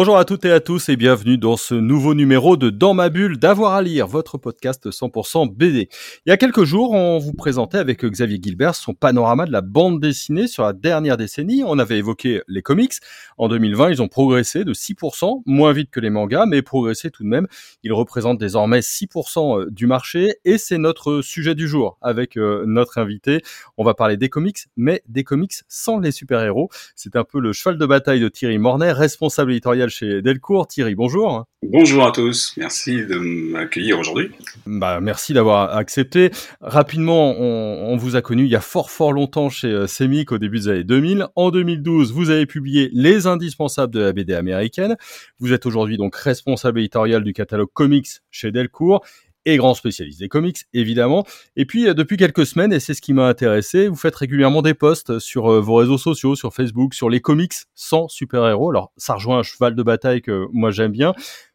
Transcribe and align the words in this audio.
Bonjour 0.00 0.16
à 0.16 0.24
toutes 0.24 0.44
et 0.44 0.52
à 0.52 0.60
tous 0.60 0.90
et 0.90 0.94
bienvenue 0.94 1.38
dans 1.38 1.56
ce 1.56 1.74
nouveau 1.74 2.14
numéro 2.14 2.56
de 2.56 2.70
Dans 2.70 2.94
ma 2.94 3.08
bulle 3.08 3.36
d'avoir 3.36 3.74
à 3.74 3.82
lire, 3.82 4.06
votre 4.06 4.38
podcast 4.38 4.88
100% 4.90 5.52
BD. 5.52 5.88
Il 6.24 6.30
y 6.30 6.32
a 6.32 6.36
quelques 6.36 6.62
jours, 6.62 6.92
on 6.92 7.18
vous 7.18 7.32
présentait 7.32 7.78
avec 7.78 8.04
Xavier 8.04 8.38
Gilbert 8.40 8.76
son 8.76 8.94
panorama 8.94 9.44
de 9.44 9.50
la 9.50 9.60
bande 9.60 9.98
dessinée 9.98 10.46
sur 10.46 10.62
la 10.62 10.72
dernière 10.72 11.16
décennie. 11.16 11.64
On 11.66 11.80
avait 11.80 11.98
évoqué 11.98 12.42
les 12.46 12.62
comics. 12.62 12.92
En 13.38 13.48
2020, 13.48 13.90
ils 13.90 14.00
ont 14.00 14.06
progressé 14.06 14.62
de 14.62 14.72
6%, 14.72 15.42
moins 15.46 15.72
vite 15.72 15.90
que 15.90 15.98
les 15.98 16.10
mangas, 16.10 16.46
mais 16.46 16.62
progressé 16.62 17.10
tout 17.10 17.24
de 17.24 17.28
même. 17.28 17.48
Ils 17.82 17.92
représentent 17.92 18.38
désormais 18.38 18.78
6% 18.78 19.62
euh, 19.62 19.66
du 19.68 19.88
marché 19.88 20.36
et 20.44 20.58
c'est 20.58 20.78
notre 20.78 21.22
sujet 21.22 21.56
du 21.56 21.66
jour 21.66 21.98
avec 22.02 22.36
euh, 22.36 22.62
notre 22.68 22.98
invité. 22.98 23.42
On 23.76 23.82
va 23.82 23.94
parler 23.94 24.16
des 24.16 24.28
comics, 24.28 24.66
mais 24.76 25.02
des 25.08 25.24
comics 25.24 25.54
sans 25.66 25.98
les 25.98 26.12
super-héros. 26.12 26.68
C'est 26.94 27.16
un 27.16 27.24
peu 27.24 27.40
le 27.40 27.52
cheval 27.52 27.78
de 27.78 27.86
bataille 27.86 28.20
de 28.20 28.28
Thierry 28.28 28.58
Mornay, 28.58 28.92
responsable 28.92 29.50
éditorial 29.50 29.87
chez 29.88 30.22
Delcourt. 30.22 30.68
Thierry, 30.68 30.94
bonjour. 30.94 31.44
Bonjour 31.62 32.06
à 32.06 32.12
tous, 32.12 32.54
merci 32.56 33.04
de 33.04 33.16
m'accueillir 33.16 33.98
aujourd'hui. 33.98 34.30
Bah, 34.64 35.00
merci 35.00 35.32
d'avoir 35.32 35.76
accepté. 35.76 36.30
Rapidement, 36.60 37.32
on, 37.38 37.96
vous 37.96 38.14
a 38.14 38.22
connu 38.22 38.44
il 38.44 38.50
y 38.50 38.56
a 38.56 38.60
fort 38.60 38.90
fort 38.90 39.12
longtemps 39.12 39.48
chez 39.50 39.68
euh, 39.68 39.88
Semic 39.88 40.30
au 40.30 40.38
début 40.38 40.60
des 40.60 40.68
années 40.68 40.84
2000. 40.84 41.26
En 41.34 41.50
2012, 41.50 42.12
vous 42.12 42.30
avez 42.30 42.46
publié 42.46 42.90
Les 42.92 43.26
Indispensables 43.26 43.92
de 43.92 44.00
la 44.00 44.12
BD 44.12 44.34
américaine. 44.34 44.96
Vous 45.40 45.52
êtes 45.52 45.66
aujourd'hui 45.66 45.96
donc 45.96 46.14
responsable 46.14 46.78
éditorial 46.78 47.24
du 47.24 47.32
catalogue 47.32 47.70
comics 47.74 48.08
chez 48.30 48.52
Delcourt 48.52 49.04
et 49.48 49.56
grand 49.56 49.72
spécialiste 49.72 50.20
des 50.20 50.28
comics, 50.28 50.58
évidemment. 50.74 51.26
Et 51.56 51.64
puis, 51.64 51.88
euh, 51.88 51.94
depuis 51.94 52.18
quelques 52.18 52.44
semaines, 52.44 52.72
et 52.72 52.80
c'est 52.80 52.92
ce 52.92 53.00
qui 53.00 53.14
m'a 53.14 53.26
intéressé, 53.26 53.88
vous 53.88 53.96
faites 53.96 54.14
régulièrement 54.14 54.60
des 54.60 54.74
posts 54.74 55.18
sur 55.18 55.50
euh, 55.50 55.60
vos 55.60 55.76
réseaux 55.76 55.96
sociaux, 55.96 56.36
sur 56.36 56.52
Facebook, 56.52 56.92
sur 56.92 57.08
les 57.08 57.20
comics 57.20 57.54
sans 57.74 58.08
super-héros. 58.08 58.70
Alors, 58.70 58.92
ça 58.98 59.14
rejoint 59.14 59.38
un 59.38 59.42
cheval 59.42 59.74
de 59.74 59.82
bataille 59.82 60.20
que 60.20 60.46
moi 60.52 60.70
j'aime 60.70 60.92
bien. 60.92 61.14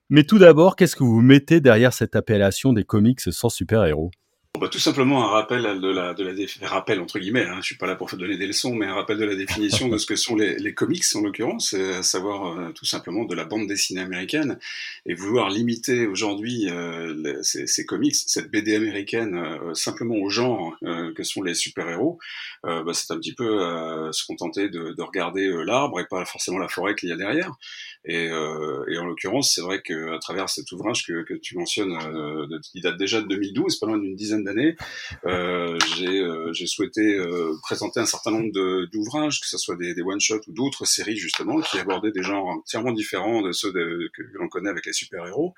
Mais 0.10 0.24
tout 0.24 0.40
d'abord, 0.40 0.76
qu'est-ce 0.76 0.96
que 0.96 1.04
vous 1.04 1.22
mettez 1.22 1.62
derrière 1.62 1.94
cette 1.94 2.16
appellation 2.16 2.74
des 2.74 2.84
comics 2.84 3.22
sans 3.22 3.50
super-héros? 3.50 4.12
Bah, 4.60 4.70
tout 4.70 4.78
simplement 4.80 5.26
un 5.26 5.30
rappel 5.30 5.64
de 5.64 5.90
la, 5.90 6.14
de 6.14 6.24
la 6.62 6.68
rappel 6.68 7.00
entre 7.02 7.18
guillemets. 7.18 7.46
Hein, 7.46 7.58
je 7.58 7.66
suis 7.66 7.76
pas 7.76 7.88
là 7.88 7.96
pour 7.96 8.08
donner 8.16 8.38
des 8.38 8.46
leçons, 8.46 8.76
mais 8.76 8.86
un 8.86 8.94
rappel 8.94 9.18
de 9.18 9.26
la 9.26 9.36
définition 9.36 9.88
de 9.90 9.98
ce 9.98 10.06
que 10.06 10.16
sont 10.16 10.36
les, 10.36 10.58
les 10.58 10.76
comics 10.76 11.04
en 11.16 11.22
l'occurrence, 11.22 11.74
à 11.74 12.04
savoir 12.04 12.60
euh, 12.60 12.72
tout 12.72 12.86
simplement 12.86 13.26
de 13.26 13.34
la 13.34 13.46
bande 13.46 13.68
dessinée 13.68 14.02
américaine, 14.02 14.60
et 15.08 15.16
vouloir 15.16 15.50
limiter 15.50 16.06
aujourd'hui 16.06 16.70
euh, 16.70 17.42
ces, 17.42 17.66
ces, 17.66 17.86
comics, 17.86 18.16
cette 18.16 18.52
BD 18.52 18.76
américaine, 18.76 19.36
euh, 19.36 19.74
simplement 19.74 20.18
au 20.18 20.30
genre 20.30 20.78
que 21.16 21.24
sont 21.24 21.42
les 21.42 21.56
super 21.56 21.90
héros, 21.90 22.20
bah, 22.64 22.84
c'est 22.94 23.12
un 23.12 23.18
petit 23.18 23.34
peu 23.34 23.60
se 24.12 24.26
contenter 24.26 24.70
de, 24.70 24.94
de 24.94 25.02
regarder 25.02 25.52
l'arbre 25.66 26.00
et 26.00 26.06
pas 26.06 26.26
forcément 26.26 26.60
la 26.60 26.68
forêt 26.68 26.96
qu'il 26.96 27.10
y 27.10 27.12
a 27.12 27.18
derrière. 27.18 27.52
Et, 28.06 28.26
et 28.26 28.98
en 28.98 29.06
l'occurrence, 29.06 29.54
c'est 29.54 29.62
vrai 29.62 29.82
que 29.82 30.14
à 30.14 30.20
travers 30.20 30.50
cet 30.50 30.72
ouvrage 30.72 31.06
que, 31.06 31.24
que 31.24 31.34
tu 31.34 31.58
mentionnes, 31.58 31.98
qui 32.62 32.82
date 32.82 32.98
déjà 32.98 33.22
de 33.22 33.28
2012, 33.28 33.80
pas 33.80 33.88
loin 33.88 33.98
d'une 33.98 34.16
dizaine 34.16 34.44
d'années, 34.44 34.76
euh, 35.26 35.78
euh, 36.02 36.54
j'ai 36.54 36.68
souhaité 36.68 37.16
euh, 37.16 37.54
présenter 37.62 38.00
un 38.00 38.06
certain 38.06 38.32
nombre 38.32 38.52
d'ouvrages, 38.92 39.40
que 39.40 39.48
ce 39.48 39.58
soit 39.58 39.76
des, 39.76 39.94
des 39.94 40.02
one-shots 40.02 40.42
ou 40.48 40.54
d'autres 40.54 40.86
séries 40.86 41.16
justement, 41.16 41.62
qui 41.62 41.80
abordaient 41.80 42.12
des 42.12 42.24
genres 42.24 42.48
entièrement 42.48 42.92
différents 42.92 43.42
de 43.42 43.52
ceux 43.52 43.72
que, 43.72 44.22
l'on 44.34 44.48
connaît 44.48 44.70
avec 44.70 44.86
les 44.86 44.94
super-héros. 44.94 45.54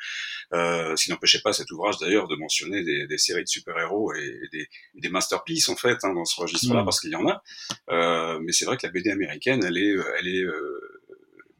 Euh, 0.54 0.96
ce 0.96 1.06
qui 1.06 1.12
n'empêchait 1.12 1.42
pas 1.42 1.54
cet 1.54 1.72
ouvrage 1.72 1.98
d'ailleurs 2.00 2.28
de 2.28 2.36
mentionner 2.36 2.84
des, 2.84 3.08
des, 3.08 3.18
séries 3.18 3.44
de 3.44 3.48
super-héros 3.48 4.14
et, 4.14 4.40
des, 4.52 4.67
des 4.95 5.10
masterpieces 5.10 5.70
en 5.70 5.76
fait 5.76 5.98
hein, 6.04 6.14
dans 6.14 6.26
ce 6.26 6.39
registre-là, 6.39 6.82
mmh. 6.82 6.86
parce 6.86 7.00
qu'il 7.00 7.11
y 7.11 7.16
en 7.16 7.28
a. 7.28 7.42
Euh, 7.89 8.39
mais 8.42 8.52
c'est 8.52 8.66
vrai 8.66 8.78
que 8.78 8.86
la 8.86 8.92
BD 8.92 9.11
américaine, 9.11 9.64
elle 9.64 9.78
est, 9.78 9.95
elle 10.20 10.28
est 10.28 10.45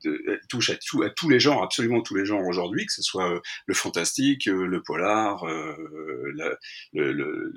elle 0.06 0.42
touche 0.50 0.70
à, 0.70 0.76
tous 1.10 1.30
les 1.30 1.40
genres, 1.40 1.64
absolument 1.64 2.02
tous 2.02 2.16
les 2.16 2.26
genres 2.26 2.46
aujourd'hui, 2.46 2.86
que 2.86 2.94
ce 2.94 3.02
soit 3.02 3.32
euh, 3.32 3.40
le 3.66 3.74
fantastique, 3.74 4.48
euh, 4.48 4.66
le 4.66 4.82
polar, 4.82 5.44
euh, 5.46 5.76
la, 6.36 6.58
le, 6.94 7.52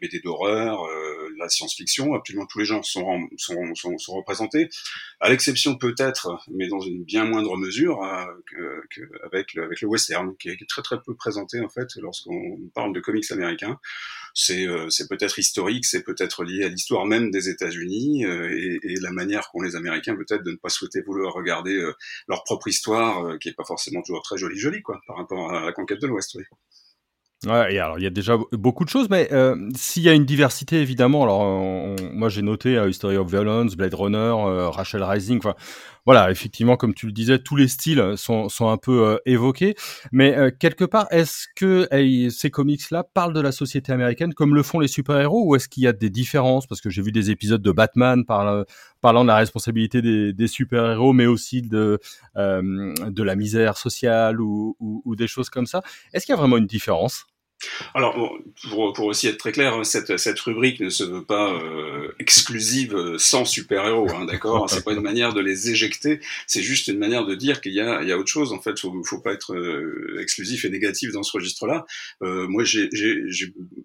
BD 0.00 0.20
d'horreur, 0.20 0.84
la 1.38 1.48
science-fiction, 1.48 2.14
absolument 2.14 2.46
tous 2.46 2.58
les 2.58 2.64
genres 2.64 2.84
sont, 2.84 3.28
représentés, 4.08 4.68
à 5.20 5.30
l'exception 5.30 5.76
peut-être, 5.76 6.40
mais 6.50 6.66
dans 6.66 6.80
une 6.80 7.04
bien 7.04 7.24
moindre 7.24 7.56
mesure, 7.56 8.02
avec, 8.02 9.54
le, 9.54 9.86
western, 9.86 10.36
qui 10.38 10.48
est 10.48 10.68
très 10.68 10.82
très 10.82 11.00
peu 11.00 11.14
présenté 11.14 11.60
en 11.60 11.68
fait 11.68 11.94
lorsqu'on 11.96 12.58
parle 12.74 12.92
de 12.92 13.00
comics 13.00 13.30
américains. 13.30 13.78
C'est 14.34 14.66
peut-être 15.08 15.38
historique, 15.38 15.84
c'est 15.84 16.02
peut-être 16.02 16.42
lié 16.42 16.64
à 16.64 16.68
l'histoire 16.68 17.06
même 17.06 17.30
des 17.30 17.48
États-Unis 17.48 18.24
et, 18.24 18.80
la 19.02 19.12
manière 19.12 19.48
qu'ont 19.50 19.62
les 19.62 19.76
Américains 19.76 20.16
peut-être 20.16 20.42
de 20.42 20.52
ne 20.52 20.56
pas 20.56 20.68
souhaiter 20.68 21.02
vouloir 21.02 21.34
regarder 21.34 21.61
euh, 21.70 21.92
leur 22.28 22.44
propre 22.44 22.68
histoire, 22.68 23.38
qui 23.38 23.48
est 23.48 23.54
pas 23.54 23.64
forcément 23.64 24.02
toujours 24.02 24.22
très 24.22 24.36
jolie 24.36 24.58
jolie 24.58 24.82
quoi, 24.82 25.00
par 25.06 25.16
rapport 25.16 25.52
à 25.52 25.64
la 25.64 25.72
conquête 25.72 26.00
de 26.00 26.06
l'Ouest. 26.06 26.34
Oui. 26.34 26.44
Ouais, 27.46 27.74
et 27.74 27.80
alors 27.80 27.98
il 27.98 28.04
y 28.04 28.06
a 28.06 28.10
déjà 28.10 28.36
beaucoup 28.52 28.84
de 28.84 28.88
choses, 28.88 29.08
mais 29.10 29.28
euh, 29.32 29.56
s'il 29.74 30.04
y 30.04 30.08
a 30.08 30.12
une 30.12 30.24
diversité 30.24 30.76
évidemment, 30.80 31.24
alors 31.24 31.44
moi 32.12 32.28
j'ai 32.28 32.42
noté 32.42 32.78
euh, 32.78 32.88
History 32.88 33.16
of 33.16 33.28
Violence, 33.28 33.74
Blade 33.74 33.94
Runner, 33.94 34.16
euh, 34.16 34.70
Rachel 34.70 35.02
Rising, 35.02 35.38
enfin 35.38 35.56
voilà, 36.06 36.30
effectivement 36.30 36.76
comme 36.76 36.94
tu 36.94 37.06
le 37.06 37.12
disais, 37.12 37.38
tous 37.38 37.56
les 37.56 37.68
styles 37.68 38.14
sont, 38.16 38.48
sont 38.48 38.68
un 38.68 38.76
peu 38.76 39.06
euh, 39.06 39.16
évoqués, 39.26 39.74
mais 40.10 40.36
quelque 40.58 40.84
part 40.84 41.06
est-ce 41.10 41.46
que 41.54 41.88
ces 42.30 42.50
comics-là 42.50 43.04
parlent 43.14 43.32
de 43.32 43.40
la 43.40 43.52
société 43.52 43.92
américaine 43.92 44.34
comme 44.34 44.54
le 44.54 44.62
font 44.62 44.80
les 44.80 44.88
super-héros, 44.88 45.44
ou 45.46 45.56
est-ce 45.56 45.68
qu'il 45.68 45.82
y 45.82 45.86
a 45.86 45.92
des 45.92 46.10
différences? 46.10 46.66
Parce 46.66 46.80
que 46.80 46.90
j'ai 46.90 47.02
vu 47.02 47.12
des 47.12 47.30
épisodes 47.30 47.62
de 47.62 47.72
Batman 47.72 48.24
parlant, 48.24 48.64
parlant 49.00 49.22
de 49.22 49.28
la 49.28 49.36
responsabilité 49.36 50.02
des, 50.02 50.32
des 50.32 50.46
super-héros, 50.46 51.12
mais 51.12 51.26
aussi 51.26 51.62
de 51.62 52.00
de 52.36 53.22
la 53.22 53.36
misère 53.36 53.76
sociale 53.76 54.40
ou, 54.40 54.76
ou, 54.80 55.02
ou 55.04 55.16
des 55.16 55.26
choses 55.26 55.50
comme 55.50 55.66
ça. 55.66 55.82
Est-ce 56.12 56.26
qu'il 56.26 56.32
y 56.32 56.36
a 56.36 56.38
vraiment 56.38 56.56
une 56.56 56.66
différence? 56.66 57.26
Alors, 57.94 58.38
pour, 58.68 58.92
pour, 58.92 59.06
aussi 59.06 59.28
être 59.28 59.38
très 59.38 59.52
clair, 59.52 59.74
hein, 59.74 59.84
cette, 59.84 60.16
cette 60.16 60.38
rubrique 60.40 60.80
ne 60.80 60.90
se 60.90 61.04
veut 61.04 61.24
pas 61.24 61.52
euh, 61.52 62.12
exclusive 62.18 62.94
euh, 62.94 63.18
sans 63.18 63.44
super-héros, 63.44 64.08
hein, 64.10 64.24
d'accord? 64.24 64.68
C'est 64.70 64.84
pas 64.84 64.92
une 64.92 65.00
manière 65.00 65.32
de 65.32 65.40
les 65.40 65.70
éjecter, 65.70 66.20
c'est 66.46 66.62
juste 66.62 66.88
une 66.88 66.98
manière 66.98 67.24
de 67.24 67.34
dire 67.34 67.60
qu'il 67.60 67.72
y 67.72 67.80
a, 67.80 68.02
il 68.02 68.08
y 68.08 68.12
a 68.12 68.18
autre 68.18 68.30
chose. 68.30 68.52
En 68.52 68.60
fait, 68.60 68.78
faut, 68.78 68.92
faut 69.04 69.20
pas 69.20 69.32
être 69.32 69.54
euh, 69.54 70.18
exclusif 70.20 70.64
et 70.64 70.70
négatif 70.70 71.12
dans 71.12 71.22
ce 71.22 71.32
registre-là. 71.32 71.86
Euh, 72.22 72.46
moi, 72.48 72.64
j'ai 72.64 72.88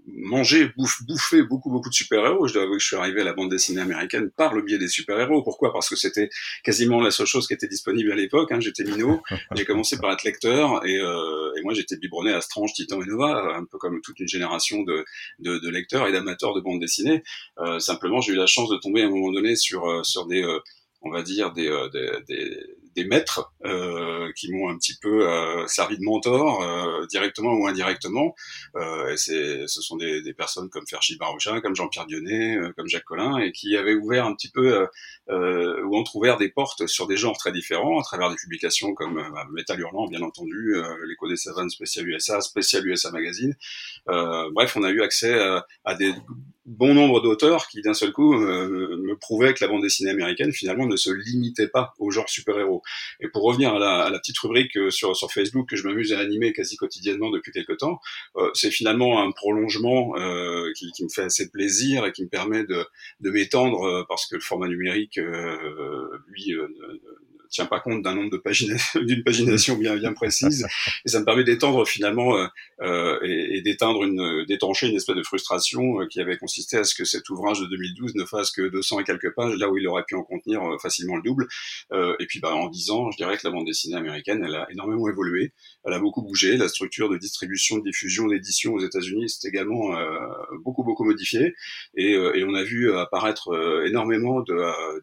mangé, 0.07 0.71
bouffe, 0.77 1.03
bouffé 1.03 1.43
beaucoup, 1.43 1.69
beaucoup 1.69 1.89
de 1.89 1.95
super-héros. 1.95 2.47
Je 2.47 2.53
dois 2.53 2.63
avouer 2.63 2.77
que 2.77 2.83
je 2.83 2.87
suis 2.87 2.95
arrivé 2.95 3.21
à 3.21 3.23
la 3.23 3.33
bande 3.33 3.49
dessinée 3.49 3.81
américaine 3.81 4.29
par 4.35 4.53
le 4.53 4.61
biais 4.61 4.77
des 4.77 4.87
super-héros. 4.87 5.43
Pourquoi? 5.43 5.71
Parce 5.73 5.89
que 5.89 5.95
c'était 5.95 6.29
quasiment 6.63 7.01
la 7.01 7.11
seule 7.11 7.27
chose 7.27 7.47
qui 7.47 7.53
était 7.53 7.67
disponible 7.67 8.11
à 8.11 8.15
l'époque. 8.15 8.51
Hein. 8.51 8.59
J'étais 8.59 8.83
minot, 8.83 9.21
j'ai 9.55 9.65
commencé 9.65 9.97
par 9.97 10.11
être 10.11 10.23
lecteur 10.23 10.85
et, 10.85 10.97
euh, 10.97 11.53
et 11.57 11.61
moi 11.63 11.73
j'étais 11.73 11.97
biberonné 11.97 12.33
à 12.33 12.41
Strange, 12.41 12.73
Titan 12.73 13.01
et 13.01 13.05
Nova 13.05 13.61
peu 13.67 13.77
comme 13.77 14.01
toute 14.01 14.19
une 14.19 14.27
génération 14.27 14.83
de, 14.83 15.05
lecteurs 15.69 16.07
et 16.07 16.11
d'amateurs 16.11 16.53
de 16.53 16.61
bande 16.61 16.79
dessinée. 16.79 17.23
Euh, 17.59 17.79
simplement, 17.79 18.21
j'ai 18.21 18.33
eu 18.33 18.35
la 18.35 18.47
chance 18.47 18.69
de 18.69 18.77
tomber 18.77 19.01
à 19.01 19.05
un 19.05 19.09
moment 19.09 19.31
donné 19.31 19.55
sur, 19.55 19.87
euh, 19.89 20.03
sur 20.03 20.25
des, 20.25 20.43
euh, 20.43 20.59
on 21.01 21.11
va 21.11 21.21
dire, 21.21 21.53
des, 21.53 21.69
des 22.97 23.05
maîtres 23.05 23.53
euh, 23.63 24.31
qui 24.35 24.51
m'ont 24.51 24.69
un 24.69 24.77
petit 24.77 24.97
peu 24.99 25.29
euh, 25.29 25.67
servi 25.67 25.99
de 25.99 26.03
mentor, 26.03 26.63
euh, 26.63 27.05
directement 27.05 27.53
ou 27.53 27.67
indirectement. 27.67 28.33
et 28.75 29.17
c'est, 29.17 29.67
ce 29.67 29.81
sont 29.81 29.97
des, 29.97 30.23
des, 30.23 30.33
personnes 30.33 30.69
comme 30.69 30.85
Ferchi 30.87 31.17
comme 31.17 31.75
Jean-Pierre 31.75 32.07
Dionnet, 32.07 32.57
comme 32.75 32.87
Jacques 32.87 33.05
Collin, 33.05 33.37
et 33.37 33.51
qui 33.51 33.77
avaient 33.77 33.93
ouvert 33.93 34.25
un 34.25 34.33
petit 34.33 34.49
peu, 34.49 34.87
ou 35.29 35.97
ont 35.97 36.03
ouvert 36.15 36.37
des 36.37 36.49
portes 36.49 36.87
sur 36.87 37.07
des 37.07 37.17
genres 37.17 37.37
très 37.37 37.51
différents, 37.51 37.99
à 37.99 38.03
travers 38.03 38.29
des 38.29 38.35
publications 38.35 38.93
comme 38.95 39.15
bah, 39.15 39.45
Metal 39.51 39.79
Hurlant, 39.79 40.07
bien 40.07 40.21
entendu, 40.21 40.75
L'écho 41.07 41.27
des 41.27 41.37
Savanes, 41.37 41.69
spécial 41.69 42.07
USA, 42.07 42.41
spécial 42.41 42.87
USA 42.87 43.11
Magazine. 43.11 43.55
bref, 44.07 44.75
on 44.75 44.83
a 44.83 44.89
eu 44.89 45.01
accès 45.01 45.39
à 45.85 45.95
des 45.95 46.13
bon 46.67 46.93
nombre 46.93 47.21
d'auteurs 47.21 47.67
qui 47.67 47.81
d'un 47.81 47.93
seul 47.93 48.11
coup 48.11 48.35
me 48.35 49.15
prouvaient 49.15 49.53
que 49.53 49.63
la 49.63 49.69
bande 49.69 49.81
dessinée 49.81 50.11
américaine 50.11 50.51
finalement 50.51 50.85
ne 50.85 50.95
se 50.95 51.09
limitait 51.09 51.67
pas 51.67 51.93
au 51.97 52.11
genre 52.11 52.29
super-héros. 52.29 52.81
Et 53.19 53.29
pour 53.29 53.43
revenir 53.43 53.73
à 53.73 54.09
la, 54.09 54.19
petite 54.19 54.37
rubrique 54.39 54.77
euh, 54.77 54.89
sur, 54.89 55.15
Facebook 55.31 55.69
que 55.69 55.75
je 55.75 55.87
m'amuse 55.87 56.13
à 56.13 56.19
animer 56.19 56.53
quasi 56.53 56.75
quotidiennement 56.77 57.29
depuis 57.29 57.51
quelques 57.51 57.77
temps, 57.77 57.99
euh, 58.35 58.49
c'est 58.53 58.71
finalement 58.71 59.21
un 59.21 59.31
prolongement 59.31 60.15
euh, 60.17 60.71
qui, 60.75 61.03
me 61.03 61.09
fait 61.09 61.23
assez 61.23 61.49
plaisir 61.49 62.05
et 62.05 62.11
qui 62.11 62.23
me 62.23 62.29
permet 62.29 62.63
de, 62.63 62.85
m'étendre 63.21 63.83
euh, 63.83 64.03
parce 64.07 64.25
que 64.25 64.35
le 64.35 64.41
format 64.41 64.67
numérique, 64.67 65.19
lui, 66.27 66.53
tient 67.49 67.65
pas 67.65 67.79
compte 67.79 68.01
d'un 68.01 68.15
nombre 68.15 68.29
de 68.29 68.37
pagination, 68.37 69.01
d'une 69.05 69.23
pagination 69.23 69.75
bien 69.75 69.95
bien 69.95 70.13
précise, 70.13 70.65
et 71.05 71.09
ça 71.09 71.19
me 71.19 71.25
permet 71.25 71.43
d'étendre 71.43 71.87
finalement 71.87 72.37
euh, 72.81 73.19
et, 73.23 73.57
et 73.57 73.61
d'éteindre 73.61 74.03
une, 74.03 74.45
d'étancher 74.45 74.87
une 74.87 74.95
espèce 74.95 75.15
de 75.15 75.23
frustration 75.23 76.05
qui 76.09 76.21
avait 76.21 76.37
consisté 76.37 76.77
à 76.77 76.83
ce 76.83 76.95
que 76.95 77.05
cet 77.05 77.29
ouvrage 77.29 77.59
de 77.59 77.65
2012 77.67 78.15
ne 78.15 78.25
fasse 78.25 78.51
que 78.51 78.67
200 78.69 79.01
et 79.01 79.03
quelques 79.03 79.33
pages, 79.33 79.55
là 79.55 79.69
où 79.69 79.77
il 79.77 79.87
aurait 79.87 80.03
pu 80.07 80.15
en 80.15 80.23
contenir 80.23 80.61
facilement 80.81 81.15
le 81.15 81.21
double. 81.21 81.47
et 81.93 82.25
puis, 82.27 82.39
bah, 82.39 82.53
en 82.53 82.67
10 82.69 82.91
ans, 82.91 83.11
je 83.11 83.17
dirais 83.17 83.37
que 83.37 83.45
la 83.45 83.51
bande 83.51 83.65
dessinée 83.65 83.95
américaine, 83.95 84.43
elle 84.45 84.55
a 84.55 84.67
énormément 84.71 85.09
évolué, 85.09 85.53
elle 85.85 85.93
a 85.93 85.99
beaucoup 85.99 86.21
bougé, 86.21 86.57
la 86.57 86.67
structure 86.67 87.09
de 87.09 87.17
distribution, 87.17 87.77
de 87.77 87.83
diffusion, 87.83 88.27
d'édition 88.27 88.73
aux 88.73 88.79
États-Unis 88.79 89.29
s'est 89.29 89.47
également 89.47 89.95
beaucoup 90.63 90.83
beaucoup 90.83 91.03
modifiée, 91.03 91.53
et, 91.95 92.11
et 92.13 92.43
on 92.43 92.53
a 92.53 92.63
vu 92.63 92.93
apparaître 92.93 93.83
énormément 93.87 94.43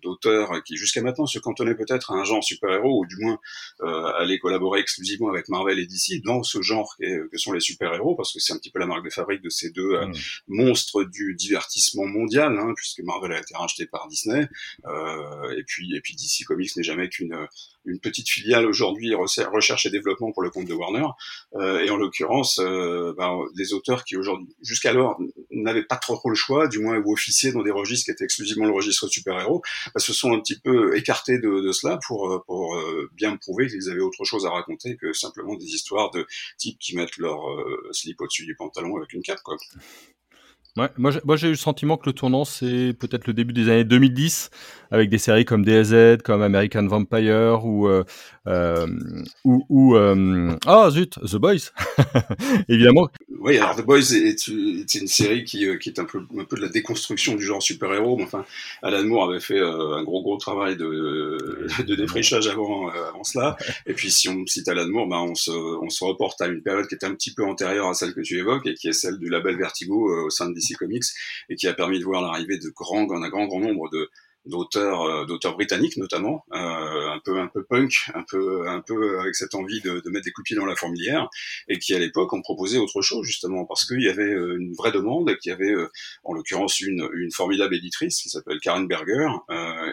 d'auteurs 0.02 0.62
qui 0.64 0.76
jusqu'à 0.76 1.02
maintenant 1.02 1.26
se 1.26 1.38
cantonnaient 1.38 1.74
peut-être 1.74 2.12
à 2.12 2.14
un 2.14 2.24
genre 2.24 2.33
super-héros, 2.42 3.00
ou 3.00 3.06
du 3.06 3.16
moins 3.16 3.38
euh, 3.82 4.12
allaient 4.18 4.38
collaborer 4.38 4.80
exclusivement 4.80 5.28
avec 5.28 5.48
Marvel 5.48 5.78
et 5.78 5.86
DC 5.86 6.22
dans 6.24 6.42
ce 6.42 6.62
genre 6.62 6.96
que, 6.98 7.28
que 7.28 7.38
sont 7.38 7.52
les 7.52 7.60
super-héros, 7.60 8.14
parce 8.14 8.32
que 8.32 8.40
c'est 8.40 8.52
un 8.52 8.58
petit 8.58 8.70
peu 8.70 8.78
la 8.78 8.86
marque 8.86 9.04
de 9.04 9.10
fabrique 9.10 9.42
de 9.42 9.50
ces 9.50 9.70
deux 9.70 9.92
euh, 9.94 10.06
mmh. 10.06 10.14
monstres 10.48 11.04
du 11.04 11.34
divertissement 11.34 12.06
mondial, 12.06 12.56
hein, 12.58 12.72
puisque 12.76 13.00
Marvel 13.00 13.32
a 13.32 13.40
été 13.40 13.56
racheté 13.56 13.86
par 13.86 14.08
Disney, 14.08 14.48
euh, 14.86 15.56
et 15.56 15.64
puis 15.64 15.94
et 15.94 16.00
puis 16.00 16.14
DC 16.14 16.46
Comics 16.46 16.76
n'est 16.76 16.82
jamais 16.82 17.08
qu'une 17.08 17.46
une 17.84 18.00
petite 18.00 18.28
filiale 18.28 18.66
aujourd'hui 18.66 19.14
recherche 19.14 19.86
et 19.86 19.90
développement 19.90 20.32
pour 20.32 20.42
le 20.42 20.50
compte 20.50 20.66
de 20.66 20.74
Warner. 20.74 21.06
Euh, 21.54 21.80
et 21.80 21.90
en 21.90 21.96
l'occurrence, 21.96 22.58
euh, 22.58 23.14
ben, 23.16 23.38
les 23.56 23.72
auteurs 23.72 24.04
qui 24.04 24.16
aujourd'hui, 24.16 24.54
jusqu'alors, 24.62 25.18
n'avaient 25.50 25.84
pas 25.84 25.96
trop, 25.96 26.16
trop 26.16 26.30
le 26.30 26.34
choix, 26.34 26.68
du 26.68 26.78
moins 26.78 26.98
ou 26.98 27.12
officier 27.12 27.52
dans 27.52 27.62
des 27.62 27.70
registres 27.70 28.06
qui 28.06 28.10
étaient 28.10 28.24
exclusivement 28.24 28.66
le 28.66 28.72
registre 28.72 29.06
super-héros, 29.08 29.62
ben, 29.94 30.00
se 30.00 30.12
sont 30.12 30.32
un 30.32 30.40
petit 30.40 30.58
peu 30.58 30.96
écartés 30.96 31.38
de, 31.38 31.60
de 31.60 31.72
cela 31.72 31.98
pour, 32.06 32.30
euh, 32.30 32.42
pour 32.46 32.76
bien 33.12 33.36
prouver 33.36 33.68
qu'ils 33.68 33.90
avaient 33.90 34.00
autre 34.00 34.24
chose 34.24 34.46
à 34.46 34.50
raconter 34.50 34.96
que 34.96 35.12
simplement 35.12 35.54
des 35.56 35.66
histoires 35.66 36.10
de 36.10 36.26
types 36.58 36.78
qui 36.78 36.96
mettent 36.96 37.16
leur 37.18 37.40
slip 37.92 38.20
au-dessus 38.20 38.46
du 38.46 38.56
pantalon 38.56 38.96
avec 38.96 39.12
une 39.12 39.22
cape. 39.22 39.40
Quoi. 39.42 39.56
Ouais, 40.76 40.88
moi, 40.96 41.36
j'ai 41.36 41.46
eu 41.46 41.50
le 41.50 41.56
sentiment 41.56 41.96
que 41.96 42.06
le 42.06 42.12
tournant, 42.12 42.44
c'est 42.44 42.94
peut-être 42.98 43.28
le 43.28 43.32
début 43.32 43.52
des 43.52 43.68
années 43.68 43.84
2010, 43.84 44.50
avec 44.90 45.08
des 45.08 45.18
séries 45.18 45.44
comme 45.44 45.64
DayZ, 45.64 46.18
comme 46.24 46.42
American 46.42 46.88
Vampire, 46.88 47.64
ou, 47.64 47.86
euh, 47.86 48.02
euh, 48.48 48.88
ou, 49.44 49.64
ou 49.68 49.94
euh, 49.94 50.56
oh 50.66 50.90
zut, 50.90 51.20
The 51.20 51.36
Boys, 51.36 51.70
évidemment. 52.68 53.08
Oui, 53.38 53.56
alors 53.58 53.76
The 53.76 53.84
Boys 53.84 54.14
est, 54.14 54.48
une 54.48 55.06
série 55.06 55.44
qui, 55.44 55.64
qui 55.78 55.90
est 55.90 56.00
un 56.00 56.06
peu, 56.06 56.26
un 56.36 56.44
peu 56.44 56.56
de 56.56 56.62
la 56.62 56.68
déconstruction 56.68 57.36
du 57.36 57.44
genre 57.44 57.62
super-héros. 57.62 58.20
Enfin, 58.20 58.44
Alan 58.82 59.04
Moore 59.04 59.30
avait 59.30 59.38
fait 59.38 59.60
un 59.60 60.02
gros, 60.02 60.22
gros 60.22 60.38
travail 60.38 60.76
de, 60.76 61.68
de 61.86 61.94
défrichage 61.94 62.48
avant, 62.48 62.88
avant 62.88 63.22
cela. 63.22 63.56
Et 63.86 63.92
puis, 63.92 64.10
si 64.10 64.28
on 64.28 64.44
cite 64.46 64.66
Alan 64.66 64.88
Moore, 64.88 65.06
ben, 65.06 65.18
on, 65.18 65.36
se, 65.36 65.52
on 65.52 65.88
se 65.88 66.02
reporte 66.02 66.40
à 66.40 66.48
une 66.48 66.62
période 66.62 66.88
qui 66.88 66.96
est 66.96 67.04
un 67.04 67.14
petit 67.14 67.32
peu 67.32 67.44
antérieure 67.44 67.86
à 67.86 67.94
celle 67.94 68.12
que 68.12 68.22
tu 68.22 68.38
évoques, 68.38 68.66
et 68.66 68.74
qui 68.74 68.88
est 68.88 68.92
celle 68.92 69.18
du 69.18 69.28
label 69.28 69.56
Vertigo 69.56 70.26
au 70.26 70.30
sein 70.30 70.48
de 70.48 70.63
Comics 70.72 71.04
et 71.50 71.56
qui 71.56 71.68
a 71.68 71.74
permis 71.74 71.98
de 71.98 72.04
voir 72.04 72.22
l'arrivée 72.22 72.58
de 72.58 72.70
grand, 72.70 73.10
un 73.10 73.28
grand, 73.28 73.46
grand 73.46 73.60
nombre 73.60 73.90
de 73.90 74.08
d'auteurs 74.46 75.02
euh, 75.02 75.24
d'auteurs 75.24 75.54
britanniques 75.54 75.96
notamment 75.96 76.44
euh, 76.52 77.10
un 77.10 77.20
peu 77.24 77.38
un 77.38 77.48
peu 77.48 77.64
punk 77.64 78.10
un 78.14 78.24
peu 78.28 78.68
un 78.68 78.80
peu 78.80 79.20
avec 79.20 79.34
cette 79.34 79.54
envie 79.54 79.80
de, 79.80 80.00
de 80.00 80.10
mettre 80.10 80.24
des 80.24 80.32
coups 80.32 80.44
de 80.44 80.54
pied 80.54 80.56
dans 80.56 80.66
la 80.66 80.76
fourmilière 80.76 81.28
et 81.68 81.78
qui 81.78 81.94
à 81.94 81.98
l'époque 81.98 82.32
ont 82.32 82.42
proposé 82.42 82.78
autre 82.78 83.00
chose 83.00 83.26
justement 83.26 83.64
parce 83.64 83.86
qu'il 83.86 84.02
y 84.02 84.08
avait 84.08 84.22
euh, 84.22 84.58
une 84.58 84.74
vraie 84.74 84.92
demande 84.92 85.34
qui 85.38 85.50
avait 85.50 85.74
en 86.24 86.34
l'occurrence 86.34 86.80
une 86.80 87.08
une 87.14 87.30
formidable 87.32 87.74
éditrice 87.74 88.20
qui 88.20 88.28
s'appelle 88.28 88.60
Karen 88.60 88.86
Berger 88.86 89.28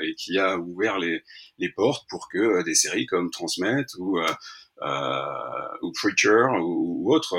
et 0.02 0.16
qui 0.16 0.38
a 0.38 0.58
ouvert 0.58 1.00
les 1.00 1.22
les 1.58 1.70
portes 1.70 2.06
pour 2.10 2.28
que 2.30 2.64
des 2.64 2.76
séries 2.76 3.06
comme 3.06 3.30
Transmet 3.32 3.86
ou 3.98 4.20
ou 5.82 5.92
Preacher 5.94 6.46
ou, 6.60 7.14
autre, 7.14 7.38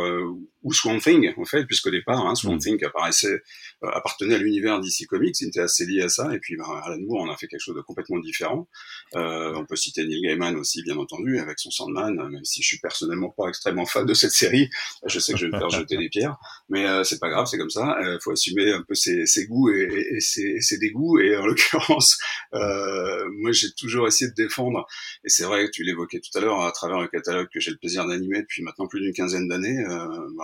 ou 0.63 0.73
Swamp 0.73 0.99
Thing 0.99 1.33
en 1.37 1.45
fait, 1.45 1.65
puisqu'au 1.65 1.91
départ, 1.91 2.27
hein, 2.27 2.35
Swamp 2.35 2.57
mm. 2.57 2.59
Thing 2.59 2.85
apparaissait, 2.85 3.43
euh, 3.83 3.89
appartenait 3.93 4.35
à 4.35 4.39
l'univers 4.39 4.81
DC 4.81 5.07
Comics, 5.09 5.41
il 5.41 5.49
était 5.49 5.61
assez 5.61 5.87
lié 5.87 6.03
à 6.03 6.09
ça, 6.09 6.33
et 6.35 6.39
puis 6.39 6.57
ben, 6.57 6.65
Alan 6.85 6.99
Moore 7.01 7.23
en 7.23 7.33
a 7.33 7.37
fait 7.37 7.47
quelque 7.47 7.61
chose 7.61 7.75
de 7.75 7.81
complètement 7.81 8.19
différent. 8.19 8.69
Euh, 9.17 9.53
on 9.57 9.67
peut 9.67 9.77
citer 9.77 10.07
Neil 10.07 10.23
Gaiman 10.23 10.57
aussi, 10.57 10.83
bien 10.83 10.97
entendu, 10.97 11.39
avec 11.39 11.59
son 11.59 11.71
Sandman, 11.71 12.15
même 12.15 12.45
si 12.45 12.63
je 12.63 12.69
suis 12.69 12.79
personnellement 12.79 13.31
pas 13.31 13.49
extrêmement 13.49 13.87
fan 13.87 14.07
de 14.07 14.15
cette 14.15 14.33
série, 14.33 14.71
je 15.07 15.19
sais 15.19 15.33
que 15.33 15.39
je 15.39 15.47
vais 15.47 15.53
me 15.53 15.59
faire 15.59 15.71
jeter 15.71 15.97
des 15.97 16.09
pierres, 16.09 16.37
mais 16.69 16.87
euh, 16.87 17.05
c'est 17.05 17.19
pas 17.19 17.29
grave, 17.29 17.47
c'est 17.47 17.59
comme 17.59 17.71
ça. 17.71 17.97
Il 18.01 18.19
faut 18.23 18.33
assumer 18.33 18.73
un 18.73 18.83
peu 18.83 18.95
ses, 18.95 19.27
ses 19.27 19.47
goûts 19.47 19.71
et, 19.71 19.83
et, 19.83 20.17
et 20.17 20.21
ses, 20.21 20.61
ses, 20.61 20.79
dégoûts, 20.79 21.19
et 21.19 21.37
en 21.37 21.47
l'occurrence, 21.47 22.19
moi 22.53 23.53
j'ai 23.53 23.73
toujours 23.73 24.07
essayé 24.07 24.31
de 24.31 24.35
défendre, 24.35 24.87
et 25.25 25.29
c'est 25.29 25.45
vrai 25.45 25.67
que 25.67 25.71
tu 25.71 25.83
l'évoquais 25.83 26.21
tout 26.21 26.37
à 26.39 26.41
l'heure 26.41 26.61
à 26.63 26.73
travers 26.73 27.01
le 27.01 27.09
catalogue 27.09 27.49
que 27.53 27.61
j'ai 27.61 27.71
le 27.71 27.79
plaisir 27.79 28.07
d'animer 28.07 28.43
depuis 28.43 28.63
maintenant 28.63 28.87
plus 28.87 29.01
d'une 29.01 29.13
quinzaine 29.13 29.49
d'années, 29.49 29.85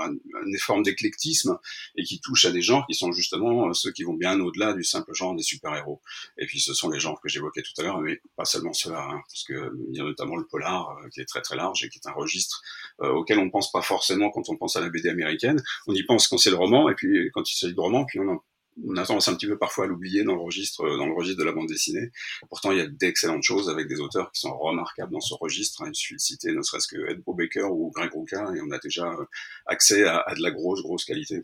euh, 0.09 0.43
une 0.47 0.59
forme 0.59 0.83
d'éclectisme 0.83 1.59
et 1.97 2.05
qui 2.05 2.21
touche 2.21 2.45
à 2.45 2.51
des 2.51 2.63
genres 2.63 2.87
qui 2.89 2.95
sont 2.95 3.13
justement 3.13 3.69
euh, 3.69 3.73
ceux 3.75 3.93
qui 3.93 4.05
vont 4.05 4.15
bien 4.15 4.39
au-delà 4.41 4.73
du 4.73 4.85
simple 4.85 5.15
genre 5.15 5.35
des 5.35 5.43
super-héros. 5.43 6.01
Et 6.39 6.47
puis 6.47 6.61
ce 6.61 6.75
sont 6.75 6.91
les 6.91 7.01
genres 7.01 7.21
que 7.21 7.29
j'évoquais 7.29 7.63
tout 7.63 7.81
à 7.81 7.85
l'heure, 7.85 8.01
mais 8.01 8.21
pas 8.37 8.45
seulement 8.45 8.73
ceux-là, 8.73 9.09
hein, 9.11 9.21
parce 9.29 9.45
que 9.45 9.73
il 9.91 9.97
y 9.97 10.01
a 10.01 10.05
notamment 10.05 10.37
le 10.37 10.47
polar 10.47 10.97
euh, 10.99 11.09
qui 11.09 11.21
est 11.21 11.27
très 11.27 11.43
très 11.43 11.57
large 11.57 11.85
et 11.85 11.89
qui 11.89 11.99
est 11.99 12.09
un 12.09 12.13
registre 12.13 12.63
euh, 13.01 13.11
auquel 13.11 13.39
on 13.39 13.45
ne 13.45 13.51
pense 13.51 13.71
pas 13.71 13.83
forcément 13.83 14.31
quand 14.31 14.49
on 14.49 14.57
pense 14.57 14.77
à 14.77 14.81
la 14.81 14.89
BD 14.89 15.09
américaine. 15.09 15.63
On 15.87 15.95
y 15.95 16.03
pense 16.05 16.29
quand 16.29 16.39
c'est 16.39 16.51
le 16.51 16.57
roman, 16.57 16.89
et 16.89 16.95
puis 16.95 17.31
quand 17.33 17.49
il 17.51 17.55
s'agit 17.55 17.75
de 17.75 17.81
roman, 17.81 18.05
puis 18.05 18.21
on 18.21 18.29
en 18.29 18.43
on 18.87 18.97
a 18.97 19.05
tendance 19.05 19.29
un 19.29 19.35
petit 19.35 19.47
peu 19.47 19.59
parfois 19.59 19.85
à 19.85 19.87
l'oublier 19.89 20.25
dans 20.25 20.35
le 20.35 20.41
registre, 20.41 20.85
dans 20.97 21.07
le 21.07 21.15
registre 21.15 21.39
de 21.39 21.45
la 21.45 21.53
bande 21.53 21.69
dessinée. 21.69 22.11
Pourtant, 22.49 22.73
il 22.73 22.79
y 22.79 22.81
a 22.81 22.87
d'excellentes 22.87 23.43
choses 23.43 23.69
avec 23.69 23.89
des 23.89 24.01
auteurs 24.01 24.31
qui 24.33 24.41
sont 24.41 24.57
remarquables 24.57 25.13
dans 25.13 25.21
ce 25.21 25.35
registre. 25.35 25.83
Il 25.87 25.95
suffit 25.95 26.15
de 26.15 26.21
citer 26.21 26.53
ne 26.53 26.63
serait-ce 26.63 26.89
que 26.89 27.11
Ed 27.11 27.23
Brubaker 27.23 27.71
ou 27.71 27.91
Greg 27.91 28.11
Rucka 28.15 28.53
et 28.55 28.61
on 28.61 28.71
a 28.71 28.79
déjà 28.79 29.07
euh, 29.07 29.25
accès 29.67 30.05
à, 30.05 30.19
à 30.19 30.35
de 30.35 30.43
la 30.43 30.51
grosse, 30.51 30.83
grosse 30.83 31.05
qualité. 31.05 31.43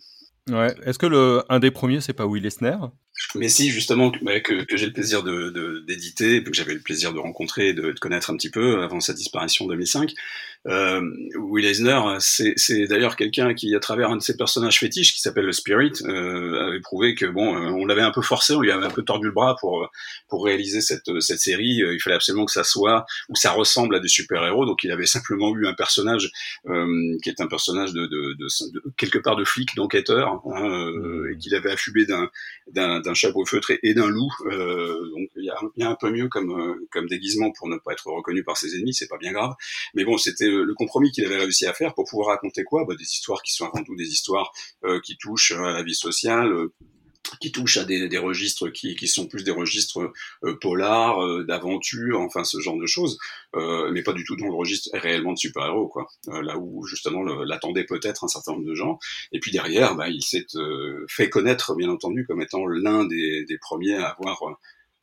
Ouais. 0.50 0.74
Est-ce 0.84 0.98
que 0.98 1.06
le 1.06 1.42
un 1.48 1.58
des 1.58 1.70
premiers, 1.70 2.02
c'est 2.02 2.12
pas 2.12 2.26
Will 2.26 2.44
Eisner? 2.44 2.76
Mais 3.34 3.48
si 3.48 3.70
justement 3.70 4.10
que, 4.10 4.64
que, 4.64 4.76
j'ai 4.76 4.86
le 4.86 4.92
plaisir 4.92 5.22
de 5.22 5.82
d'éditer, 5.86 6.42
que 6.44 6.52
j'avais 6.52 6.74
le 6.74 6.80
plaisir 6.80 7.14
de 7.14 7.18
rencontrer 7.18 7.68
et 7.68 7.74
de, 7.74 7.92
de, 7.92 7.98
connaître 7.98 8.30
un 8.30 8.36
petit 8.36 8.50
peu 8.50 8.82
avant 8.82 9.00
sa 9.00 9.14
disparition 9.14 9.64
en 9.64 9.68
2005, 9.68 10.12
euh, 10.66 11.00
Will 11.36 11.64
Eisner, 11.66 12.00
c'est 12.18 12.86
d'ailleurs 12.86 13.16
quelqu'un 13.16 13.54
qui, 13.54 13.74
à 13.74 13.80
travers 13.80 14.10
un 14.10 14.16
de 14.16 14.22
ses 14.22 14.36
personnages 14.36 14.78
fétiches, 14.78 15.14
qui 15.14 15.20
s'appelle 15.20 15.46
le 15.46 15.52
Spirit, 15.52 15.92
euh, 16.04 16.68
avait 16.68 16.80
prouvé 16.80 17.14
que 17.14 17.26
bon, 17.26 17.56
euh, 17.56 17.70
on 17.70 17.86
l'avait 17.86 18.02
un 18.02 18.10
peu 18.10 18.22
forcé, 18.22 18.54
on 18.54 18.60
lui 18.60 18.70
avait 18.70 18.86
un 18.86 18.90
peu 18.90 19.02
tordu 19.02 19.26
le 19.26 19.32
bras 19.32 19.56
pour 19.60 19.90
pour 20.28 20.44
réaliser 20.44 20.80
cette 20.80 21.20
cette 21.20 21.40
série. 21.40 21.82
Il 21.82 22.00
fallait 22.00 22.16
absolument 22.16 22.46
que 22.46 22.52
ça 22.52 22.64
soit 22.64 23.04
ou 23.28 23.36
ça 23.36 23.52
ressemble 23.52 23.94
à 23.94 24.00
des 24.00 24.08
super 24.08 24.44
héros. 24.44 24.66
Donc 24.66 24.84
il 24.84 24.90
avait 24.90 25.06
simplement 25.06 25.54
eu 25.54 25.66
un 25.66 25.74
personnage 25.74 26.30
euh, 26.66 27.16
qui 27.22 27.28
est 27.28 27.40
un 27.40 27.46
personnage 27.46 27.92
de, 27.92 28.06
de, 28.06 28.34
de, 28.34 28.82
quelque 28.96 29.18
part 29.18 29.36
de 29.36 29.44
flic, 29.44 29.74
d'enquêteur, 29.76 30.42
hein, 30.46 30.70
euh, 30.70 31.32
et 31.32 31.38
qu'il 31.38 31.54
avait 31.54 31.70
affubé 31.70 32.06
d'un 32.06 32.30
d'un 32.68 33.14
chapeau 33.14 33.44
feutré 33.44 33.78
et 33.82 33.94
d'un 33.94 34.08
loup. 34.08 34.32
Euh, 34.46 35.10
donc 35.10 35.28
il 35.36 35.44
y 35.44 35.50
a, 35.50 35.56
y 35.76 35.82
a, 35.82 35.90
un 35.90 35.94
peu 35.94 36.10
mieux 36.10 36.28
comme 36.28 36.78
comme 36.90 37.06
déguisement 37.06 37.52
pour 37.52 37.68
ne 37.68 37.76
pas 37.76 37.92
être 37.92 38.06
reconnu 38.06 38.42
par 38.42 38.56
ses 38.56 38.74
ennemis. 38.76 38.94
C'est 38.94 39.08
pas 39.08 39.18
bien 39.18 39.32
grave. 39.32 39.54
Mais 39.94 40.04
bon, 40.04 40.16
c'était 40.16 40.50
le, 40.62 40.74
compromis 40.74 41.10
qu'il 41.10 41.24
avait 41.24 41.38
réussi 41.38 41.66
à 41.66 41.72
faire 41.72 41.94
pour 41.94 42.04
pouvoir 42.04 42.28
raconter 42.28 42.64
quoi? 42.64 42.84
Bah, 42.86 42.94
Des 42.96 43.04
histoires 43.04 43.42
qui 43.42 43.52
sont 43.52 43.66
avant 43.66 43.82
tout 43.84 43.96
des 43.96 44.08
histoires 44.08 44.52
euh, 44.84 45.00
qui 45.00 45.16
touchent 45.16 45.52
à 45.52 45.72
la 45.72 45.82
vie 45.82 45.94
sociale, 45.94 46.52
euh, 46.52 46.72
qui 47.40 47.52
touchent 47.52 47.78
à 47.78 47.84
des, 47.84 48.08
des 48.08 48.18
registres 48.18 48.68
qui, 48.68 48.94
qui, 48.96 49.08
sont 49.08 49.26
plus 49.26 49.44
des 49.44 49.50
registres 49.50 50.12
euh, 50.44 50.56
polars, 50.60 51.22
euh, 51.24 51.44
d'aventure, 51.44 52.20
enfin 52.20 52.44
ce 52.44 52.60
genre 52.60 52.78
de 52.78 52.86
choses, 52.86 53.18
euh, 53.54 53.90
mais 53.92 54.02
pas 54.02 54.12
du 54.12 54.24
tout 54.24 54.36
dans 54.36 54.46
le 54.46 54.54
registre 54.54 54.90
réellement 54.94 55.32
de 55.32 55.38
super-héros, 55.38 55.88
quoi. 55.88 56.06
là 56.26 56.58
où 56.58 56.86
justement 56.86 57.22
l'attendait 57.22 57.84
peut-être 57.84 58.24
un 58.24 58.28
certain 58.28 58.52
nombre 58.52 58.66
de 58.66 58.74
gens. 58.74 58.98
Et 59.32 59.40
puis 59.40 59.50
derrière, 59.50 59.94
bah, 59.94 60.08
il 60.08 60.22
s'est 60.22 60.46
fait 61.08 61.30
connaître, 61.30 61.74
bien 61.74 61.88
entendu, 61.88 62.26
comme 62.26 62.42
étant 62.42 62.66
l'un 62.66 63.04
des, 63.04 63.44
des, 63.44 63.58
premiers 63.58 63.96
à 63.96 64.08
avoir 64.08 64.42
euh, 64.42 64.52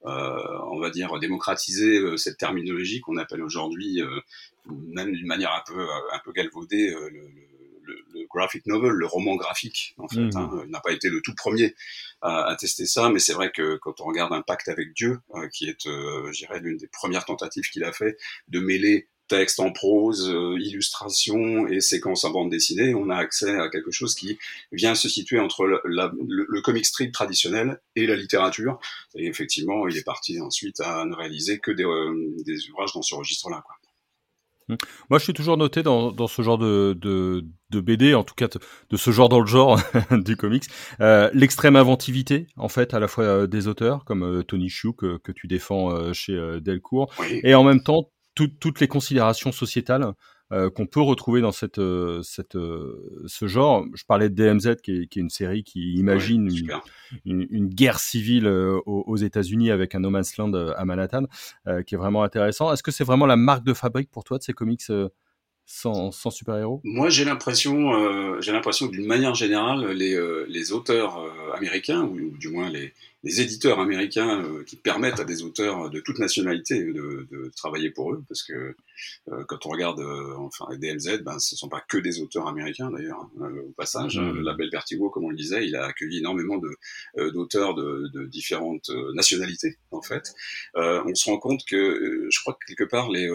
on 0.04 0.80
va 0.80 0.90
dire, 0.90 1.18
démocratiser 1.20 2.00
euh, 2.00 2.18
cette 2.18 2.38
terminologie 2.38 3.02
qu'on 3.02 3.18
appelle 3.18 3.42
aujourd'hui, 3.44 4.02
euh, 4.02 4.20
même 4.68 5.12
d'une 5.14 5.28
manière 5.28 5.54
un 5.54 5.64
peu, 5.66 5.88
un 6.14 6.20
peu 6.24 6.32
galvaudée, 6.32 6.92
le, 6.92 7.10
le, 7.10 7.96
le, 8.14 8.26
graphic 8.30 8.66
novel, 8.66 8.92
le 8.92 9.06
roman 9.06 9.36
graphique, 9.36 9.94
en 9.98 10.08
fait, 10.08 10.22
mmh. 10.22 10.38
hein, 10.38 10.64
n'a 10.70 10.80
pas 10.80 10.92
été 10.92 11.10
le 11.10 11.22
tout 11.22 11.36
premier 11.36 11.76
à, 12.22 12.46
à 12.46 12.56
tester 12.56 12.86
ça, 12.86 13.10
mais 13.10 13.20
c'est 13.20 13.34
vrai 13.34 13.52
que 13.52 13.78
quand 13.78 14.00
on 14.02 14.06
regarde 14.06 14.32
Un 14.34 14.42
pacte 14.42 14.70
avec 14.70 14.94
Dieu, 14.94 15.20
qui 15.52 15.68
est, 15.68 15.86
euh, 15.88 16.32
je 16.32 16.46
dirais, 16.46 16.60
l'une 16.60 16.78
des 16.78 16.88
premières 16.88 17.26
tentatives 17.26 17.70
qu'il 17.70 17.84
a 17.84 17.92
fait 17.92 18.18
de 18.48 18.60
mêler 18.60 19.08
texte 19.32 19.62
en 19.62 19.72
prose, 19.72 20.30
euh, 20.30 20.58
illustration 20.60 21.66
et 21.68 21.80
séquences 21.80 22.26
en 22.26 22.32
bande 22.32 22.50
dessinée, 22.50 22.94
on 22.94 23.10
a 23.10 23.16
accès 23.16 23.56
à 23.56 23.70
quelque 23.70 23.92
chose 23.92 24.14
qui 24.14 24.38
vient 24.74 24.94
se 24.94 25.08
situer 25.08 25.40
entre 25.40 25.66
le, 25.66 25.82
le, 25.86 26.62
comic 26.62 26.86
strip 26.86 27.14
traditionnel 27.14 27.82
et 27.96 28.06
la 28.06 28.18
littérature. 28.18 28.80
Et 29.16 29.28
effectivement, 29.28 29.88
il 29.88 29.98
est 29.98 30.04
parti 30.04 30.40
ensuite 30.42 30.82
à 30.82 31.06
ne 31.06 31.16
réaliser 31.16 31.60
que 31.60 31.72
des, 31.72 31.86
euh, 31.86 32.36
des 32.46 32.70
ouvrages 32.70 32.92
dans 32.94 33.02
ce 33.02 33.16
registre-là. 33.16 33.64
Mmh. 34.68 34.76
Moi, 35.10 35.20
je 35.20 35.24
suis 35.24 35.34
toujours 35.34 35.58
noté 35.58 35.82
dans, 35.82 36.12
dans 36.12 36.28
ce 36.28 36.42
genre 36.42 36.58
de, 36.58 36.98
de, 37.00 37.46
de, 37.70 37.80
BD, 37.80 38.14
en 38.14 38.24
tout 38.24 38.36
cas 38.36 38.48
de 38.48 38.98
ce 38.98 39.12
genre 39.12 39.30
dans 39.30 39.40
le 39.40 39.48
genre 39.48 39.80
du 40.12 40.36
comics, 40.36 40.66
euh, 41.00 41.30
l'extrême 41.34 41.76
inventivité, 41.76 42.48
en 42.58 42.70
fait, 42.70 42.94
à 42.94 43.00
la 43.00 43.08
fois 43.08 43.24
euh, 43.24 43.48
des 43.48 43.68
auteurs 43.68 44.04
comme 44.06 44.24
euh, 44.24 44.44
Tony 44.44 44.70
Chou 44.70 44.94
que, 44.94 45.18
que, 45.18 45.32
tu 45.32 45.48
défends 45.48 45.92
euh, 45.92 46.14
chez 46.14 46.34
Delcourt, 46.62 47.14
et 47.44 47.56
en 47.56 47.64
même 47.64 47.82
temps 47.82 48.10
toutes 48.36 48.80
les 48.80 48.88
considérations 48.88 49.52
sociétales 49.52 50.14
euh, 50.52 50.70
qu'on 50.70 50.86
peut 50.86 51.00
retrouver 51.00 51.40
dans 51.40 51.54
cette, 51.54 51.78
euh, 51.78 52.22
cette, 52.24 52.58
euh, 52.58 53.24
ce 53.26 53.48
genre. 53.48 53.86
Je 53.96 54.04
parlais 54.04 54.30
de 54.30 54.36
DMZ, 54.36 54.82
qui 54.84 54.92
est, 54.92 55.08
qui 55.08 55.20
est 55.20 55.22
une 55.22 55.30
série 55.30 55.64
qui 55.64 55.94
imagine 55.94 56.50
une, 57.24 57.48
une, 57.50 57.70
guerre 57.70 58.00
civile 58.00 58.48
aux, 58.48 58.84
aux 58.86 59.16
États-Unis 59.16 59.72
avec 59.72 59.96
un 59.96 60.02
No 60.02 60.10
Man's 60.10 60.36
Land 60.36 60.54
à 60.54 60.84
Manhattan, 60.84 61.24
qui 61.88 61.96
est 61.96 61.98
vraiment 61.98 62.24
intéressant. 62.24 62.74
Est-ce 62.74 62.84
que 62.84 62.92
c'est 62.92 63.06
vraiment 63.06 63.26
la 63.26 63.38
marque 63.38 63.64
de 63.64 63.74
fabrique 63.74 64.12
pour 64.12 64.26
toi 64.26 64.40
de 64.40 64.44
ces 64.44 64.52
comics 64.52 64.82
sans, 65.66 66.12
sans 66.12 66.30
super-héros? 66.32 66.82
Moi, 66.84 67.10
j'ai 67.10 67.24
l'impression, 67.24 68.42
j'ai 68.42 68.52
l'impression 68.52 68.88
que 68.88 68.92
d'une 68.92 69.08
manière 69.08 69.36
générale, 69.36 69.92
les, 69.92 70.20
les 70.50 70.72
auteurs 70.74 71.18
américains, 71.56 72.02
ou, 72.04 72.38
du 72.38 72.50
moins 72.50 72.70
les, 72.70 72.94
les 73.24 73.40
éditeurs 73.42 73.80
américains 73.80 74.44
euh, 74.44 74.64
qui 74.64 74.76
permettent 74.76 75.20
à 75.20 75.24
des 75.24 75.44
auteurs 75.44 75.90
de 75.90 76.00
toute 76.00 76.18
nationalité 76.18 76.84
de, 76.84 77.28
de 77.30 77.52
travailler 77.56 77.92
pour 77.92 78.14
eux, 78.14 78.24
parce 78.28 78.42
que 78.44 78.76
euh, 79.32 79.44
quand 79.48 79.66
on 79.66 79.70
regarde 79.70 80.00
euh, 80.00 80.36
enfin 80.38 80.66
DLZ, 80.78 81.22
ben 81.24 81.38
ce 81.38 81.56
sont 81.56 81.70
pas 81.70 81.84
que 81.88 81.98
des 81.98 82.20
auteurs 82.20 82.48
américains 82.48 82.90
d'ailleurs. 82.90 83.30
Hein, 83.40 83.52
au 83.68 83.72
passage, 83.74 84.18
mmh. 84.18 84.32
le 84.32 84.42
label 84.42 84.70
Vertigo, 84.72 85.10
comme 85.10 85.26
on 85.26 85.30
le 85.30 85.36
disait, 85.36 85.68
il 85.68 85.76
a 85.76 85.86
accueilli 85.86 86.20
énormément 86.20 86.58
de 86.58 86.70
d'auteurs 87.32 87.76
de, 87.76 88.10
de, 88.14 88.26
différentes 88.26 88.90
nationalités 89.14 89.78
en 89.92 90.02
fait. 90.02 90.34
on 90.76 91.14
se 91.14 91.30
rend 91.30 91.38
compte 91.38 91.66
que 91.66 92.28
je 92.30 92.40
crois 92.40 92.54
que 92.54 92.66
quelque 92.68 92.90
part 92.90 93.10
les, 93.10 93.30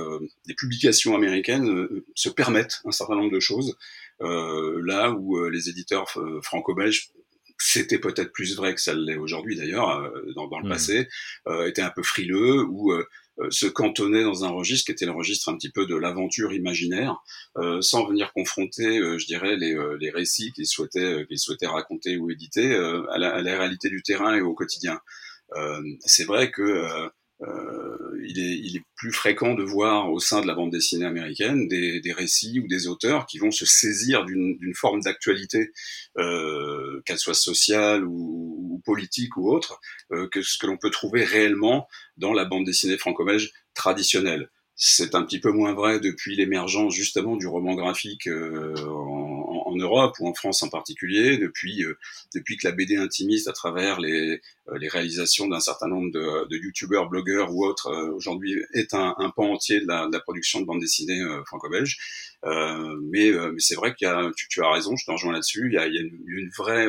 les 0.46 0.54
publications 0.54 1.14
américaines 1.14 1.88
se 2.14 2.28
permettent 2.28 2.80
un 2.84 2.90
certain 2.90 3.16
nombre 3.16 3.32
de 3.32 3.40
choses. 3.40 3.76
là 4.20 5.10
où 5.10 5.48
les 5.48 5.68
éditeurs 5.68 6.08
franco-belges 6.42 7.10
c'était 7.58 7.98
peut-être 7.98 8.32
plus 8.32 8.56
vrai 8.56 8.74
que 8.74 8.80
ça 8.80 8.94
l'est 8.94 9.16
aujourd'hui 9.16 9.56
d'ailleurs, 9.56 9.90
euh, 10.00 10.32
dans, 10.34 10.48
dans, 10.48 10.58
le 10.58 10.66
mmh. 10.66 10.70
passé, 10.70 11.08
euh, 11.48 11.66
était 11.66 11.82
un 11.82 11.90
peu 11.90 12.02
frileux 12.02 12.64
ou 12.64 12.92
euh, 12.92 13.04
se 13.50 13.66
cantonner 13.66 14.22
dans 14.22 14.44
un 14.44 14.48
registre 14.48 14.86
qui 14.86 14.92
était 14.92 15.06
le 15.06 15.12
registre 15.12 15.48
un 15.48 15.56
petit 15.56 15.70
peu 15.70 15.86
de 15.86 15.94
l'aventure 15.94 16.52
imaginaire, 16.52 17.16
euh, 17.58 17.80
sans 17.82 18.06
venir 18.06 18.32
confronter, 18.32 18.98
je 19.18 19.26
dirais, 19.26 19.56
les, 19.56 19.76
les 20.00 20.10
récits 20.10 20.52
qu'ils 20.52 20.66
souhaitaient, 20.66 21.26
qu'ils 21.26 21.38
souhaitaient 21.38 21.66
raconter 21.66 22.16
ou 22.16 22.30
éditer 22.30 22.74
à 22.74 23.18
la, 23.18 23.34
à, 23.34 23.42
la, 23.42 23.58
réalité 23.58 23.90
du 23.90 24.02
terrain 24.02 24.34
et 24.34 24.40
au 24.40 24.54
quotidien. 24.54 25.00
c'est 26.00 26.24
vrai 26.24 26.50
que 26.50 27.10
euh, 27.42 28.18
il, 28.26 28.38
est, 28.38 28.58
il, 28.58 28.76
est, 28.76 28.82
plus 28.96 29.12
fréquent 29.12 29.54
de 29.54 29.62
voir 29.62 30.10
au 30.10 30.18
sein 30.18 30.40
de 30.40 30.46
la 30.46 30.54
bande 30.54 30.70
dessinée 30.70 31.04
américaine 31.04 31.68
des, 31.68 32.00
des 32.00 32.12
récits 32.12 32.60
ou 32.60 32.66
des 32.66 32.88
auteurs 32.88 33.26
qui 33.26 33.38
vont 33.38 33.50
se 33.50 33.66
saisir 33.66 34.24
d'une 34.24 34.74
forme 34.74 35.00
d'actualité, 35.00 35.70
euh, 36.16 37.02
qu'elle 37.04 37.18
soit 37.18 37.34
sociale 37.34 38.04
ou, 38.04 38.70
ou, 38.72 38.82
politique 38.84 39.36
ou 39.36 39.50
autre, 39.50 39.80
euh, 40.12 40.28
que 40.28 40.40
ce 40.40 40.56
que 40.58 40.66
l'on 40.66 40.78
peut 40.78 40.90
trouver 40.90 41.24
réellement 41.24 41.88
dans 42.16 42.32
la 42.32 42.46
bande 42.46 42.64
dessinée 42.64 42.96
franco-belge 42.96 43.52
traditionnelle. 43.74 44.50
C'est 44.78 45.14
un 45.14 45.22
petit 45.22 45.40
peu 45.40 45.50
moins 45.50 45.72
vrai 45.72 46.00
depuis 46.00 46.36
l'émergence 46.36 46.94
justement 46.94 47.36
du 47.36 47.46
roman 47.46 47.74
graphique 47.74 48.28
euh, 48.28 48.74
en, 48.86 49.15
Europe 49.76 50.16
ou 50.20 50.28
en 50.28 50.34
France 50.34 50.62
en 50.62 50.68
particulier, 50.68 51.38
depuis 51.38 51.84
euh, 51.84 51.98
depuis 52.34 52.56
que 52.56 52.66
la 52.66 52.72
BD 52.72 52.96
intimiste 52.96 53.48
à 53.48 53.52
travers 53.52 54.00
les, 54.00 54.40
euh, 54.68 54.78
les 54.78 54.88
réalisations 54.88 55.48
d'un 55.48 55.60
certain 55.60 55.88
nombre 55.88 56.10
de, 56.12 56.48
de 56.48 56.56
youtubeurs, 56.56 57.08
blogueurs 57.08 57.54
ou 57.54 57.64
autres 57.64 57.92
aujourd'hui 58.14 58.56
est 58.72 58.94
un, 58.94 59.14
pan 59.34 59.52
entier 59.52 59.80
de 59.80 59.86
la, 59.86 60.08
production 60.20 60.60
de 60.60 60.66
bande 60.66 60.80
dessinée 60.80 61.20
franco-belge. 61.46 61.98
mais 62.42 63.32
c'est 63.58 63.74
vrai 63.74 63.94
qu'il 63.94 64.06
y 64.08 64.10
a, 64.10 64.30
tu, 64.36 64.62
as 64.62 64.72
raison, 64.72 64.96
je 64.96 65.04
te 65.04 65.10
rejoins 65.10 65.32
là-dessus. 65.32 65.68
Il 65.70 65.74
y 65.74 65.78
a, 65.78 65.86
une, 65.86 66.50
vraie 66.56 66.88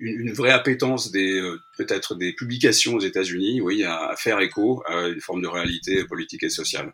une, 0.00 0.32
vraie 0.32 0.50
appétence 0.50 1.10
des 1.10 1.40
euh, 1.40 1.58
peut-être 1.76 2.14
des 2.14 2.32
publications 2.32 2.94
aux 2.94 3.00
États-Unis, 3.00 3.60
oui, 3.60 3.84
à, 3.84 4.14
faire 4.16 4.40
écho 4.40 4.82
à 4.86 5.08
une 5.08 5.20
forme 5.20 5.42
de 5.42 5.48
réalité 5.48 6.04
politique 6.04 6.42
et 6.42 6.50
sociale. 6.50 6.92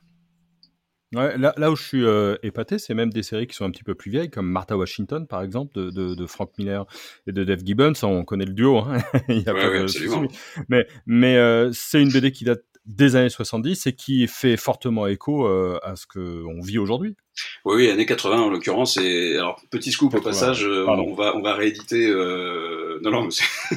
Ouais, 1.14 1.38
là, 1.38 1.54
là 1.56 1.70
où 1.70 1.76
je 1.76 1.82
suis 1.82 2.04
euh, 2.04 2.36
épaté, 2.42 2.78
c'est 2.78 2.92
même 2.92 3.10
des 3.10 3.22
séries 3.22 3.46
qui 3.46 3.54
sont 3.56 3.64
un 3.64 3.70
petit 3.70 3.82
peu 3.82 3.94
plus 3.94 4.10
vieilles, 4.10 4.28
comme 4.28 4.46
Martha 4.46 4.76
Washington, 4.76 5.26
par 5.26 5.42
exemple, 5.42 5.74
de, 5.74 5.88
de, 5.90 6.14
de 6.14 6.26
Frank 6.26 6.50
Miller 6.58 6.84
et 7.26 7.32
de 7.32 7.44
Dave 7.44 7.60
Gibbons. 7.64 7.94
On 8.02 8.24
connaît 8.24 8.44
le 8.44 8.52
duo, 8.52 8.78
hein 8.78 8.98
Il 9.28 9.40
y 9.40 9.48
a 9.48 9.54
pas 9.54 9.70
de 9.70 10.28
Mais, 10.68 10.86
mais 11.06 11.36
euh, 11.36 11.70
c'est 11.72 12.02
une 12.02 12.10
BD 12.10 12.30
qui 12.30 12.44
date 12.44 12.62
des 12.88 13.16
années 13.16 13.28
70 13.28 13.86
et 13.86 13.92
qui 13.92 14.26
fait 14.26 14.56
fortement 14.56 15.06
écho 15.06 15.46
euh, 15.46 15.78
à 15.82 15.94
ce 15.94 16.06
qu'on 16.06 16.60
vit 16.62 16.78
aujourd'hui. 16.78 17.14
Oui, 17.64 17.76
oui, 17.76 17.90
années 17.90 18.06
80 18.06 18.40
en 18.40 18.50
l'occurrence. 18.50 18.96
Et 18.96 19.36
alors 19.36 19.60
petit 19.70 19.92
scoop 19.92 20.14
au 20.14 20.20
passage, 20.20 20.64
euh, 20.64 20.86
on 20.88 21.14
va 21.14 21.36
on 21.36 21.42
va 21.42 21.54
rééditer. 21.54 22.08
Euh... 22.08 22.98
Non, 23.02 23.12
non, 23.12 23.28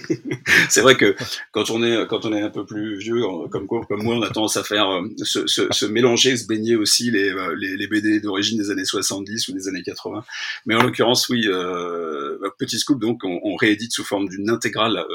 c'est 0.69 0.81
vrai 0.81 0.95
que 0.95 1.15
quand 1.51 1.69
on 1.69 1.83
est 1.83 2.07
quand 2.07 2.25
on 2.25 2.33
est 2.33 2.41
un 2.41 2.49
peu 2.49 2.65
plus 2.65 2.97
vieux, 2.97 3.21
comme 3.51 3.67
quoi, 3.67 3.85
comme 3.87 4.01
moi, 4.01 4.15
on 4.15 4.21
a 4.23 4.29
tendance 4.29 4.57
à 4.57 4.63
faire 4.63 4.87
se, 5.17 5.45
se, 5.45 5.67
se 5.69 5.85
mélanger, 5.85 6.37
se 6.37 6.47
baigner 6.47 6.75
aussi 6.75 7.11
les 7.11 7.31
les, 7.55 7.77
les 7.77 7.87
BD 7.87 8.19
d'origine 8.19 8.57
des 8.57 8.71
années 8.71 8.85
70 8.85 9.49
ou 9.49 9.53
des 9.53 9.67
années 9.67 9.83
80. 9.83 10.23
Mais 10.65 10.73
en 10.73 10.81
l'occurrence, 10.81 11.29
oui, 11.29 11.43
euh, 11.47 12.39
petit 12.57 12.79
scoop. 12.79 12.99
Donc, 12.99 13.23
on, 13.23 13.39
on 13.43 13.55
réédite 13.55 13.93
sous 13.93 14.03
forme 14.03 14.27
d'une 14.27 14.49
intégrale. 14.49 15.05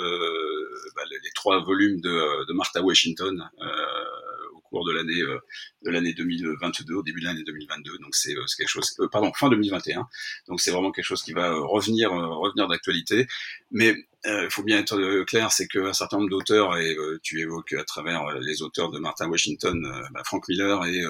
Euh, 0.96 1.02
bah, 1.02 1.02
les 1.10 1.30
trois 1.34 1.62
volumes 1.62 2.00
de, 2.00 2.52
Martha 2.52 2.82
Washington 2.82 3.48
euh, 3.60 3.66
au 4.54 4.60
cours 4.60 4.86
de 4.86 4.92
l'année 4.92 5.20
euh, 5.20 5.38
de 5.82 5.90
l'année 5.90 6.14
2022, 6.14 6.94
au 6.94 7.02
début 7.02 7.20
de 7.20 7.26
l'année 7.26 7.42
2022. 7.44 7.98
Donc 7.98 8.14
c'est 8.14 8.34
quelque 8.56 8.68
chose, 8.68 8.96
pardon, 9.12 9.32
fin 9.34 9.48
2021. 9.48 10.08
Donc 10.48 10.60
c'est 10.60 10.70
vraiment 10.70 10.92
quelque 10.92 11.04
chose 11.04 11.22
qui 11.22 11.32
va 11.32 11.54
revenir 11.54 12.10
revenir 12.10 12.68
d'actualité. 12.68 13.26
Mais 13.70 13.94
il 14.24 14.48
faut 14.50 14.64
bien 14.64 14.78
être 14.78 15.22
clair, 15.24 15.52
c'est 15.52 15.68
qu'un 15.68 15.92
certain 15.92 16.16
nombre 16.16 16.30
d'auteurs, 16.30 16.76
et 16.76 16.96
tu 17.22 17.40
évoques 17.40 17.74
à 17.74 17.84
travers 17.84 18.26
les 18.40 18.60
auteurs 18.60 18.90
de 18.90 18.98
Martha 18.98 19.28
Washington, 19.28 19.80
bah, 20.12 20.22
Frank 20.24 20.48
Miller 20.48 20.84
et 20.86 21.04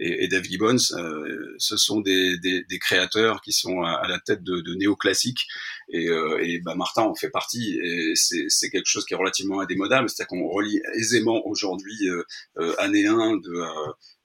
et, 0.00 0.24
et 0.24 0.28
Dave 0.28 0.44
Gibbons, 0.44 0.76
euh, 0.92 1.54
ce 1.58 1.76
sont 1.76 2.00
des, 2.00 2.38
des, 2.38 2.64
des, 2.64 2.78
créateurs 2.78 3.42
qui 3.42 3.52
sont 3.52 3.82
à, 3.82 4.08
la 4.08 4.18
tête 4.18 4.42
de, 4.42 4.60
de 4.60 4.74
néoclassiques. 4.74 5.46
Et, 5.90 6.08
euh, 6.08 6.38
et 6.42 6.60
bah, 6.60 6.74
Martin 6.74 7.02
en 7.02 7.14
fait 7.14 7.30
partie. 7.30 7.78
Et 7.82 8.14
c'est 8.14 8.70
quelque 8.70 8.86
chose 8.86 9.04
qui 9.04 9.14
est 9.14 9.16
relativement 9.16 9.60
indémodable, 9.60 10.08
c'est-à-dire 10.08 10.28
qu'on 10.28 10.48
relie 10.48 10.80
aisément 10.94 11.46
aujourd'hui 11.46 12.08
euh, 12.08 12.22
euh 12.58 12.74
année 12.78 13.06
1 13.06 13.36
de 13.36 13.64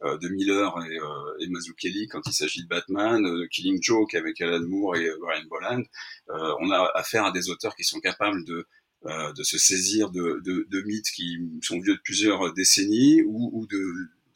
euh, 0.03 0.17
de 0.17 0.29
Miller 0.29 0.73
et, 0.89 0.97
euh, 0.97 1.39
et 1.39 1.47
Mazzucchelli 1.47 2.07
quand 2.07 2.21
il 2.25 2.33
s'agit 2.33 2.63
de 2.63 2.67
Batman, 2.67 3.47
Killing 3.49 3.81
Joke 3.81 4.13
avec 4.13 4.39
Alan 4.41 4.65
Moore 4.65 4.95
et 4.97 5.09
Brian 5.19 5.43
Bolland. 5.49 5.83
on 6.27 6.69
a 6.71 6.91
affaire 6.95 7.25
à 7.25 7.31
des 7.31 7.49
auteurs 7.49 7.75
qui 7.75 7.83
sont 7.83 7.99
capables 7.99 8.43
de 8.45 8.65
de 9.37 9.43
se 9.43 9.59
saisir 9.59 10.09
de, 10.09 10.41
de, 10.43 10.65
de, 10.67 10.81
mythes 10.81 11.11
qui 11.15 11.37
sont 11.61 11.79
vieux 11.79 11.93
de 11.93 12.01
plusieurs 12.03 12.51
décennies 12.53 13.21
ou, 13.21 13.51
ou 13.53 13.67
de, 13.67 13.77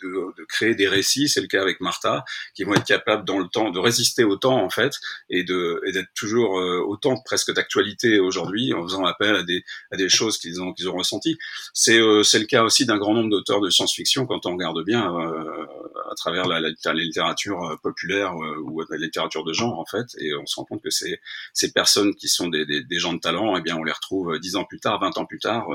de, 0.01 0.33
de, 0.37 0.45
créer 0.45 0.75
des 0.75 0.87
récits, 0.87 1.29
c'est 1.29 1.41
le 1.41 1.47
cas 1.47 1.61
avec 1.61 1.79
Martha, 1.81 2.23
qui 2.55 2.63
vont 2.63 2.73
être 2.73 2.85
capables 2.85 3.25
dans 3.25 3.39
le 3.39 3.47
temps 3.47 3.69
de 3.71 3.79
résister 3.79 4.23
au 4.23 4.35
temps 4.35 4.63
en 4.63 4.69
fait 4.69 4.93
et 5.29 5.43
de 5.43 5.81
et 5.85 5.91
d'être 5.91 6.09
toujours 6.15 6.59
euh, 6.59 6.79
autant 6.79 7.21
presque 7.23 7.53
d'actualité 7.53 8.19
aujourd'hui 8.19 8.73
en 8.73 8.83
faisant 8.83 9.05
appel 9.05 9.35
à 9.35 9.43
des 9.43 9.63
à 9.91 9.97
des 9.97 10.09
choses 10.09 10.37
qu'ils 10.37 10.61
ont 10.61 10.73
qu'ils 10.73 10.89
ont 10.89 10.95
ressenties. 10.95 11.37
C'est 11.73 11.99
euh, 11.99 12.23
c'est 12.23 12.39
le 12.39 12.45
cas 12.45 12.63
aussi 12.63 12.85
d'un 12.85 12.97
grand 12.97 13.13
nombre 13.13 13.29
d'auteurs 13.29 13.61
de 13.61 13.69
science-fiction 13.69 14.25
quand 14.25 14.45
on 14.45 14.53
regarde 14.53 14.83
bien 14.83 15.13
euh, 15.15 15.65
à 16.11 16.15
travers 16.15 16.47
la, 16.47 16.59
la, 16.59 16.69
la 16.85 16.93
littérature 16.93 17.77
populaire 17.83 18.35
ou 18.35 18.81
la 18.89 18.97
littérature 18.97 19.43
de 19.43 19.53
genre 19.53 19.79
en 19.79 19.85
fait 19.85 20.07
et 20.19 20.33
on 20.35 20.45
se 20.45 20.55
rend 20.55 20.65
compte 20.65 20.81
que 20.81 20.89
ces 20.89 21.19
ces 21.53 21.71
personnes 21.71 22.15
qui 22.15 22.27
sont 22.27 22.47
des, 22.47 22.65
des, 22.65 22.99
gens 22.99 23.13
de 23.13 23.19
talent, 23.19 23.55
eh 23.57 23.61
bien 23.61 23.75
on 23.75 23.83
les 23.83 23.91
retrouve 23.91 24.39
dix 24.39 24.55
ans 24.55 24.65
plus 24.65 24.79
tard, 24.79 24.99
20 24.99 25.17
ans 25.17 25.25
plus 25.25 25.39
tard, 25.39 25.67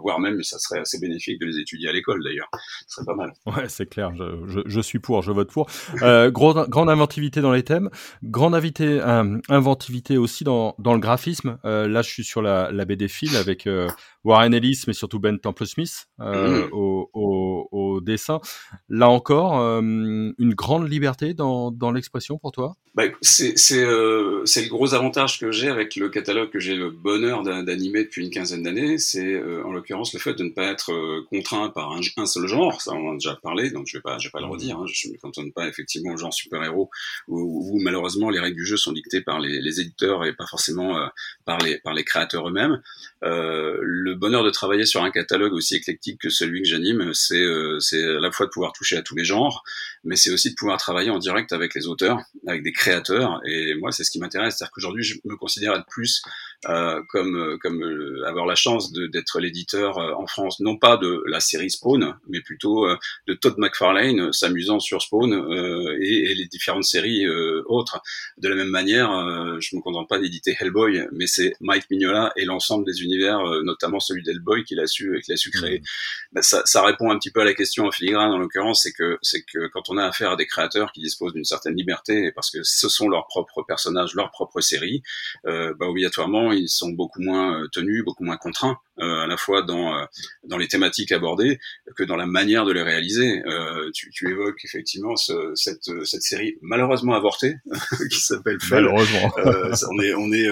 voire 0.00 0.18
même 0.18 0.42
ça 0.42 0.58
serait 0.58 0.80
assez 0.80 0.98
bénéfique 0.98 1.38
de 1.40 1.46
les 1.46 1.58
étudier 1.58 1.88
à 1.88 1.92
l'école 1.92 2.22
d'ailleurs. 2.22 2.50
Ce 2.86 2.96
serait 2.96 3.06
pas 3.06 3.14
mal. 3.14 3.32
C'est 3.72 3.86
clair, 3.86 4.12
je, 4.66 4.80
suis 4.80 4.98
pour, 4.98 5.22
je 5.22 5.32
vote 5.32 5.50
pour. 5.50 5.68
Euh, 6.02 6.30
grande, 6.30 6.88
inventivité 6.88 7.40
dans 7.40 7.52
les 7.52 7.62
thèmes, 7.62 7.90
grande 8.22 8.54
euh, 8.54 9.38
inventivité 9.48 10.18
aussi 10.18 10.44
dans, 10.44 10.74
le 10.78 10.98
graphisme. 10.98 11.58
Euh, 11.64 11.88
là, 11.88 12.02
je 12.02 12.10
suis 12.10 12.24
sur 12.24 12.42
la, 12.42 12.70
la 12.70 12.84
BD 12.84 13.08
Phil 13.08 13.36
avec 13.36 13.68
Warren 14.24 14.54
Ellis, 14.54 14.84
mais 14.86 14.92
surtout 14.92 15.18
Ben 15.18 15.38
Temple 15.38 15.66
Smith 15.66 16.06
euh, 16.20 16.66
mmh. 16.66 16.72
au, 16.72 17.10
au, 17.12 17.68
au, 17.72 18.00
dessin. 18.00 18.40
Là 18.88 19.08
encore, 19.08 19.58
euh, 19.58 19.80
une 19.80 20.54
grande 20.54 20.88
liberté 20.88 21.34
dans, 21.34 21.70
dans 21.70 21.90
l'expression 21.90 22.38
pour 22.38 22.52
toi? 22.52 22.76
Bah, 22.94 23.04
c'est 23.22 23.54
euh, 23.72 24.44
le 24.44 24.68
gros 24.68 24.92
avantage 24.92 25.40
que 25.40 25.50
j'ai 25.50 25.68
avec 25.68 25.96
le 25.96 26.10
catalogue 26.10 26.50
que 26.50 26.58
j'ai 26.58 26.74
le 26.74 26.90
bonheur 26.90 27.42
d'animer 27.42 28.04
depuis 28.04 28.22
une 28.22 28.30
quinzaine 28.30 28.62
d'années, 28.62 28.98
c'est 28.98 29.32
euh, 29.32 29.64
en 29.64 29.72
l'occurrence 29.72 30.12
le 30.12 30.18
fait 30.18 30.34
de 30.34 30.44
ne 30.44 30.50
pas 30.50 30.66
être 30.66 30.92
euh, 30.92 31.24
contraint 31.30 31.70
par 31.70 31.92
un, 31.92 32.26
seul 32.26 32.46
genre, 32.46 32.82
ça 32.82 32.92
on 32.92 33.08
en 33.08 33.12
a 33.12 33.14
déjà 33.14 33.38
parlé, 33.42 33.70
donc 33.70 33.86
je 33.86 33.96
vais 33.96 34.02
pas 34.02 34.18
je 34.18 34.28
vais 34.28 34.30
pas 34.30 34.40
le 34.40 34.46
redire, 34.46 34.76
hein, 34.76 34.84
je 34.86 35.08
ne 35.08 35.14
me 35.14 35.18
cantonne 35.18 35.52
pas 35.52 35.68
effectivement 35.68 36.12
au 36.12 36.18
genre 36.18 36.34
super-héros 36.34 36.90
où, 37.28 37.72
où, 37.72 37.80
malheureusement 37.80 38.28
les 38.28 38.40
règles 38.40 38.56
du 38.56 38.66
jeu 38.66 38.76
sont 38.76 38.92
dictées 38.92 39.22
par 39.22 39.40
les, 39.40 39.62
les 39.62 39.80
éditeurs 39.80 40.26
et 40.26 40.34
pas 40.34 40.46
forcément 40.46 40.98
euh, 40.98 41.06
par 41.46 41.56
les 41.60 41.78
par 41.78 41.94
les 41.94 42.04
créateurs 42.04 42.46
eux-mêmes. 42.46 42.82
le 43.22 44.11
bonheur 44.14 44.44
de 44.44 44.50
travailler 44.50 44.86
sur 44.86 45.02
un 45.02 45.10
catalogue 45.10 45.52
aussi 45.52 45.76
éclectique 45.76 46.20
que 46.20 46.30
celui 46.30 46.62
que 46.62 46.68
j'anime, 46.68 47.14
c'est 47.14 47.44
c'est 47.80 48.02
à 48.02 48.20
la 48.20 48.30
fois 48.30 48.46
de 48.46 48.50
pouvoir 48.50 48.72
toucher 48.72 48.96
à 48.96 49.02
tous 49.02 49.14
les 49.14 49.24
genres, 49.24 49.62
mais 50.04 50.16
c'est 50.16 50.30
aussi 50.30 50.50
de 50.50 50.54
pouvoir 50.56 50.78
travailler 50.78 51.10
en 51.10 51.18
direct 51.18 51.52
avec 51.52 51.74
les 51.74 51.86
auteurs, 51.86 52.18
avec 52.46 52.62
des 52.62 52.72
créateur. 52.72 53.40
Et 53.46 53.74
moi, 53.74 53.92
c'est 53.92 54.04
ce 54.04 54.10
qui 54.10 54.18
m'intéresse. 54.18 54.56
C'est-à-dire 54.56 54.72
qu'aujourd'hui, 54.72 55.04
je 55.04 55.16
me 55.24 55.36
considère 55.36 55.74
être 55.74 55.86
plus 55.86 56.22
euh, 56.68 57.02
comme 57.08 57.36
euh, 57.36 57.58
comme 57.58 57.82
euh, 57.82 58.24
avoir 58.26 58.46
la 58.46 58.54
chance 58.54 58.92
d'être 58.92 59.40
l'éditeur 59.40 59.98
en 59.98 60.26
France, 60.26 60.60
non 60.60 60.76
pas 60.76 60.96
de 60.96 61.22
la 61.26 61.40
série 61.40 61.70
Spawn, 61.70 62.14
mais 62.28 62.40
plutôt 62.40 62.86
de 63.26 63.34
Todd 63.34 63.54
McFarlane 63.58 64.32
s'amusant 64.32 64.80
sur 64.80 65.02
Spawn 65.02 65.32
et, 66.00 66.30
et, 66.30 66.34
les 66.34 66.46
différentes 66.46 66.84
séries 66.84 67.26
autres. 67.66 68.00
De 68.38 68.48
la 68.48 68.54
même 68.54 68.68
manière, 68.68 69.10
je 69.60 69.76
me 69.76 69.80
contente 69.80 70.08
pas 70.08 70.18
d'éditer 70.18 70.56
Hellboy, 70.58 71.06
mais 71.12 71.26
c'est 71.26 71.54
Mike 71.60 71.90
Mignola 71.90 72.32
et 72.36 72.44
l'ensemble 72.44 72.84
des 72.84 73.02
univers, 73.02 73.40
notamment 73.64 74.00
celui 74.02 74.22
d'Hellboy 74.22 74.64
qu'il 74.64 74.80
a 74.80 74.86
su 74.86 75.20
qu'il 75.24 75.32
a 75.32 75.36
su 75.36 75.50
créer. 75.50 75.80
Mmh. 75.80 75.84
Bah, 76.32 76.42
ça, 76.42 76.62
ça, 76.64 76.82
répond 76.84 77.10
un 77.10 77.18
petit 77.18 77.30
peu 77.30 77.40
à 77.40 77.44
la 77.44 77.54
question 77.54 77.86
en 77.86 77.90
filigrane 77.90 78.30
en 78.30 78.38
l'occurrence, 78.38 78.82
c'est 78.82 78.92
que 78.92 79.18
c'est 79.22 79.42
que 79.42 79.68
quand 79.68 79.88
on 79.88 79.96
a 79.96 80.04
affaire 80.04 80.32
à 80.32 80.36
des 80.36 80.46
créateurs 80.46 80.92
qui 80.92 81.00
disposent 81.00 81.32
d'une 81.32 81.44
certaine 81.44 81.76
liberté, 81.76 82.32
parce 82.32 82.50
que 82.50 82.62
ce 82.62 82.88
sont 82.88 83.08
leurs 83.08 83.26
propres 83.26 83.62
personnages, 83.66 84.14
leurs 84.14 84.30
propres 84.30 84.60
séries, 84.60 85.02
euh, 85.46 85.74
bah, 85.78 85.86
obligatoirement 85.86 86.52
ils 86.52 86.68
sont 86.68 86.90
beaucoup 86.90 87.20
moins 87.20 87.62
euh, 87.62 87.68
tenus, 87.72 88.04
beaucoup 88.04 88.24
moins 88.24 88.36
contraints, 88.36 88.78
à 89.02 89.26
la 89.26 89.36
fois 89.36 89.62
dans 89.62 89.94
euh, 89.94 90.04
dans 90.44 90.58
les 90.58 90.68
thématiques 90.68 91.12
abordées 91.12 91.58
que 91.96 92.04
dans 92.04 92.16
la 92.16 92.26
manière 92.26 92.64
de 92.64 92.72
les 92.72 92.82
réaliser. 92.82 93.42
Euh, 93.46 93.90
tu, 93.94 94.10
tu, 94.10 94.30
évoques 94.30 94.64
effectivement 94.64 95.16
ce, 95.16 95.52
cette 95.54 95.90
cette 96.04 96.22
série 96.22 96.56
malheureusement 96.62 97.14
avortée 97.14 97.56
qui 98.10 98.20
s'appelle 98.20 98.58
Malheureusement. 98.70 99.32
on 99.90 100.00
est 100.00 100.14
on 100.14 100.32
est 100.32 100.48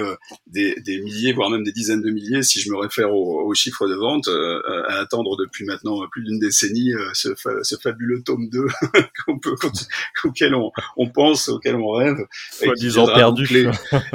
des, 0.46 0.74
des, 0.80 1.00
milliers 1.00 1.32
voire 1.32 1.50
même 1.50 1.64
des 1.64 1.72
dizaines 1.72 2.02
de 2.02 2.10
milliers 2.10 2.42
si 2.42 2.60
je 2.60 2.70
me 2.70 2.76
réfère 2.76 3.12
aux, 3.12 3.54
chiffres 3.54 3.88
de 3.88 3.94
vente 3.94 4.28
à 4.28 5.00
attendre 5.00 5.36
depuis 5.36 5.64
maintenant 5.64 6.06
plus 6.10 6.24
d'une 6.24 6.38
décennie 6.38 6.92
ce, 7.14 7.34
ce, 7.62 7.76
fabuleux 7.76 8.22
tome 8.22 8.48
2 8.48 8.66
qu'on 9.26 9.38
peut 9.38 9.54
auquel 10.24 10.54
on, 10.54 10.70
on 10.96 11.10
pense 11.10 11.48
auquel 11.48 11.76
on 11.76 11.90
rêve 11.90 12.18
soit 12.52 12.74
disant 12.74 13.06
perdu 13.06 13.68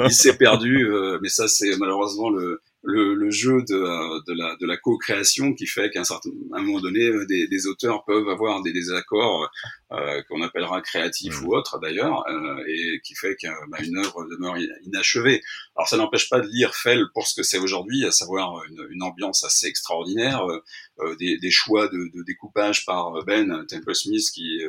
il 0.04 0.10
s'est 0.10 0.36
perdu 0.36 0.88
mais 1.20 1.28
ça 1.28 1.48
c'est 1.48 1.76
malheureusement 1.78 2.30
le 2.30 2.60
le, 2.86 3.30
jeu 3.30 3.62
de, 3.68 4.24
de 4.26 4.38
la, 4.38 4.56
de 4.56 4.66
la 4.66 4.76
co-création 4.76 5.54
qui 5.54 5.66
fait 5.66 5.90
qu'à 5.90 6.00
un 6.00 6.04
certain 6.04 6.30
un 6.52 6.62
moment 6.62 6.80
donné, 6.80 7.08
euh, 7.08 7.26
des, 7.26 7.66
auteurs 7.66 8.04
peuvent 8.04 8.28
avoir 8.28 8.62
des 8.62 8.72
désaccords 8.72 9.50
euh, 9.92 10.20
qu'on 10.28 10.42
appellera 10.42 10.82
créatifs 10.82 11.42
ou 11.42 11.54
autres 11.54 11.78
d'ailleurs, 11.78 12.24
euh, 12.28 12.64
et 12.66 13.00
qui 13.04 13.14
fait 13.14 13.36
qu'une 13.36 13.52
bah, 13.68 13.78
œuvre 13.98 14.26
demeure 14.28 14.56
inachevée. 14.84 15.40
Alors 15.76 15.88
ça 15.88 15.96
n'empêche 15.96 16.28
pas 16.28 16.40
de 16.40 16.48
lire 16.48 16.74
Fell 16.74 17.04
pour 17.14 17.26
ce 17.28 17.36
que 17.36 17.44
c'est 17.44 17.58
aujourd'hui, 17.58 18.04
à 18.04 18.10
savoir 18.10 18.64
une, 18.64 18.84
une, 18.90 19.04
ambiance 19.04 19.44
assez 19.44 19.68
extraordinaire, 19.68 20.44
euh, 20.44 20.60
euh, 20.98 21.14
des, 21.16 21.38
des, 21.38 21.50
choix 21.52 21.86
de, 21.86 22.10
de, 22.12 22.24
découpage 22.24 22.84
par 22.84 23.12
Ben 23.26 23.64
Temple 23.68 23.94
Smith 23.94 24.24
qui, 24.34 24.60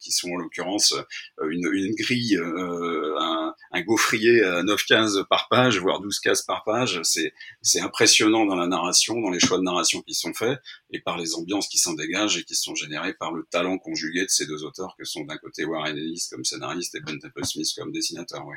qui 0.00 0.12
sont 0.12 0.32
en 0.32 0.36
l'occurrence 0.36 0.94
une, 1.40 1.66
une, 1.72 1.94
grille, 1.94 2.36
un, 2.36 3.54
un 3.72 3.82
gaufrier 3.82 4.42
à 4.42 4.62
9 4.62 4.84
cases 4.84 5.16
par 5.30 5.48
page, 5.48 5.78
voire 5.78 6.00
12 6.00 6.18
cases 6.20 6.42
par 6.42 6.64
page. 6.64 7.00
C'est 7.04 7.80
impressionnant 7.80 8.44
dans 8.44 8.56
la 8.56 8.66
narration, 8.66 9.20
dans 9.20 9.30
les 9.30 9.40
choix 9.40 9.56
de 9.56 9.62
narration 9.62 10.02
qui 10.02 10.14
sont 10.14 10.34
faits 10.34 10.58
et 10.90 11.00
par 11.00 11.16
les 11.16 11.34
ambiances 11.34 11.68
qui 11.68 11.78
s'en 11.78 11.94
dégagent 11.94 12.36
et 12.36 12.44
qui 12.44 12.54
sont 12.54 12.74
générées 12.74 13.14
par 13.14 13.32
le 13.32 13.46
talent 13.50 13.78
conjugué 13.78 14.22
de 14.22 14.28
ces 14.28 14.46
deux 14.46 14.57
auteurs 14.64 14.94
que 14.98 15.04
sont 15.04 15.24
d'un 15.24 15.36
côté 15.36 15.64
Warren 15.64 15.96
Ellis 15.96 16.26
comme 16.30 16.44
scénariste 16.44 16.94
et 16.94 17.00
Ben 17.00 17.18
Temple 17.18 17.44
Smith 17.44 17.68
comme 17.76 17.92
dessinateur. 17.92 18.46
Ouais. 18.46 18.56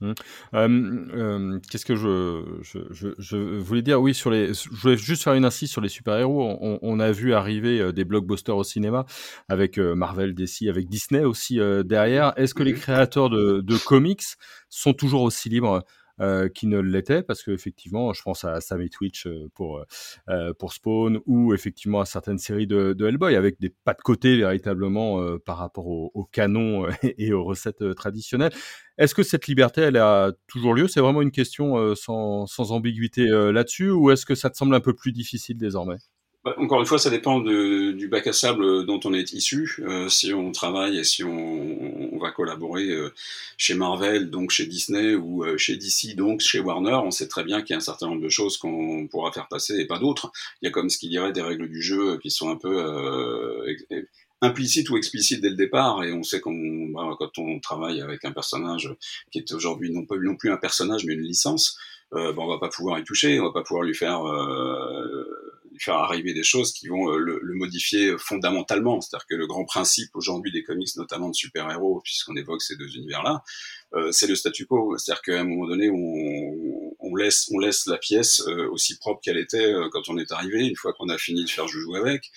Mmh. 0.00 0.14
Euh, 0.54 1.58
Qu'est-ce 1.68 1.84
que 1.84 1.96
je, 1.96 2.44
je, 2.62 2.78
je, 2.90 3.08
je, 3.18 3.36
voulais 3.36 3.82
dire? 3.82 4.00
Oui, 4.00 4.14
sur 4.14 4.30
les, 4.30 4.54
je 4.54 4.68
voulais 4.70 4.96
juste 4.96 5.24
faire 5.24 5.34
une 5.34 5.44
insiste 5.44 5.72
sur 5.72 5.80
les 5.80 5.88
super-héros. 5.88 6.56
On, 6.60 6.78
on, 6.80 7.00
a 7.00 7.10
vu 7.10 7.34
arriver 7.34 7.92
des 7.92 8.04
blockbusters 8.04 8.56
au 8.56 8.62
cinéma 8.62 9.06
avec 9.48 9.76
Marvel, 9.78 10.34
DC, 10.34 10.68
avec 10.68 10.88
Disney 10.88 11.24
aussi 11.24 11.58
derrière. 11.84 12.32
Est-ce 12.36 12.54
que 12.54 12.62
les 12.62 12.74
créateurs 12.74 13.28
de, 13.28 13.60
de 13.60 13.76
comics 13.76 14.22
sont 14.68 14.92
toujours 14.92 15.22
aussi 15.22 15.48
libres? 15.48 15.84
Euh, 16.20 16.48
qui 16.48 16.66
ne 16.66 16.80
l'était 16.80 17.22
parce 17.22 17.42
que 17.42 17.50
effectivement, 17.50 18.12
je 18.12 18.22
pense 18.22 18.44
à 18.44 18.60
Sam 18.60 18.88
Twitch 18.88 19.26
euh, 19.26 19.48
pour 19.54 19.84
euh, 20.28 20.52
pour 20.58 20.72
Spawn 20.72 21.20
ou 21.26 21.54
effectivement 21.54 22.00
à 22.00 22.06
certaines 22.06 22.38
séries 22.38 22.66
de, 22.66 22.96
Hellboy 23.00 23.36
avec 23.36 23.60
des 23.60 23.70
pas 23.84 23.94
de 23.94 24.00
côté 24.02 24.36
véritablement 24.36 25.38
par 25.46 25.58
rapport 25.58 25.86
au, 25.86 26.10
au 26.14 26.24
canon 26.24 26.86
et 27.02 27.32
aux 27.32 27.44
recettes 27.44 27.94
traditionnelles. 27.94 28.52
Est-ce 28.98 29.14
que 29.14 29.22
cette 29.22 29.46
liberté, 29.46 29.82
elle 29.82 29.96
a 29.96 30.32
toujours 30.48 30.74
lieu? 30.74 30.88
C'est 30.88 31.00
vraiment 31.00 31.22
une 31.22 31.30
question 31.30 31.94
sans, 31.94 32.46
sans 32.46 32.72
ambiguïté 32.72 33.26
là-dessus 33.26 33.90
ou 33.90 34.10
est-ce 34.10 34.26
que 34.26 34.34
ça 34.34 34.50
te 34.50 34.56
semble 34.56 34.74
un 34.74 34.80
peu 34.80 34.94
plus 34.94 35.12
difficile 35.12 35.56
désormais? 35.56 35.98
Encore 36.56 36.80
une 36.80 36.86
fois, 36.86 36.98
ça 36.98 37.10
dépend 37.10 37.40
de, 37.40 37.92
du 37.92 38.08
bac 38.08 38.26
à 38.26 38.32
sable 38.32 38.86
dont 38.86 39.00
on 39.04 39.12
est 39.12 39.32
issu. 39.32 39.76
Euh, 39.80 40.08
si 40.08 40.32
on 40.32 40.52
travaille 40.52 40.98
et 40.98 41.04
si 41.04 41.24
on, 41.24 42.14
on 42.14 42.18
va 42.18 42.30
collaborer 42.30 42.88
euh, 42.88 43.12
chez 43.56 43.74
Marvel, 43.74 44.30
donc 44.30 44.50
chez 44.50 44.66
Disney, 44.66 45.14
ou 45.14 45.44
euh, 45.44 45.58
chez 45.58 45.76
DC, 45.76 46.16
donc 46.16 46.40
chez 46.40 46.60
Warner, 46.60 46.98
on 47.04 47.10
sait 47.10 47.28
très 47.28 47.44
bien 47.44 47.62
qu'il 47.62 47.70
y 47.70 47.74
a 47.74 47.78
un 47.78 47.80
certain 47.80 48.06
nombre 48.06 48.22
de 48.22 48.28
choses 48.28 48.56
qu'on 48.56 49.06
pourra 49.10 49.32
faire 49.32 49.48
passer 49.48 49.78
et 49.78 49.86
pas 49.86 49.98
d'autres. 49.98 50.32
Il 50.62 50.66
y 50.66 50.68
a 50.68 50.70
comme 50.70 50.90
ce 50.90 50.98
qu'il 50.98 51.10
dirait 51.10 51.32
des 51.32 51.42
règles 51.42 51.68
du 51.68 51.82
jeu 51.82 52.18
qui 52.18 52.30
sont 52.30 52.50
un 52.50 52.56
peu 52.56 52.68
implicites 54.40 54.88
ou 54.90 54.96
explicites 54.96 55.40
dès 55.40 55.50
le 55.50 55.56
départ 55.56 56.04
et 56.04 56.12
on 56.12 56.22
sait 56.22 56.40
qu'on 56.40 56.88
bah, 56.88 57.16
quand 57.18 57.38
on 57.38 57.58
travaille 57.60 58.00
avec 58.00 58.24
un 58.24 58.32
personnage 58.32 58.94
qui 59.30 59.38
est 59.38 59.52
aujourd'hui 59.52 59.90
non 59.90 60.06
non 60.20 60.36
plus 60.36 60.52
un 60.52 60.56
personnage 60.56 61.04
mais 61.04 61.14
une 61.14 61.22
licence 61.22 61.78
euh, 62.14 62.32
bah, 62.32 62.42
on 62.42 62.48
va 62.48 62.58
pas 62.58 62.68
pouvoir 62.68 62.98
y 62.98 63.04
toucher 63.04 63.40
on 63.40 63.44
va 63.44 63.52
pas 63.52 63.62
pouvoir 63.62 63.84
lui 63.84 63.94
faire 63.94 64.24
euh, 64.26 65.24
faire 65.82 65.96
arriver 65.96 66.34
des 66.34 66.42
choses 66.42 66.72
qui 66.72 66.88
vont 66.88 67.10
euh, 67.10 67.18
le, 67.18 67.40
le, 67.42 67.54
modifier 67.54 68.16
fondamentalement. 68.18 69.00
C'est-à-dire 69.00 69.26
que 69.26 69.34
le 69.34 69.46
grand 69.46 69.64
principe 69.64 70.10
aujourd'hui 70.14 70.52
des 70.52 70.62
comics, 70.62 70.88
notamment 70.96 71.28
de 71.28 71.34
super-héros, 71.34 72.00
puisqu'on 72.02 72.36
évoque 72.36 72.62
ces 72.62 72.76
deux 72.76 72.96
univers-là, 72.96 73.42
euh, 73.94 74.12
c'est 74.12 74.26
le 74.26 74.36
statu 74.36 74.66
quo. 74.66 74.96
C'est-à-dire 74.96 75.22
qu'à 75.22 75.40
un 75.40 75.44
moment 75.44 75.66
donné, 75.66 75.90
on, 75.90 76.94
on, 76.98 77.16
laisse, 77.16 77.48
on 77.52 77.58
laisse 77.58 77.86
la 77.86 77.98
pièce 77.98 78.40
euh, 78.46 78.68
aussi 78.70 78.98
propre 78.98 79.20
qu'elle 79.22 79.38
était 79.38 79.72
quand 79.92 80.08
on 80.08 80.18
est 80.18 80.32
arrivé, 80.32 80.66
une 80.66 80.76
fois 80.76 80.92
qu'on 80.92 81.08
a 81.08 81.18
fini 81.18 81.44
de 81.44 81.50
faire 81.50 81.68
joujou 81.68 81.94
avec. 81.94 82.30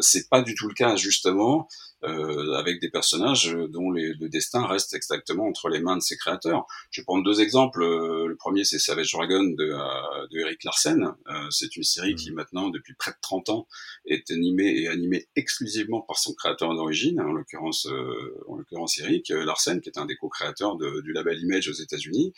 c'est 0.00 0.28
pas 0.28 0.42
du 0.42 0.54
tout 0.54 0.68
le 0.68 0.74
cas, 0.74 0.96
justement. 0.96 1.68
Euh, 2.04 2.54
avec 2.54 2.80
des 2.80 2.90
personnages 2.90 3.56
dont 3.68 3.92
les, 3.92 4.12
le 4.14 4.28
destin 4.28 4.66
reste 4.66 4.92
exactement 4.92 5.46
entre 5.46 5.68
les 5.68 5.80
mains 5.80 5.96
de 5.96 6.02
ses 6.02 6.16
créateurs. 6.16 6.66
Je 6.90 7.00
vais 7.00 7.04
prendre 7.04 7.22
deux 7.22 7.40
exemples. 7.40 7.82
Euh, 7.82 8.26
le 8.26 8.34
premier, 8.34 8.64
c'est 8.64 8.80
Savage 8.80 9.12
Dragon 9.12 9.44
de, 9.44 9.70
euh, 9.72 10.26
de 10.32 10.40
Eric 10.40 10.64
Larsen. 10.64 11.14
c'est 11.50 11.76
une 11.76 11.84
série 11.84 12.16
qui 12.16 12.32
mmh. 12.32 12.34
maintenant, 12.34 12.70
depuis 12.70 12.94
près 12.94 13.12
de 13.12 13.16
30 13.20 13.50
ans, 13.50 13.68
est 14.06 14.30
animée 14.32 14.80
et 14.80 14.88
animée 14.88 15.28
exclusivement 15.36 16.00
par 16.00 16.18
son 16.18 16.34
créateur 16.34 16.74
d'origine, 16.74 17.20
en 17.20 17.32
l'occurrence, 17.32 17.86
en 18.48 18.56
l'occurrence 18.56 18.98
Eric 18.98 19.28
Larsen, 19.28 19.80
qui 19.80 19.88
est 19.88 19.98
un 19.98 20.06
des 20.06 20.16
co-créateurs 20.16 20.76
de, 20.76 21.00
du 21.02 21.12
label 21.12 21.40
Image 21.40 21.68
aux 21.68 21.72
États-Unis. 21.72 22.32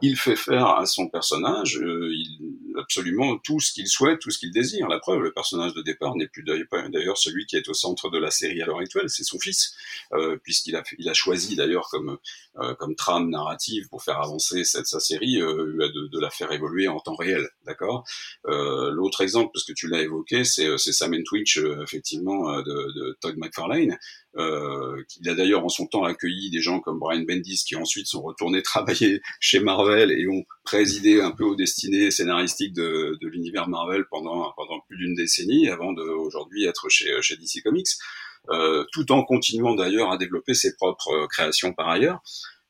Il 0.00 0.16
fait 0.16 0.36
faire 0.36 0.68
à 0.68 0.86
son 0.86 1.08
personnage 1.08 1.78
il, 1.82 2.69
absolument 2.78 3.38
tout 3.38 3.60
ce 3.60 3.72
qu'il 3.72 3.88
souhaite, 3.88 4.20
tout 4.20 4.30
ce 4.30 4.38
qu'il 4.38 4.50
désire. 4.50 4.88
La 4.88 4.98
preuve, 4.98 5.20
le 5.20 5.32
personnage 5.32 5.74
de 5.74 5.82
départ 5.82 6.16
n'est 6.16 6.28
plus 6.28 6.42
d'ailleurs 6.42 7.18
celui 7.18 7.46
qui 7.46 7.56
est 7.56 7.68
au 7.68 7.74
centre 7.74 8.10
de 8.10 8.18
la 8.18 8.30
série 8.30 8.62
à 8.62 8.66
l'heure 8.66 8.78
actuelle 8.78 9.08
c'est 9.08 9.24
son 9.24 9.38
fils, 9.38 9.74
euh, 10.12 10.36
puisqu'il 10.42 10.76
a, 10.76 10.82
il 10.98 11.08
a 11.08 11.14
choisi 11.14 11.56
d'ailleurs 11.56 11.88
comme, 11.90 12.18
euh, 12.58 12.74
comme 12.74 12.94
trame 12.94 13.30
narrative 13.30 13.88
pour 13.88 14.02
faire 14.02 14.20
avancer 14.20 14.64
cette, 14.64 14.86
sa 14.86 15.00
série, 15.00 15.40
euh, 15.40 15.90
de, 15.94 16.08
de, 16.08 16.20
la 16.20 16.30
faire 16.30 16.52
évoluer 16.52 16.88
en 16.88 17.00
temps 17.00 17.14
réel, 17.14 17.48
d'accord 17.70 18.04
L'autre 18.44 19.20
exemple, 19.22 19.50
parce 19.54 19.64
que 19.64 19.72
tu 19.72 19.88
l'as 19.88 20.02
évoqué, 20.02 20.44
c'est 20.44 20.78
Sam 20.78 21.14
Twitch, 21.24 21.58
effectivement, 21.82 22.60
de, 22.62 23.16
Todd 23.20 23.36
McFarlane, 23.36 23.98
euh, 24.36 25.02
il 25.20 25.28
a 25.28 25.34
d'ailleurs 25.34 25.64
en 25.64 25.68
son 25.68 25.86
temps 25.86 26.04
accueilli 26.04 26.50
des 26.50 26.60
gens 26.60 26.78
comme 26.78 27.00
Brian 27.00 27.24
Bendis 27.26 27.64
qui 27.66 27.74
ensuite 27.74 28.06
sont 28.06 28.22
retournés 28.22 28.62
travailler 28.70 29.20
chez 29.40 29.60
Marvel 29.60 30.12
et 30.12 30.28
ont 30.28 30.44
présidé 30.64 31.20
un 31.20 31.32
peu 31.32 31.44
aux 31.44 31.56
destinées 31.56 32.10
scénaristiques 32.10 32.74
de, 32.74 33.18
l'univers 33.22 33.68
Marvel 33.68 34.04
pendant, 34.10 34.54
plus 34.88 34.98
d'une 34.98 35.14
décennie 35.14 35.68
avant 35.68 35.92
de 35.92 36.02
aujourd'hui 36.02 36.64
être 36.64 36.88
chez, 36.88 37.10
DC 37.36 37.62
Comics. 37.64 37.88
Euh, 38.48 38.84
tout 38.92 39.12
en 39.12 39.22
continuant 39.22 39.74
d'ailleurs 39.74 40.10
à 40.10 40.16
développer 40.16 40.54
ses 40.54 40.74
propres 40.74 41.12
euh, 41.12 41.26
créations 41.26 41.74
par 41.74 41.90
ailleurs. 41.90 42.22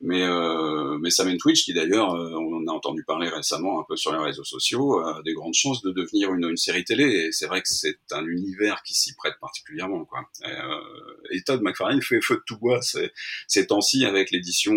Mais, 0.03 0.23
euh, 0.23 0.97
mais 0.99 1.11
Sam 1.11 1.37
Twitch, 1.37 1.65
qui 1.65 1.75
d'ailleurs, 1.75 2.15
on 2.15 2.67
a 2.67 2.73
entendu 2.73 3.05
parler 3.05 3.29
récemment 3.29 3.81
un 3.81 3.85
peu 3.87 3.97
sur 3.97 4.13
les 4.13 4.19
réseaux 4.19 4.45
sociaux, 4.45 4.99
a 5.01 5.21
des 5.25 5.35
grandes 5.35 5.55
chances 5.55 5.83
de 5.83 5.91
devenir 5.91 6.33
une, 6.33 6.45
une 6.49 6.57
série 6.57 6.85
télé. 6.85 7.05
Et 7.05 7.33
c'est 7.33 7.47
vrai 7.47 7.61
que 7.61 7.69
c'est 7.69 7.99
un 8.11 8.25
univers 8.25 8.83
qui 8.83 8.95
s'y 8.95 9.15
prête 9.15 9.35
particulièrement. 9.41 10.07
Quoi. 10.07 10.21
Et, 10.43 10.51
euh, 10.51 11.31
et 11.33 11.43
Todd 11.43 11.61
McFarlane 11.63 12.01
fait 12.01 12.21
feu 12.23 12.37
de 12.37 12.43
tout 12.47 12.59
bois 12.59 12.81
ces, 12.81 13.11
ces 13.47 13.67
temps-ci 13.67 14.07
avec 14.07 14.31
l'édition 14.31 14.75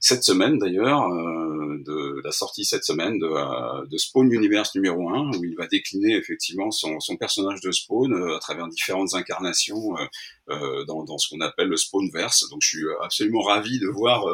cette 0.00 0.22
semaine 0.22 0.58
d'ailleurs, 0.58 1.08
euh, 1.08 1.82
de 1.84 2.20
la 2.22 2.30
sortie 2.30 2.64
cette 2.64 2.84
semaine 2.84 3.18
de, 3.18 3.26
euh, 3.26 3.86
de, 3.86 3.98
Spawn 3.98 4.32
Universe 4.32 4.74
numéro 4.74 5.10
1, 5.10 5.36
où 5.36 5.44
il 5.44 5.56
va 5.56 5.66
décliner 5.66 6.14
effectivement 6.16 6.70
son, 6.70 7.00
son 7.00 7.16
personnage 7.16 7.60
de 7.60 7.72
Spawn 7.72 8.12
euh, 8.12 8.36
à 8.36 8.38
travers 8.38 8.68
différentes 8.68 9.14
incarnations 9.14 9.96
dans, 10.86 11.04
dans, 11.04 11.18
ce 11.18 11.28
qu'on 11.28 11.40
appelle 11.42 11.68
le 11.68 11.76
Spawnverse. 11.76 12.48
Donc 12.48 12.62
je 12.62 12.68
suis 12.68 12.84
absolument 13.02 13.42
ravi 13.42 13.78
de 13.78 13.88
voir 13.88 14.24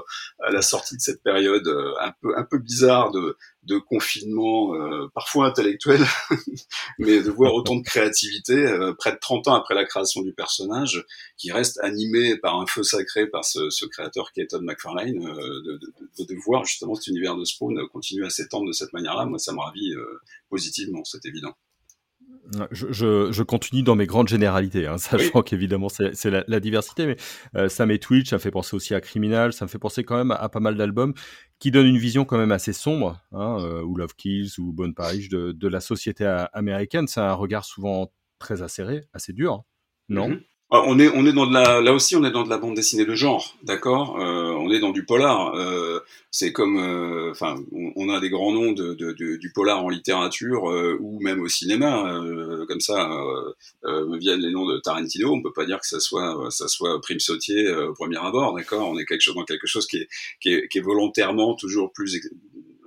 à 0.40 0.52
la 0.52 0.62
sortie 0.62 0.96
de 0.96 1.00
cette 1.00 1.22
période 1.22 1.66
un 2.00 2.12
peu 2.20 2.38
un 2.38 2.44
peu 2.44 2.58
bizarre 2.58 3.10
de, 3.10 3.36
de 3.66 3.78
confinement, 3.78 4.72
parfois 5.14 5.46
intellectuel, 5.46 6.00
mais 6.98 7.22
de 7.22 7.30
voir 7.30 7.54
autant 7.54 7.76
de 7.76 7.82
créativité 7.82 8.66
près 8.98 9.12
de 9.12 9.18
30 9.20 9.48
ans 9.48 9.54
après 9.54 9.74
la 9.74 9.84
création 9.84 10.22
du 10.22 10.32
personnage, 10.32 11.04
qui 11.36 11.52
reste 11.52 11.78
animé 11.82 12.36
par 12.38 12.60
un 12.60 12.66
feu 12.66 12.82
sacré 12.82 13.26
par 13.26 13.44
ce, 13.44 13.70
ce 13.70 13.84
créateur 13.86 14.32
qui 14.32 14.40
est 14.40 14.46
Todd 14.46 14.62
McFarlane 14.62 15.18
de, 15.18 15.78
de, 16.18 16.24
de, 16.24 16.34
voir 16.44 16.64
justement 16.64 16.94
cet 16.94 17.08
univers 17.08 17.36
de 17.36 17.44
Spawn 17.44 17.88
continuer 17.88 18.26
à 18.26 18.30
s'étendre 18.30 18.66
de 18.66 18.72
cette 18.72 18.92
manière-là, 18.92 19.26
moi 19.26 19.38
ça 19.38 19.52
me 19.52 19.60
ravit 19.60 19.94
euh, 19.94 20.20
positivement, 20.48 21.04
c'est 21.04 21.24
évident. 21.26 21.54
Je, 22.70 22.86
je, 22.90 23.32
je, 23.32 23.42
continue 23.42 23.82
dans 23.82 23.96
mes 23.96 24.06
grandes 24.06 24.28
généralités, 24.28 24.86
hein, 24.86 24.98
sachant 24.98 25.42
qu'évidemment 25.42 25.88
c'est 25.88 26.24
la, 26.26 26.44
la, 26.46 26.60
diversité, 26.60 27.06
mais 27.06 27.16
euh, 27.56 27.68
ça 27.68 27.86
met 27.86 27.98
Twitch, 27.98 28.30
ça 28.30 28.36
me 28.36 28.40
fait 28.40 28.50
penser 28.50 28.76
aussi 28.76 28.94
à 28.94 29.00
Criminal, 29.00 29.52
ça 29.52 29.64
me 29.64 29.70
fait 29.70 29.78
penser 29.78 30.04
quand 30.04 30.16
même 30.16 30.30
à, 30.30 30.48
pas 30.48 30.60
mal 30.60 30.76
d'albums 30.76 31.14
qui 31.58 31.70
donnent 31.70 31.86
une 31.86 31.98
vision 31.98 32.24
quand 32.24 32.36
même 32.36 32.52
assez 32.52 32.72
sombre, 32.72 33.18
hein, 33.32 33.58
euh, 33.60 33.82
ou 33.82 33.96
Love 33.96 34.14
Kills 34.16 34.58
ou 34.58 34.72
Bonne 34.72 34.94
Paris 34.94 35.28
de, 35.30 35.52
de, 35.52 35.68
la 35.68 35.80
société 35.80 36.26
américaine. 36.52 37.06
C'est 37.06 37.20
un 37.20 37.32
regard 37.32 37.64
souvent 37.64 38.12
très 38.38 38.62
acéré, 38.62 39.04
assez 39.14 39.32
dur, 39.32 39.64
non? 40.08 40.28
Mm 40.28 40.32
-hmm. 40.32 40.42
Ah, 40.70 40.82
on 40.86 40.98
est, 40.98 41.08
on 41.14 41.24
est 41.26 41.32
dans 41.32 41.46
de 41.46 41.52
la, 41.52 41.80
là 41.80 41.92
aussi, 41.92 42.16
on 42.16 42.24
est 42.24 42.30
dans 42.30 42.42
de 42.42 42.48
la 42.50 42.58
bande 42.58 42.74
dessinée 42.74 43.04
de 43.04 43.14
genre, 43.14 43.54
d'accord. 43.62 44.18
Euh, 44.18 44.50
on 44.52 44.70
est 44.70 44.80
dans 44.80 44.90
du 44.90 45.04
polar. 45.04 45.54
Euh, 45.54 46.00
c'est 46.30 46.52
comme, 46.52 46.78
euh, 46.78 47.30
enfin, 47.30 47.54
on, 47.70 47.92
on, 47.96 48.08
a 48.08 48.18
des 48.18 48.30
grands 48.30 48.50
noms 48.52 48.72
de, 48.72 48.94
de, 48.94 49.12
de, 49.12 49.36
du 49.36 49.52
polar 49.52 49.84
en 49.84 49.88
littérature 49.88 50.68
euh, 50.68 50.96
ou 51.00 51.20
même 51.20 51.40
au 51.40 51.48
cinéma, 51.48 52.12
euh, 52.12 52.66
comme 52.66 52.80
ça 52.80 53.08
me 53.84 54.18
viennent 54.18 54.40
les 54.40 54.50
noms 54.50 54.66
de 54.66 54.78
Tarantino. 54.78 55.32
On 55.32 55.42
peut 55.42 55.52
pas 55.52 55.66
dire 55.66 55.78
que 55.78 55.86
ça 55.86 56.00
soit, 56.00 56.48
ça 56.50 56.66
soit 56.66 57.00
Prime 57.00 57.20
Sautier 57.20 57.70
au 57.70 57.92
premier 57.92 58.18
abord, 58.18 58.54
d'accord. 58.54 58.88
On 58.88 58.98
est 58.98 59.04
quelque 59.04 59.20
chose 59.20 59.36
dans 59.36 59.44
quelque 59.44 59.66
chose 59.66 59.86
qui 59.86 59.98
est, 59.98 60.08
qui 60.40 60.54
est, 60.54 60.68
qui 60.68 60.78
est 60.78 60.82
volontairement 60.82 61.54
toujours 61.54 61.92
plus 61.92 62.20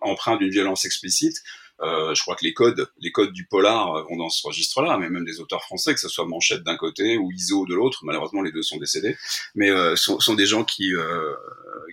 empreint 0.01 0.37
d'une 0.37 0.49
violence 0.49 0.83
explicite. 0.83 1.37
Euh, 1.81 2.15
je 2.15 2.21
crois 2.21 2.35
que 2.35 2.43
les 2.43 2.53
codes, 2.53 2.89
les 2.99 3.11
codes 3.11 3.33
du 3.33 3.45
polar 3.45 4.03
vont 4.09 4.17
dans 4.17 4.29
ce 4.29 4.45
registre-là, 4.47 4.97
mais 4.97 5.09
même 5.09 5.25
des 5.25 5.39
auteurs 5.39 5.63
français, 5.63 5.93
que 5.93 5.99
ce 5.99 6.09
soit 6.09 6.25
Manchette 6.25 6.63
d'un 6.63 6.77
côté 6.77 7.17
ou 7.17 7.31
Iso 7.31 7.65
de 7.65 7.75
l'autre, 7.75 7.99
malheureusement 8.03 8.41
les 8.41 8.51
deux 8.51 8.63
sont 8.63 8.77
décédés, 8.77 9.15
mais 9.55 9.69
euh, 9.69 9.95
sont, 9.95 10.19
sont, 10.19 10.33
des 10.33 10.45
gens 10.45 10.63
qui, 10.63 10.93
euh, 10.93 11.33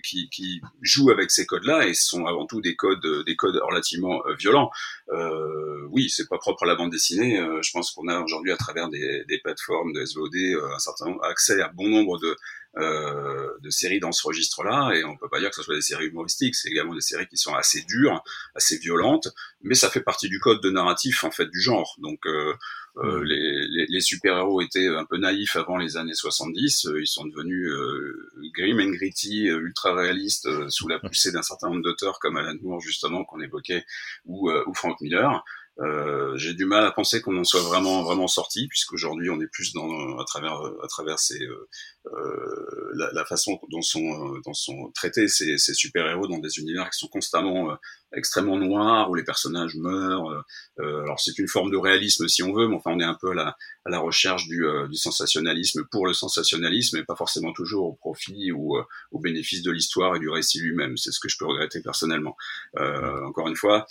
qui, 0.03 0.29
qui, 0.29 0.61
jouent 0.81 1.11
avec 1.11 1.31
ces 1.31 1.45
codes-là 1.45 1.87
et 1.87 1.93
sont 1.93 2.25
avant 2.25 2.45
tout 2.45 2.61
des 2.61 2.75
codes, 2.75 3.23
des 3.25 3.35
codes 3.35 3.59
relativement 3.63 4.25
euh, 4.25 4.35
violents. 4.35 4.71
Euh, 5.09 5.87
oui, 5.91 6.09
c'est 6.09 6.27
pas 6.27 6.37
propre 6.37 6.63
à 6.63 6.65
la 6.65 6.75
bande 6.75 6.91
dessinée. 6.91 7.37
je 7.61 7.71
pense 7.71 7.91
qu'on 7.91 8.07
a 8.07 8.19
aujourd'hui 8.19 8.51
à 8.51 8.57
travers 8.57 8.89
des, 8.89 9.23
des 9.27 9.39
plateformes 9.39 9.93
de 9.93 10.03
SVOD 10.05 10.35
un 10.73 10.79
certain 10.79 11.15
accès 11.23 11.61
à 11.61 11.69
bon 11.69 11.89
nombre 11.89 12.19
de 12.19 12.35
euh, 12.77 13.51
de 13.61 13.69
séries 13.69 13.99
dans 13.99 14.11
ce 14.11 14.25
registre-là, 14.27 14.93
et 14.93 15.03
on 15.05 15.15
peut 15.15 15.29
pas 15.29 15.39
dire 15.39 15.49
que 15.49 15.55
ce 15.55 15.63
soit 15.63 15.75
des 15.75 15.81
séries 15.81 16.07
humoristiques, 16.07 16.55
c'est 16.55 16.69
également 16.69 16.93
des 16.93 17.01
séries 17.01 17.27
qui 17.27 17.37
sont 17.37 17.53
assez 17.53 17.81
dures, 17.83 18.23
assez 18.53 18.77
violentes, 18.77 19.29
mais 19.61 19.75
ça 19.75 19.89
fait 19.89 20.01
partie 20.01 20.27
du 20.27 20.39
code 20.39 20.61
de 20.61 20.69
narratif 20.69 21.23
en 21.23 21.31
fait 21.31 21.47
du 21.47 21.61
genre. 21.61 21.95
Donc 21.99 22.25
euh, 22.25 22.53
euh, 22.97 23.23
les, 23.23 23.67
les, 23.67 23.85
les 23.87 24.01
super-héros 24.01 24.61
étaient 24.61 24.87
un 24.87 25.05
peu 25.05 25.17
naïfs 25.17 25.55
avant 25.55 25.77
les 25.77 25.97
années 25.97 26.13
70, 26.13 26.87
ils 26.99 27.07
sont 27.07 27.25
devenus 27.25 27.69
euh, 27.69 28.29
grim 28.53 28.79
and 28.79 28.91
gritty, 28.91 29.45
ultra 29.45 29.93
réalistes 29.93 30.69
sous 30.69 30.87
la 30.87 30.99
poussée 30.99 31.31
d'un 31.31 31.43
certain 31.43 31.69
nombre 31.69 31.83
d'auteurs 31.83 32.19
comme 32.19 32.37
Alan 32.37 32.55
Moore 32.61 32.81
justement 32.81 33.23
qu'on 33.23 33.39
évoquait 33.39 33.85
ou, 34.25 34.51
ou 34.51 34.73
Frank 34.73 34.99
Miller. 35.01 35.43
Euh, 35.79 36.37
j'ai 36.37 36.53
du 36.53 36.65
mal 36.65 36.85
à 36.85 36.91
penser 36.91 37.21
qu'on 37.21 37.37
en 37.37 37.43
soit 37.43 37.61
vraiment 37.61 38.03
vraiment 38.03 38.27
sorti, 38.27 38.67
puisqu'aujourd'hui 38.69 39.29
on 39.29 39.41
est 39.41 39.47
plus 39.47 39.73
dans 39.73 40.17
à 40.19 40.23
travers 40.23 40.53
à 40.81 40.87
travers 40.87 41.19
ces, 41.19 41.43
euh, 41.43 41.67
euh 42.13 42.91
la, 42.93 43.11
la, 43.11 43.25
façon 43.25 43.59
dont 43.69 43.81
sont 43.81 44.39
dont 44.45 44.53
sont 44.53 44.89
traités 44.93 45.27
ces, 45.27 45.57
ces 45.57 45.73
super 45.73 46.07
héros 46.07 46.27
dans 46.27 46.39
des 46.39 46.59
univers 46.59 46.89
qui 46.89 46.99
sont 46.99 47.09
constamment 47.09 47.71
euh, 47.71 47.75
extrêmement 48.15 48.57
noirs 48.57 49.09
où 49.09 49.15
les 49.15 49.23
personnages 49.23 49.75
meurent. 49.75 50.29
Euh, 50.31 50.41
euh, 50.79 51.03
alors 51.03 51.19
c'est 51.19 51.37
une 51.37 51.47
forme 51.47 51.71
de 51.71 51.77
réalisme 51.77 52.27
si 52.27 52.43
on 52.43 52.53
veut, 52.53 52.67
mais 52.67 52.75
enfin 52.75 52.91
on 52.93 52.99
est 52.99 53.05
un 53.05 53.17
peu 53.19 53.31
à 53.31 53.33
la, 53.33 53.57
à 53.85 53.89
la 53.89 53.99
recherche 53.99 54.47
du, 54.47 54.65
euh, 54.65 54.87
du, 54.87 54.95
sensationnalisme 54.95 55.85
pour 55.91 56.07
le 56.07 56.13
sensationnalisme 56.13 56.97
et 56.97 57.03
pas 57.03 57.15
forcément 57.15 57.53
toujours 57.53 57.85
au 57.87 57.93
profit 57.93 58.51
ou 58.51 58.77
au 59.11 59.19
bénéfice 59.19 59.61
de 59.61 59.71
l'histoire 59.71 60.15
et 60.15 60.19
du 60.19 60.29
récit 60.29 60.59
lui-même. 60.59 60.97
C'est 60.97 61.11
ce 61.11 61.19
que 61.19 61.29
je 61.29 61.37
peux 61.37 61.45
regretter 61.45 61.81
personnellement. 61.81 62.35
encore 62.77 63.47
une 63.47 63.55
fois, 63.55 63.85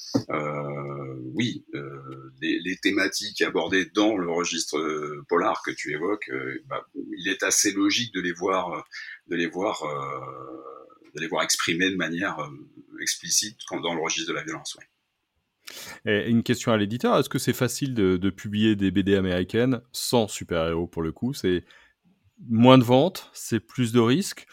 oui, 1.35 1.64
les, 2.40 2.59
les, 2.61 2.77
thématiques 2.77 3.42
abordées 3.42 3.87
dans 3.94 4.16
le 4.16 4.31
registre 4.31 4.79
polar 5.29 5.62
que 5.64 5.70
tu 5.70 5.92
évoques, 5.92 6.31
bah, 6.66 6.87
il 6.94 7.29
est 7.29 7.42
assez 7.42 7.73
logique 7.73 8.14
de 8.14 8.20
les 8.20 8.33
voir, 8.33 8.85
de 9.29 9.37
les 9.37 9.47
voir 9.47 9.83
de 11.20 11.29
voir 11.29 11.42
exprimer 11.42 11.90
de 11.90 11.97
manière 11.97 12.38
euh, 12.40 12.49
explicite 13.01 13.59
dans 13.70 13.94
le 13.94 14.03
registre 14.03 14.31
de 14.31 14.37
la 14.37 14.42
violence. 14.42 14.77
Une 16.05 16.42
question 16.42 16.73
à 16.73 16.77
l'éditeur, 16.77 17.18
est-ce 17.18 17.31
que 17.31 17.38
c'est 17.38 17.55
facile 17.55 17.94
de, 17.94 18.31
publier 18.31 18.77
des 18.77 18.90
BD 18.90 19.14
américaines 19.14 19.81
sans 19.92 20.29
super-héros 20.29 20.87
pour 20.87 21.03
le 21.03 21.11
coup? 21.11 21.33
C'est 21.33 21.64
moins 22.49 22.77
de 22.77 22.85
ventes, 22.85 23.31
c'est 23.33 23.61
plus 23.61 23.92
de 23.92 24.01
risques 24.01 24.47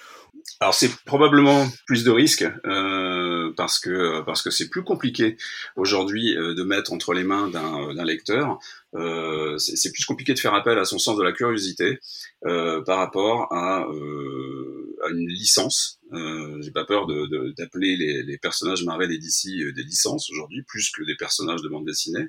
alors 0.60 0.74
c'est 0.74 0.92
probablement 1.06 1.68
plus 1.86 2.04
de 2.04 2.12
risques 2.12 2.48
euh, 2.66 3.52
parce 3.58 3.80
que 3.80 4.22
parce 4.22 4.42
que 4.42 4.52
c'est 4.52 4.70
plus 4.70 4.84
compliqué 4.84 5.38
aujourd'hui 5.76 6.38
euh, 6.38 6.54
de 6.54 6.64
mettre 6.64 6.94
entre 6.94 7.14
les 7.14 7.24
mains 7.24 7.48
d'un 7.48 8.06
lecteur. 8.06 8.60
Euh, 8.94 9.58
c'est 9.58 9.92
plus 9.92 10.04
compliqué 10.06 10.34
de 10.34 10.40
faire 10.40 10.54
appel 10.54 10.78
à 10.78 10.86
son 10.86 11.00
sens 11.00 11.18
de 11.18 11.24
la 11.24 11.32
curiosité 11.32 12.00
euh, 12.46 12.82
par 12.84 12.98
rapport 12.98 13.52
à, 13.54 13.86
euh, 13.86 14.98
à 15.06 15.10
une 15.12 15.28
licence. 15.28 16.00
J'ai 16.12 16.72
pas 16.72 16.84
peur 16.84 17.08
d'appeler 17.08 17.96
de, 17.96 18.04
les, 18.04 18.24
les, 18.24 18.38
personnages 18.38 18.84
Marvel 18.84 19.12
et 19.12 19.18
DC 19.18 19.74
des 19.74 19.84
licences 19.84 20.30
aujourd'hui 20.30 20.62
plus 20.64 20.92
que 20.92 21.04
des 21.04 21.16
personnages 21.16 21.62
de 21.62 21.70
bande 21.70 21.86
dessinée. 21.86 22.28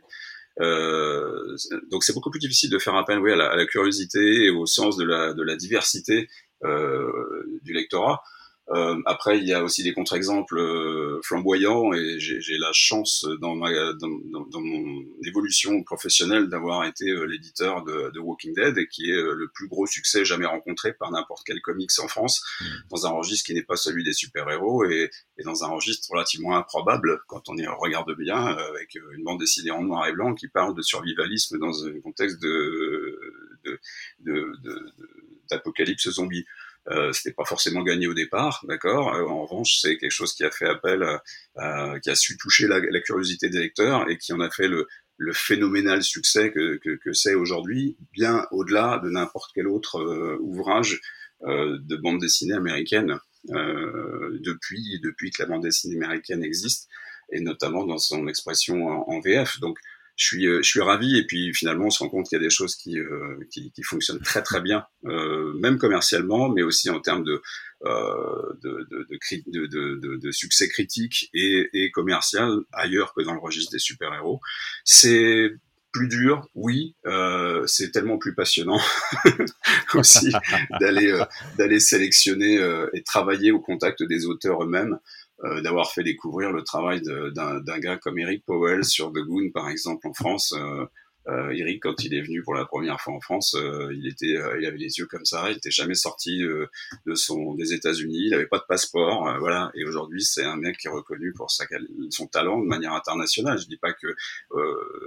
Euh, 0.61 1.57
donc 1.91 2.05
c'est 2.05 2.13
beaucoup 2.13 2.31
plus 2.31 2.41
difficile 2.41 2.71
de 2.71 2.79
faire 2.79 2.95
appel 2.95 3.19
oui, 3.19 3.33
à, 3.33 3.37
la, 3.37 3.51
à 3.51 3.57
la 3.57 3.67
curiosité 3.67 4.45
et 4.45 4.51
au 4.51 4.67
sens 4.67 4.97
de 4.97 5.05
la, 5.05 5.33
de 5.33 5.43
la 5.43 5.57
diversité 5.57 6.21
euh, 6.21 6.52
du 6.63 7.73
lectorat. 7.73 8.23
Euh, 8.71 9.01
après, 9.07 9.39
il 9.39 9.45
y 9.45 9.53
a 9.53 9.63
aussi 9.63 9.83
des 9.83 9.93
contre-exemples 9.93 10.59
euh, 10.59 11.21
flamboyants 11.25 11.93
et 11.93 12.19
j'ai 12.19 12.59
la 12.59 12.71
chance 12.73 13.27
dans, 13.41 13.57
ma, 13.57 13.71
dans, 13.95 14.61
mon 14.61 15.05
évolution 15.27 15.83
professionnelle 15.83 16.49
d'avoir 16.49 16.85
été 16.85 17.11
euh, 17.11 17.25
l'éditeur 17.25 17.83
de, 17.85 18.11
de, 18.11 18.21
Walking 18.21 18.55
Dead 18.55 18.79
et 18.79 18.87
qui 18.87 19.11
est 19.11 19.17
euh, 19.17 19.35
le 19.35 19.49
plus 19.49 19.67
gros 19.67 19.87
succès 19.87 20.25
jamais 20.25 20.47
rencontré 20.47 20.93
par 20.93 21.11
n'importe 21.11 21.43
quel 21.45 21.61
comics 21.61 21.91
en 21.99 22.07
France, 22.07 22.43
mmh. 22.61 22.65
dans 22.91 23.07
un 23.07 23.11
registre 23.11 23.47
qui 23.47 23.55
n'est 23.55 23.65
pas 23.65 23.77
celui 23.77 24.05
des 24.05 24.13
super-héros 24.13 24.85
et, 24.85 25.11
et, 25.39 25.43
dans 25.43 25.65
un 25.65 25.69
registre 25.69 26.09
relativement 26.13 26.57
improbable 26.57 27.21
quand 27.27 27.49
on 27.49 27.57
y 27.57 27.67
regarde 27.67 28.17
bien, 28.17 28.47
avec 28.47 28.95
une 28.95 29.25
bande 29.25 29.41
dessinée 29.41 29.73
en 29.73 29.83
noir 29.83 30.07
et 30.07 30.13
blanc 30.13 30.35
qui 30.35 30.47
parle 30.47 30.75
de 30.77 30.83
survivalisme 30.83 31.59
dans 31.59 31.85
un 31.85 32.01
contexte 32.01 32.41
de, 32.41 33.19
de, 33.65 33.81
de, 34.21 34.53
de 34.63 34.93
d'apocalypse 35.53 36.09
zombie. 36.11 36.45
Euh, 36.89 37.13
c'était 37.13 37.33
pas 37.33 37.45
forcément 37.45 37.83
gagné 37.83 38.09
au 38.09 38.15
départ, 38.15 38.65
d'accord. 38.67 39.15
Euh, 39.15 39.25
en 39.25 39.45
revanche, 39.45 39.79
c'est 39.81 39.97
quelque 39.99 40.11
chose 40.11 40.35
qui 40.35 40.45
a 40.45 40.51
fait 40.51 40.67
appel, 40.67 41.05
qui 42.03 42.11
a 42.11 42.15
su 42.15 42.37
toucher 42.37 42.67
la, 42.67 43.01
curiosité 43.01 43.49
des 43.49 43.61
lecteurs 43.61 44.09
et 44.11 44.19
qui 44.19 44.33
en 44.33 44.41
a 44.41 44.51
fait 44.51 44.69
le, 44.69 44.89
phénoménal 45.33 46.03
succès 46.03 46.51
que, 46.51 47.13
c'est 47.13 47.35
aujourd'hui, 47.35 47.97
bien 48.13 48.47
au-delà 48.51 49.01
de 49.05 49.09
n'importe 49.09 49.53
quel 49.55 49.69
autre 49.69 50.01
euh, 50.01 50.37
ouvrage 50.41 51.01
euh, 51.45 51.79
de 51.81 51.97
bande 51.97 52.21
dessinée 52.21 52.55
américaine 52.55 53.19
depuis 53.45 55.01
depuis 55.03 55.33
que 55.33 55.43
la 55.43 55.49
bande 55.49 55.65
dessinée 55.65 55.97
américaine 55.97 56.45
existe 56.45 56.89
et 57.33 57.41
notamment 57.41 57.85
dans 57.85 57.99
son 57.99 58.29
expression 58.29 58.87
en, 58.87 59.05
en 59.09 59.21
VF. 59.21 59.59
Donc 59.59 59.79
je 60.17 60.27
suis, 60.27 60.47
euh, 60.47 60.63
je 60.63 60.69
suis 60.69 60.81
ravi. 60.81 61.17
Et 61.19 61.27
puis 61.27 61.53
finalement, 61.55 61.87
on 61.87 61.91
se 61.91 62.01
rend 62.01 62.09
compte 62.09 62.29
qu'il 62.29 62.37
y 62.37 62.41
a 62.41 62.45
des 62.45 62.51
choses 62.51 62.77
qui, 62.77 62.99
euh, 62.99 63.39
qui, 63.51 63.73
qui, 63.73 63.83
fonctionnent 63.83 64.21
très 64.21 64.43
très 64.43 64.61
bien, 64.61 64.85
euh, 65.07 65.53
même 65.55 65.79
commercialement, 65.79 66.49
mais 66.49 66.63
aussi 66.63 66.91
en 66.91 67.01
termes 67.01 67.25
de, 67.25 67.43
euh, 67.85 68.53
de, 68.63 68.87
de, 68.91 69.07
de, 69.47 69.97
de, 69.97 70.17
de, 70.17 70.31
succès 70.31 70.69
critique 70.69 71.31
et, 71.35 71.69
et 71.73 71.91
commercial 71.91 72.61
ailleurs 72.73 73.13
que 73.15 73.23
dans 73.23 73.35
le 73.35 73.41
registre 73.41 73.73
des 73.73 73.79
super-héros. 73.79 74.41
C'est 74.85 75.51
plus 75.93 76.09
dur, 76.09 76.49
oui, 76.55 76.95
euh, 77.07 77.67
c'est 77.67 77.91
tellement 77.91 78.19
plus 78.19 78.35
passionnant 78.35 78.81
aussi 79.95 80.33
d'aller 80.81 81.11
euh, 81.11 81.25
d'aller 81.59 81.81
sélectionner 81.81 82.59
et 82.95 83.03
travailler 83.03 83.51
au 83.51 83.61
contact 83.61 84.03
des 84.03 84.27
auteurs 84.27 84.63
eux-mêmes 84.63 84.99
d'avoir 85.63 85.93
fait 85.93 86.05
découvrir 86.05 86.53
le 86.53 86.63
travail 86.63 87.03
d'un 87.03 87.79
gars 87.79 87.97
comme 87.97 88.19
Eric 88.19 88.45
Powell 88.45 88.85
sur 88.85 89.11
The 89.11 89.19
Goon, 89.19 89.51
par 89.53 89.69
exemple, 89.69 90.07
en 90.07 90.15
France. 90.15 90.55
Euh, 91.29 91.51
Eric, 91.51 91.83
quand 91.83 92.03
il 92.03 92.15
est 92.15 92.23
venu 92.23 92.43
pour 92.43 92.55
la 92.55 92.65
première 92.65 93.01
fois 93.01 93.15
en 93.15 93.21
France, 93.21 93.55
euh, 93.55 93.93
il 93.95 94.09
était, 94.09 94.37
euh, 94.37 94.59
il 94.61 94.67
avait 94.67 94.79
les 94.79 94.99
yeux 94.99 95.07
comme 95.07 95.25
ça, 95.25 95.51
il 95.51 95.55
n'était 95.55 95.71
jamais 95.71 95.95
sorti 95.95 96.43
de 96.43 97.15
son 97.15 97.55
des 97.55 97.73
États-Unis, 97.73 98.25
il 98.25 98.31
n'avait 98.31 98.47
pas 98.47 98.59
de 98.59 98.65
passeport, 98.69 99.39
voilà. 99.39 99.71
Et 99.75 99.85
aujourd'hui, 99.85 100.23
c'est 100.23 100.45
un 100.45 100.57
mec 100.57 100.79
qui 100.79 100.89
est 100.89 100.91
reconnu 100.91 101.33
pour 101.33 101.51
sa, 101.51 101.65
son 102.11 102.27
talent 102.27 102.61
de 102.61 102.67
manière 102.67 102.93
internationale. 102.93 103.59
Je 103.59 103.67
dis 103.67 103.77
pas 103.77 103.93
que 103.93 104.09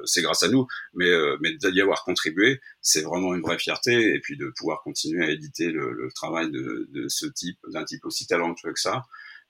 c'est 0.05 0.21
grâce 0.21 0.43
à 0.43 0.47
nous, 0.47 0.67
mais 0.93 1.11
mais 1.41 1.53
d'y 1.53 1.81
avoir 1.81 2.03
contribué, 2.03 2.61
c'est 2.81 3.01
vraiment 3.01 3.35
une 3.35 3.41
vraie 3.41 3.59
fierté. 3.59 4.15
Et 4.15 4.19
puis 4.19 4.37
de 4.37 4.51
pouvoir 4.57 4.81
continuer 4.83 5.25
à 5.25 5.29
éditer 5.29 5.69
le, 5.71 5.91
le 5.91 6.11
travail 6.11 6.49
de, 6.49 6.87
de 6.91 7.07
ce 7.09 7.25
type, 7.25 7.59
d'un 7.67 7.83
type 7.83 8.05
aussi 8.05 8.25
talentueux 8.27 8.73
que 8.73 8.79
ça. 8.79 9.03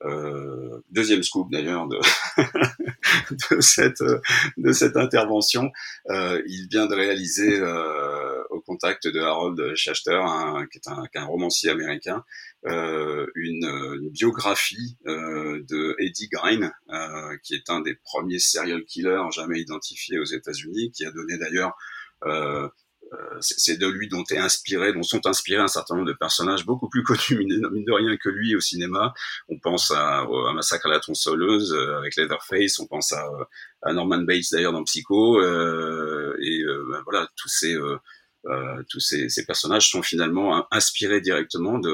Euh, 0.04 0.82
deuxième 0.90 1.22
scoop 1.22 1.50
d'ailleurs 1.50 1.88
de, 1.88 1.98
de, 3.56 3.60
cette, 3.60 4.02
de 4.56 4.72
cette 4.72 4.96
intervention. 4.96 5.70
Euh, 6.10 6.42
il 6.46 6.68
vient 6.68 6.86
de 6.86 6.94
réaliser 6.94 7.60
euh, 7.60 8.42
au 8.50 8.60
contact 8.60 9.08
de 9.08 9.20
Harold 9.20 9.74
Schachter, 9.74 10.20
qui, 10.70 10.78
est 10.78 10.88
un, 10.88 11.04
un, 11.14 11.24
romancier 11.24 11.70
américain, 11.70 12.24
euh, 12.66 13.26
une, 13.34 13.64
une, 13.64 14.10
biographie 14.10 14.98
euh, 15.06 15.62
de 15.68 15.96
Eddie 15.98 16.28
Grine, 16.28 16.72
qui 17.42 17.54
est 17.54 17.70
un 17.70 17.80
des 17.80 17.94
premiers 17.94 18.38
serial 18.38 18.84
killers 18.84 19.30
jamais 19.32 19.60
identifiés 19.60 20.18
aux 20.18 20.24
États-Unis, 20.24 20.92
qui 20.92 21.06
a 21.06 21.10
donné 21.10 21.38
d'ailleurs 21.38 21.74
euh, 22.24 22.26
euh, 22.26 22.68
c'est 23.40 23.78
de 23.78 23.86
lui 23.86 24.08
dont 24.08 24.24
est 24.30 24.38
inspiré, 24.38 24.92
dont 24.92 25.02
sont 25.02 25.26
inspirés 25.26 25.62
un 25.62 25.68
certain 25.68 25.94
nombre 25.94 26.08
de 26.08 26.12
personnages 26.12 26.64
beaucoup 26.64 26.88
plus 26.88 27.02
connus 27.04 27.38
mine 27.38 27.84
de 27.84 27.92
rien 27.92 28.16
que 28.16 28.28
lui 28.28 28.56
au 28.56 28.60
cinéma. 28.60 29.14
On 29.48 29.58
pense 29.58 29.90
à, 29.90 30.20
à 30.20 30.52
Massacre 30.54 30.86
à 30.86 30.90
la 30.90 31.00
tronçonneuse 31.00 31.72
euh, 31.72 31.98
avec 31.98 32.16
Leatherface, 32.16 32.78
on 32.78 32.86
pense 32.86 33.12
à, 33.12 33.24
à 33.82 33.92
Norman 33.92 34.22
Bates 34.22 34.50
d'ailleurs 34.52 34.72
dans 34.72 34.84
Psycho, 34.84 35.40
euh, 35.40 36.36
et 36.40 36.62
ben 36.90 37.02
voilà 37.04 37.28
tous 37.36 37.48
ces 37.48 37.76
euh, 38.48 38.82
tous 38.88 39.00
ces, 39.00 39.28
ces, 39.28 39.44
personnages 39.44 39.90
sont 39.90 40.02
finalement 40.02 40.72
inspirés 40.72 41.20
directement 41.20 41.78
de, 41.80 41.90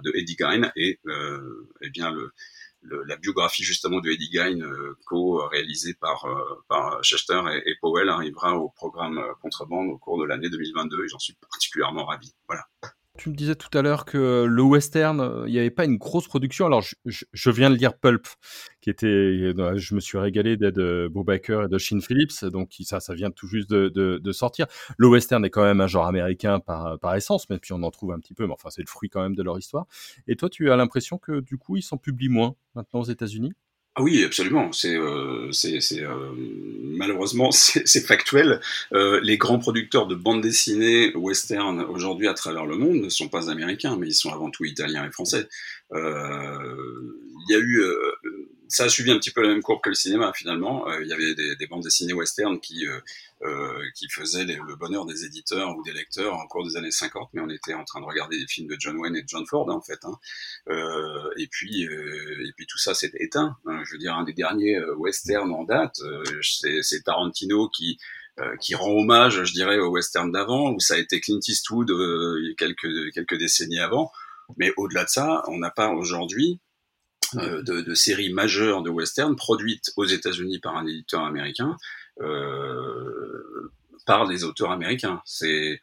de 0.00 0.16
Eddie 0.16 0.36
Gein 0.36 0.72
et, 0.74 0.98
euh, 1.06 1.68
et 1.82 1.90
bien 1.90 2.10
le, 2.10 2.32
la 2.82 3.16
biographie 3.16 3.64
justement 3.64 4.00
de 4.00 4.10
Eddie 4.10 4.30
Gein, 4.32 4.60
euh, 4.60 4.96
co-réalisée 5.06 5.94
par, 5.94 6.24
euh, 6.24 6.64
par 6.68 7.02
Schachter 7.02 7.40
et, 7.66 7.74
Powell, 7.80 8.08
arrivera 8.08 8.56
au 8.56 8.70
programme 8.70 9.18
euh, 9.18 9.34
Contrebande 9.42 9.88
au 9.88 9.98
cours 9.98 10.20
de 10.20 10.24
l'année 10.24 10.48
2022 10.48 11.04
et 11.04 11.08
j'en 11.08 11.18
suis 11.18 11.34
particulièrement 11.34 12.04
ravi. 12.04 12.32
Voilà. 12.48 12.64
Tu 13.18 13.30
me 13.30 13.34
disais 13.34 13.56
tout 13.56 13.76
à 13.76 13.82
l'heure 13.82 14.04
que 14.04 14.44
le 14.44 14.62
western, 14.62 15.44
il 15.46 15.52
n'y 15.52 15.58
avait 15.58 15.70
pas 15.70 15.84
une 15.84 15.96
grosse 15.96 16.28
production. 16.28 16.66
Alors, 16.66 16.84
je, 17.04 17.50
viens 17.50 17.68
de 17.68 17.74
lire 17.74 17.98
Pulp, 17.98 18.28
qui 18.80 18.90
était, 18.90 19.52
je 19.76 19.94
me 19.96 20.00
suis 20.00 20.18
régalé 20.18 20.56
d'Ed 20.56 20.78
Baker 21.12 21.62
et 21.64 21.68
de 21.68 21.78
Shane 21.78 22.00
Phillips, 22.00 22.44
donc 22.44 22.70
ça, 22.84 23.00
ça 23.00 23.14
vient 23.14 23.32
tout 23.32 23.48
juste 23.48 23.70
de, 23.70 24.32
sortir. 24.32 24.66
Le 24.98 25.08
western 25.08 25.44
est 25.44 25.50
quand 25.50 25.64
même 25.64 25.80
un 25.80 25.88
genre 25.88 26.06
américain 26.06 26.60
par, 26.60 26.96
par 27.00 27.16
essence, 27.16 27.50
mais 27.50 27.58
puis 27.58 27.72
on 27.72 27.82
en 27.82 27.90
trouve 27.90 28.12
un 28.12 28.20
petit 28.20 28.34
peu, 28.34 28.46
mais 28.46 28.52
enfin, 28.52 28.70
c'est 28.70 28.82
le 28.82 28.86
fruit 28.86 29.08
quand 29.08 29.22
même 29.22 29.34
de 29.34 29.42
leur 29.42 29.58
histoire. 29.58 29.86
Et 30.28 30.36
toi, 30.36 30.48
tu 30.48 30.70
as 30.70 30.76
l'impression 30.76 31.18
que 31.18 31.40
du 31.40 31.58
coup, 31.58 31.76
ils 31.76 31.82
s'en 31.82 31.96
publient 31.96 32.28
moins 32.28 32.54
maintenant 32.76 33.00
aux 33.00 33.04
États-Unis? 33.10 33.52
Ah 33.98 34.02
oui, 34.04 34.22
absolument. 34.24 34.70
C'est, 34.70 34.94
euh, 34.94 35.50
euh, 35.50 36.32
malheureusement, 36.84 37.50
c'est, 37.52 38.06
factuel. 38.06 38.60
Euh, 38.92 39.18
les 39.24 39.36
grands 39.36 39.58
producteurs 39.58 40.06
de 40.06 40.14
bandes 40.14 40.40
dessinées 40.40 41.12
western 41.16 41.80
aujourd'hui 41.80 42.28
à 42.28 42.34
travers 42.34 42.64
le 42.64 42.76
monde 42.76 42.98
ne 42.98 43.08
sont 43.08 43.26
pas 43.26 43.50
américains, 43.50 43.96
mais 43.96 44.06
ils 44.06 44.14
sont 44.14 44.32
avant 44.32 44.50
tout 44.50 44.64
italiens 44.64 45.04
et 45.04 45.10
français. 45.10 45.48
Il 45.92 47.50
y 47.50 47.54
a 47.56 47.58
eu 47.58 47.82
ça 48.68 48.84
a 48.84 48.88
suivi 48.88 49.10
un 49.10 49.18
petit 49.18 49.30
peu 49.30 49.42
la 49.42 49.48
même 49.48 49.62
courbe 49.62 49.80
que 49.82 49.88
le 49.88 49.94
cinéma 49.94 50.32
finalement. 50.34 50.88
Euh, 50.88 51.02
il 51.02 51.08
y 51.08 51.12
avait 51.12 51.34
des, 51.34 51.56
des, 51.56 51.66
bandes 51.66 51.82
dessinées 51.82 52.12
western 52.12 52.60
qui 52.60 52.86
euh, 52.86 53.00
euh, 53.42 53.82
qui 53.94 54.08
faisaient 54.08 54.44
le 54.44 54.76
bonheur 54.76 55.06
des 55.06 55.24
éditeurs 55.24 55.76
ou 55.76 55.82
des 55.82 55.92
lecteurs 55.92 56.34
en 56.34 56.46
cours 56.46 56.66
des 56.66 56.76
années 56.76 56.90
50, 56.90 57.30
mais 57.32 57.40
on 57.40 57.48
était 57.48 57.74
en 57.74 57.84
train 57.84 58.00
de 58.00 58.04
regarder 58.04 58.38
des 58.38 58.46
films 58.46 58.68
de 58.68 58.76
John 58.78 58.96
Wayne 58.98 59.16
et 59.16 59.22
de 59.22 59.28
John 59.28 59.46
Ford 59.46 59.68
en 59.70 59.80
fait. 59.80 59.98
Hein. 60.04 60.18
Euh, 60.68 61.30
et 61.38 61.46
puis 61.48 61.82
et 61.82 62.52
puis 62.56 62.66
tout 62.66 62.78
ça 62.78 62.94
s'est 62.94 63.12
éteint. 63.14 63.56
Hein. 63.66 63.82
Je 63.84 63.92
veux 63.92 63.98
dire 63.98 64.14
un 64.14 64.24
des 64.24 64.34
derniers 64.34 64.78
westerns 64.98 65.52
en 65.52 65.64
date, 65.64 66.00
c'est 66.42 67.02
Tarantino 67.04 67.68
qui 67.68 67.98
qui 68.60 68.76
rend 68.76 68.92
hommage, 68.92 69.42
je 69.42 69.52
dirais, 69.52 69.78
au 69.78 69.90
western 69.90 70.30
d'avant, 70.30 70.70
où 70.70 70.78
ça 70.78 70.94
a 70.94 70.98
été 70.98 71.20
Clint 71.20 71.40
Eastwood 71.46 71.90
quelques 72.56 73.12
quelques 73.12 73.36
décennies 73.36 73.80
avant. 73.80 74.12
Mais 74.56 74.72
au-delà 74.76 75.04
de 75.04 75.08
ça, 75.08 75.42
on 75.48 75.58
n'a 75.58 75.70
pas 75.70 75.90
aujourd'hui 75.90 76.60
de, 77.34 77.80
de, 77.80 77.94
séries 77.94 78.32
majeures 78.32 78.82
de 78.82 78.90
western 78.90 79.36
produites 79.36 79.92
aux 79.96 80.04
États-Unis 80.04 80.58
par 80.58 80.76
un 80.76 80.86
éditeur 80.86 81.24
américain 81.24 81.76
euh, 82.20 83.70
par 84.06 84.26
des 84.26 84.44
auteurs 84.44 84.70
américains. 84.70 85.20
C'est 85.24 85.80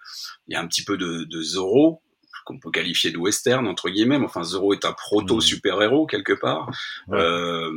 il 0.47 0.53
y 0.53 0.55
a 0.55 0.61
un 0.61 0.67
petit 0.67 0.83
peu 0.83 0.97
de, 0.97 1.25
de 1.25 1.41
Zorro 1.41 2.01
qu'on 2.45 2.59
peut 2.59 2.71
qualifier 2.71 3.11
de 3.11 3.17
western 3.17 3.67
entre 3.67 3.89
guillemets. 3.89 4.17
Enfin, 4.17 4.43
Zorro 4.43 4.73
est 4.73 4.85
un 4.85 4.93
proto 4.93 5.41
super 5.41 5.81
héros 5.81 6.05
quelque 6.05 6.33
part, 6.33 6.69
euh, 7.11 7.71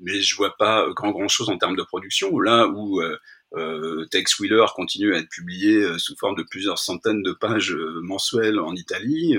mais 0.00 0.20
je 0.20 0.36
vois 0.36 0.56
pas 0.56 0.86
grand 0.94 1.12
grand 1.12 1.28
chose 1.28 1.48
en 1.48 1.58
termes 1.58 1.76
de 1.76 1.82
production. 1.82 2.38
Là 2.38 2.66
où 2.68 3.00
euh, 3.00 3.18
euh, 3.54 4.06
Tex 4.10 4.38
Wheeler 4.38 4.64
continue 4.74 5.14
à 5.14 5.18
être 5.18 5.28
publié 5.28 5.76
euh, 5.76 5.98
sous 5.98 6.16
forme 6.16 6.36
de 6.36 6.42
plusieurs 6.42 6.78
centaines 6.78 7.22
de 7.22 7.32
pages 7.32 7.72
euh, 7.72 8.00
mensuelles 8.02 8.58
en 8.58 8.74
Italie, 8.74 9.36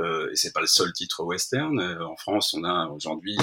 et 0.00 0.36
c'est 0.36 0.52
pas 0.52 0.60
le 0.60 0.68
seul 0.68 0.92
titre 0.92 1.24
western. 1.24 1.80
En 2.00 2.16
France, 2.16 2.54
on 2.54 2.62
a 2.62 2.86
aujourd'hui 2.86 3.36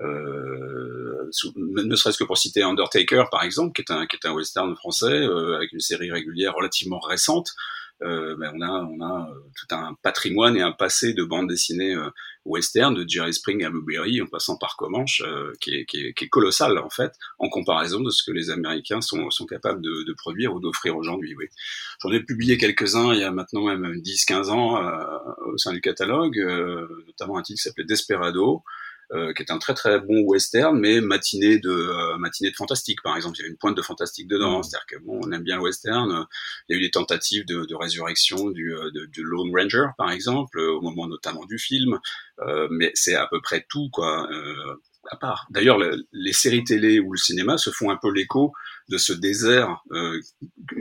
euh, 0.00 1.30
ne 1.56 1.94
serait-ce 1.94 2.18
que 2.18 2.24
pour 2.24 2.36
citer 2.36 2.62
Undertaker 2.62 3.24
par 3.30 3.44
exemple, 3.44 3.72
qui 3.74 3.82
est 3.82 3.94
un, 3.94 4.06
qui 4.06 4.16
est 4.16 4.26
un 4.26 4.32
western 4.32 4.74
français 4.74 5.24
avec 5.56 5.72
une 5.72 5.80
série 5.80 6.10
régulière 6.10 6.54
relativement 6.54 6.98
récente, 6.98 7.50
euh, 7.50 7.83
ben 8.04 8.52
on 8.54 8.60
a, 8.60 8.70
on 8.82 9.00
a 9.00 9.30
euh, 9.30 9.34
tout 9.56 9.74
un 9.74 9.96
patrimoine 10.02 10.56
et 10.56 10.60
un 10.62 10.72
passé 10.72 11.14
de 11.14 11.24
bande 11.24 11.48
dessinée 11.48 11.94
euh, 11.94 12.10
western, 12.44 12.94
de 12.94 13.08
Jerry 13.08 13.32
Spring 13.32 13.64
à 13.64 13.70
Blueberry, 13.70 14.20
en 14.20 14.26
passant 14.26 14.56
par 14.58 14.76
Comanche, 14.76 15.22
qui 15.60 15.74
est, 15.74 15.86
qui, 15.86 16.06
est, 16.06 16.12
qui, 16.12 16.24
est, 16.24 16.28
colossal 16.28 16.76
en 16.78 16.90
fait, 16.90 17.12
en 17.38 17.48
comparaison 17.48 18.00
de 18.00 18.10
ce 18.10 18.22
que 18.22 18.32
les 18.32 18.50
Américains 18.50 19.00
sont, 19.00 19.30
sont 19.30 19.46
capables 19.46 19.80
de, 19.80 20.04
de 20.06 20.12
produire 20.12 20.54
ou 20.54 20.60
d'offrir 20.60 20.94
aujourd'hui. 20.94 21.34
Oui. 21.38 21.46
J'en 22.02 22.12
ai 22.12 22.20
publié 22.20 22.58
quelques-uns 22.58 23.14
il 23.14 23.20
y 23.20 23.24
a 23.24 23.30
maintenant 23.30 23.64
même 23.64 23.94
10-15 23.94 24.50
ans 24.50 24.78
au 25.46 25.56
sein 25.56 25.72
du 25.72 25.80
catalogue, 25.80 26.38
notamment 27.06 27.38
un 27.38 27.42
titre 27.42 27.56
qui 27.56 27.62
s'appelait 27.62 27.84
Desperado, 27.84 28.62
euh, 28.66 28.70
qui 29.10 29.42
est 29.42 29.50
un 29.50 29.58
très 29.58 29.74
très 29.74 30.00
bon 30.00 30.22
western, 30.22 30.78
mais 30.78 31.00
matinée 31.00 31.58
de 31.58 31.70
euh, 31.70 32.16
matinée 32.18 32.50
de 32.50 32.56
fantastique 32.56 33.02
par 33.02 33.16
exemple. 33.16 33.36
Il 33.38 33.42
y 33.42 33.44
a 33.44 33.48
une 33.48 33.56
pointe 33.56 33.76
de 33.76 33.82
fantastique 33.82 34.28
dedans, 34.28 34.58
mmh. 34.58 34.62
c'est-à-dire 34.62 34.86
que 34.86 34.96
bon, 35.04 35.20
on 35.22 35.32
aime 35.32 35.42
bien 35.42 35.56
le 35.56 35.62
western. 35.62 36.26
Il 36.68 36.74
y 36.74 36.76
a 36.76 36.80
eu 36.80 36.82
des 36.82 36.90
tentatives 36.90 37.44
de, 37.46 37.64
de 37.64 37.74
résurrection 37.74 38.50
du, 38.50 38.74
euh, 38.74 38.90
de, 38.92 39.06
du 39.06 39.22
Lone 39.22 39.50
Ranger 39.54 39.88
par 39.98 40.10
exemple, 40.10 40.58
au 40.58 40.80
moment 40.80 41.06
notamment 41.06 41.44
du 41.44 41.58
film, 41.58 41.98
mais 42.70 42.90
c'est 42.94 43.14
à 43.14 43.26
peu 43.26 43.40
près 43.40 43.64
tout 43.68 43.88
quoi 43.90 44.28
D'ailleurs, 45.50 45.78
les 46.12 46.32
séries 46.32 46.64
télé 46.64 47.00
ou 47.00 47.12
le 47.12 47.18
cinéma 47.18 47.58
se 47.58 47.70
font 47.70 47.90
un 47.90 47.96
peu 47.96 48.10
l'écho 48.12 48.52
de 48.88 48.98
ce 48.98 49.12
désert 49.12 49.82
euh, 49.92 50.20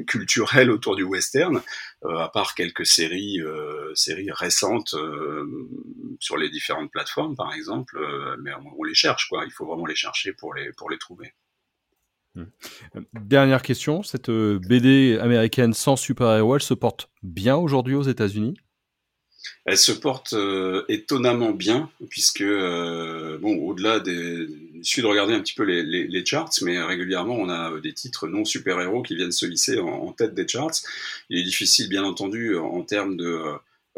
culturel 0.07 0.69
autour 0.69 0.95
du 0.95 1.03
western, 1.03 1.61
euh, 2.03 2.17
à 2.17 2.29
part 2.29 2.53
quelques 2.55 2.85
séries, 2.85 3.39
euh, 3.41 3.93
récentes 4.31 4.95
sur 6.19 6.37
les 6.37 6.49
différentes 6.49 6.91
plateformes, 6.91 7.35
par 7.35 7.53
exemple. 7.53 7.97
mais 8.41 8.51
on, 8.77 8.83
les 8.83 8.93
cherche, 8.93 9.27
quoi. 9.29 9.45
Il 9.45 9.51
faut 9.51 9.65
vraiment 9.65 9.85
les 9.85 9.95
chercher 9.95 10.33
pour 10.33 10.53
les 10.53 10.71
pour 10.73 10.89
les 10.89 10.97
trouver. 10.97 11.33
Hmm. 12.35 12.45
Dernière 13.13 13.61
question, 13.61 14.03
cette 14.03 14.31
BD 14.31 15.17
américaine 15.21 15.73
sans 15.73 15.95
super-héros, 15.95 16.59
se 16.59 16.73
porte 16.73 17.09
bien 17.21 17.55
aujourd'hui 17.55 17.95
aux 17.95 18.03
États-Unis? 18.03 18.55
Elle 19.65 19.77
se 19.77 19.91
porte 19.91 20.33
euh, 20.33 20.83
étonnamment 20.89 21.51
bien, 21.51 21.89
puisque, 22.09 22.41
euh, 22.41 23.37
bon, 23.37 23.55
au-delà 23.57 23.99
des... 23.99 24.47
Il 24.75 24.85
suffit 24.85 25.01
de 25.01 25.07
regarder 25.07 25.33
un 25.33 25.39
petit 25.39 25.53
peu 25.53 25.63
les, 25.63 25.83
les, 25.83 26.07
les, 26.07 26.25
charts, 26.25 26.51
mais 26.61 26.81
régulièrement, 26.81 27.35
on 27.35 27.49
a 27.49 27.79
des 27.79 27.93
titres 27.93 28.27
non 28.27 28.43
super-héros 28.43 29.01
qui 29.01 29.15
viennent 29.15 29.31
se 29.31 29.45
lisser 29.45 29.79
en, 29.79 30.11
tête 30.11 30.33
des 30.33 30.47
charts. 30.47 30.81
Il 31.29 31.39
est 31.39 31.43
difficile, 31.43 31.87
bien 31.87 32.03
entendu, 32.03 32.57
en 32.57 32.81
termes 32.81 33.17
de... 33.17 33.41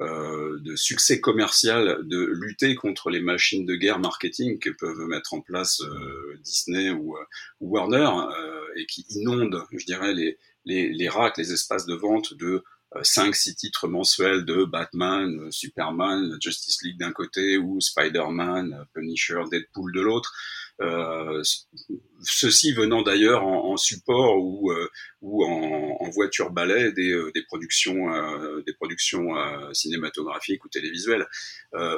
Euh, 0.01 0.59
de 0.59 0.75
succès 0.75 1.21
commercial 1.21 1.99
de 2.03 2.17
lutter 2.17 2.75
contre 2.75 3.09
les 3.09 3.21
machines 3.21 3.65
de 3.65 3.75
guerre 3.75 3.97
marketing 3.97 4.59
que 4.59 4.69
peuvent 4.69 5.07
mettre 5.07 5.33
en 5.33 5.39
place 5.39 5.79
euh, 5.79 6.37
Disney 6.43 6.89
ou, 6.89 7.15
ou 7.61 7.69
Warner 7.69 8.09
et 8.75 8.85
qui 8.87 9.05
inondent, 9.11 9.63
je 9.71 9.85
dirais, 9.85 10.13
les, 10.13 10.37
les, 10.65 10.91
les 10.91 11.07
racks, 11.07 11.37
les 11.37 11.53
espaces 11.53 11.85
de 11.85 11.93
vente 11.93 12.33
de 12.33 12.61
5-6 13.01 13.49
euh, 13.49 13.53
titres 13.55 13.87
mensuels 13.87 14.45
de 14.45 14.63
Batman, 14.63 15.39
euh, 15.39 15.51
Superman, 15.51 16.37
Justice 16.41 16.81
League 16.83 16.97
d'un 16.97 17.11
côté 17.11 17.57
ou 17.57 17.79
Spider-Man, 17.81 18.73
euh, 18.73 18.83
Punisher, 18.93 19.43
Deadpool 19.49 19.93
de 19.93 20.01
l'autre. 20.01 20.33
Ceci 22.21 22.73
venant 22.73 23.01
d'ailleurs 23.01 23.45
en, 23.45 23.77
support 23.77 24.37
ou, 24.37 24.73
ou 25.21 25.45
en, 25.45 25.97
en, 26.01 26.09
voiture 26.09 26.51
balai 26.51 26.91
des, 26.91 27.17
des 27.33 27.43
productions, 27.43 28.07
des 28.65 28.73
productions 28.73 29.27
cinématographiques 29.73 30.65
ou 30.65 30.69
télévisuelles. 30.69 31.25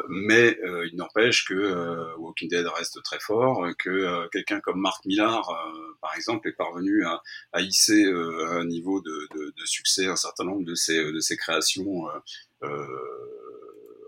mais 0.09 0.59
il 0.85 0.95
n'empêche 0.95 1.45
que 1.45 2.15
Walking 2.17 2.49
Dead 2.49 2.67
reste 2.67 3.01
très 3.03 3.19
fort, 3.19 3.65
que 3.79 4.27
quelqu'un 4.29 4.59
comme 4.59 4.79
Mark 4.79 5.05
Millar, 5.05 5.49
par 6.01 6.15
exemple, 6.15 6.47
est 6.47 6.53
parvenu 6.55 7.03
à, 7.03 7.21
à 7.53 7.61
hisser 7.61 8.03
un 8.05 8.65
niveau 8.65 9.01
de, 9.01 9.27
de, 9.35 9.53
de, 9.57 9.65
succès 9.65 10.05
un 10.05 10.15
certain 10.15 10.43
nombre 10.43 10.65
de 10.65 10.75
ses, 10.75 11.11
de 11.11 11.19
ses 11.19 11.35
créations 11.35 12.05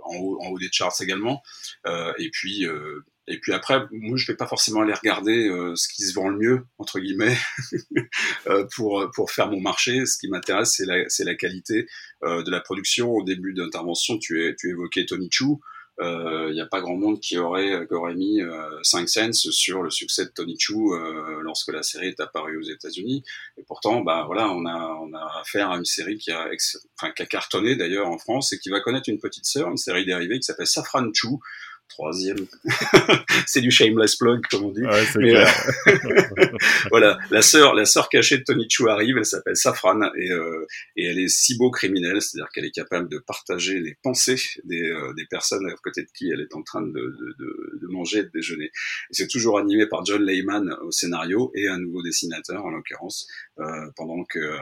en 0.10 0.18
haut, 0.18 0.40
en, 0.42 0.50
haut, 0.50 0.60
des 0.60 0.70
charts 0.72 1.02
également. 1.02 1.42
Euh, 1.86 2.14
et 2.18 2.30
puis 2.30 2.66
euh, 2.66 3.06
et 3.30 3.40
puis 3.40 3.54
après, 3.54 3.82
moi, 3.92 4.18
je 4.18 4.32
vais 4.32 4.36
pas 4.36 4.48
forcément 4.48 4.82
aller 4.82 4.94
regarder 4.94 5.48
euh, 5.48 5.76
ce 5.76 5.88
qui 5.88 6.04
se 6.04 6.14
vend 6.14 6.30
le 6.30 6.38
mieux 6.38 6.66
entre 6.78 7.00
guillemets 7.00 7.38
pour 8.76 9.10
pour 9.14 9.32
faire 9.32 9.50
mon 9.50 9.62
marché. 9.62 10.06
Ce 10.06 10.18
qui 10.18 10.28
m'intéresse, 10.30 10.74
c'est 10.76 10.86
la 10.86 11.08
c'est 11.08 11.24
la 11.24 11.36
qualité 11.36 11.88
de 12.24 12.52
la 12.52 12.60
production. 12.60 13.12
Au 13.12 13.24
début 13.24 13.54
d'intervention, 13.54 14.18
tu 14.18 14.46
es 14.46 14.56
tu 14.56 14.70
évoquais 14.70 15.06
Tony 15.06 15.30
Chu 15.32 15.46
il 16.02 16.06
euh, 16.06 16.54
n'y 16.54 16.62
a 16.62 16.66
pas 16.66 16.80
grand 16.80 16.96
monde 16.96 17.20
qui 17.20 17.38
aurait, 17.38 17.86
qui 17.86 17.94
aurait 17.94 18.16
mis 18.16 18.40
5 18.84 19.02
euh, 19.02 19.08
cents 19.08 19.52
sur 19.52 19.84
le 19.84 19.90
succès 19.90 20.24
de 20.24 20.30
Tony 20.30 20.56
Chu 20.58 20.74
euh, 20.74 21.42
lorsque 21.42 21.74
la 21.74 21.84
série 21.84 22.08
est 22.08 22.22
apparue 22.22 22.58
aux 22.58 22.70
États-Unis. 22.70 23.24
Et 23.58 23.64
pourtant, 23.64 24.00
bah 24.02 24.24
voilà, 24.26 24.50
on 24.50 24.66
a, 24.66 24.98
on 25.02 25.14
a 25.14 25.40
affaire 25.42 25.72
à 25.72 25.78
une 25.78 25.86
série 25.86 26.18
qui 26.18 26.32
a, 26.32 26.48
enfin, 26.98 27.12
qui 27.12 27.22
a 27.22 27.26
cartonné 27.26 27.76
d'ailleurs 27.76 28.08
en 28.08 28.18
France 28.18 28.54
et 28.54 28.60
qui 28.60 28.70
va 28.70 28.80
connaître 28.80 29.10
une 29.10 29.20
petite 29.20 29.46
sœur, 29.46 29.70
une 29.70 29.78
série 29.78 30.06
dérivée 30.06 30.40
qui 30.40 30.44
s'appelle 30.44 30.68
Safran 30.68 31.10
Chu, 31.14 31.28
troisième. 31.90 32.46
c'est 33.46 33.62
du 33.62 33.72
shameless 33.72 34.16
plug, 34.16 34.42
comme 34.50 34.66
on 34.66 34.72
dit. 34.72 34.84
Mais, 35.18 35.34
voilà, 36.90 37.18
la 37.32 37.42
sœur, 37.42 37.74
la 37.74 37.86
sœur 37.86 38.10
cachée 38.10 38.38
de 38.38 38.44
Tony 38.44 38.68
Chu 38.70 38.88
arrive. 38.90 39.18
Elle 39.18 39.26
s'appelle 39.26 39.56
Safran 39.56 40.02
et, 40.16 40.32
euh, 40.32 40.66
et 40.96 41.06
elle 41.06 41.20
est 41.20 41.28
cybo-criminelle, 41.28 42.22
c'est-à-dire 42.22 42.50
qu'elle 42.54 42.66
est 42.66 42.72
capable 42.72 43.10
de 43.10 43.18
partager 43.18 43.80
les 43.80 43.98
pensées 44.02 44.40
des, 44.64 44.82
euh, 44.82 45.14
des 45.14 45.26
personnes 45.26 45.68
à 45.68 45.76
côté 45.84 46.04
de 46.04 46.10
qui 46.14 46.30
elle 46.32 46.42
est 46.42 46.56
en 46.56 46.64
train 46.64 46.82
de, 46.82 46.92
de, 46.92 47.36
de, 47.40 47.80
de 47.82 47.88
manger 47.88 48.20
et 48.20 48.24
de 48.24 48.32
déjeuner. 48.34 48.72
C'est 49.12 49.28
toujours 49.28 49.60
animé 49.60 49.88
par 49.88 50.06
John 50.06 50.24
Lehman 50.24 50.74
au 50.82 50.92
scénario 50.92 51.52
et 51.56 51.68
un 51.68 51.80
nouveau 51.80 52.02
dessinateur 52.02 52.64
en 52.64 52.70
l'occurrence, 52.70 53.28
euh, 53.49 53.49
pendant 53.96 54.24
que, 54.24 54.40
euh, 54.40 54.58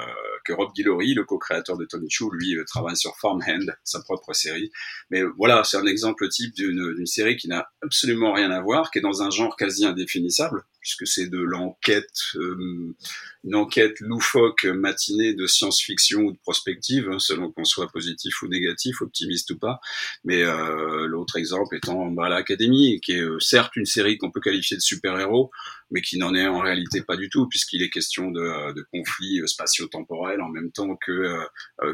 que 0.46 0.54
Rob 0.54 0.72
Guillory, 0.74 1.14
le 1.14 1.24
co-créateur 1.24 1.78
de 1.78 1.86
Tony 1.86 2.10
Chu, 2.10 2.26
lui 2.32 2.58
euh, 2.58 2.64
travaille 2.66 2.96
sur 2.98 3.16
Farmhand, 3.18 3.66
sa 3.84 4.02
propre 4.02 4.34
série. 4.34 4.72
Mais 5.10 5.22
voilà, 5.38 5.64
c'est 5.64 5.78
un 5.78 5.86
exemple 5.86 6.28
type 6.30 6.54
d'une 6.56 7.06
série 7.06 7.38
qui 7.38 7.48
n'a 7.48 7.70
absolument 7.82 8.34
rien 8.34 8.52
à 8.52 8.62
voir, 8.62 8.92
qui 8.92 9.00
est 9.00 9.02
dans 9.02 9.22
un 9.22 9.30
genre 9.30 9.56
quasi 9.56 9.86
indéfinissable, 9.86 10.64
puisque 10.88 11.06
c'est 11.06 11.28
de 11.28 11.39
l'enquête, 11.39 12.08
euh, 12.36 12.95
une 13.43 13.56
enquête 13.56 14.00
loufoque 14.00 14.63
matinée 14.63 15.34
de 15.34 15.45
science-fiction 15.45 16.21
ou 16.21 16.32
de 16.32 16.38
prospective, 16.38 17.10
hein, 17.12 17.19
selon 17.19 17.52
qu'on 17.52 17.65
soit 17.65 17.89
positif 17.89 18.41
ou 18.41 18.47
négatif, 18.47 19.02
optimiste 19.02 19.52
ou 19.52 19.58
pas. 19.60 19.82
Mais 20.23 20.43
euh, 20.43 21.06
l'autre 21.08 21.36
exemple 21.36 21.76
étant 21.76 22.08
bah, 22.08 22.30
l'Académie, 22.30 23.02
qui 23.02 23.12
est 23.13 23.21
euh, 23.21 23.38
certes 23.41 23.76
une 23.76 23.86
série 23.86 24.17
qu'on 24.17 24.32
peut 24.32 24.39
qualifier 24.39 24.78
de 24.78 24.82
super-héros, 24.82 25.52
mais 25.91 26.02
qui 26.02 26.17
n'en 26.17 26.34
est 26.34 26.47
en 26.47 26.60
réalité 26.60 27.02
pas 27.02 27.17
du 27.17 27.30
tout, 27.30 27.50
puisqu'il 27.50 27.84
est 27.84 27.89
question 27.89 28.32
de, 28.32 28.73
de 28.73 28.86
conflits 28.93 29.41
spatio-temporels 29.45 30.41
en 30.41 30.50
même 30.50 30.71
temps 30.71 30.95
que, 30.95 31.38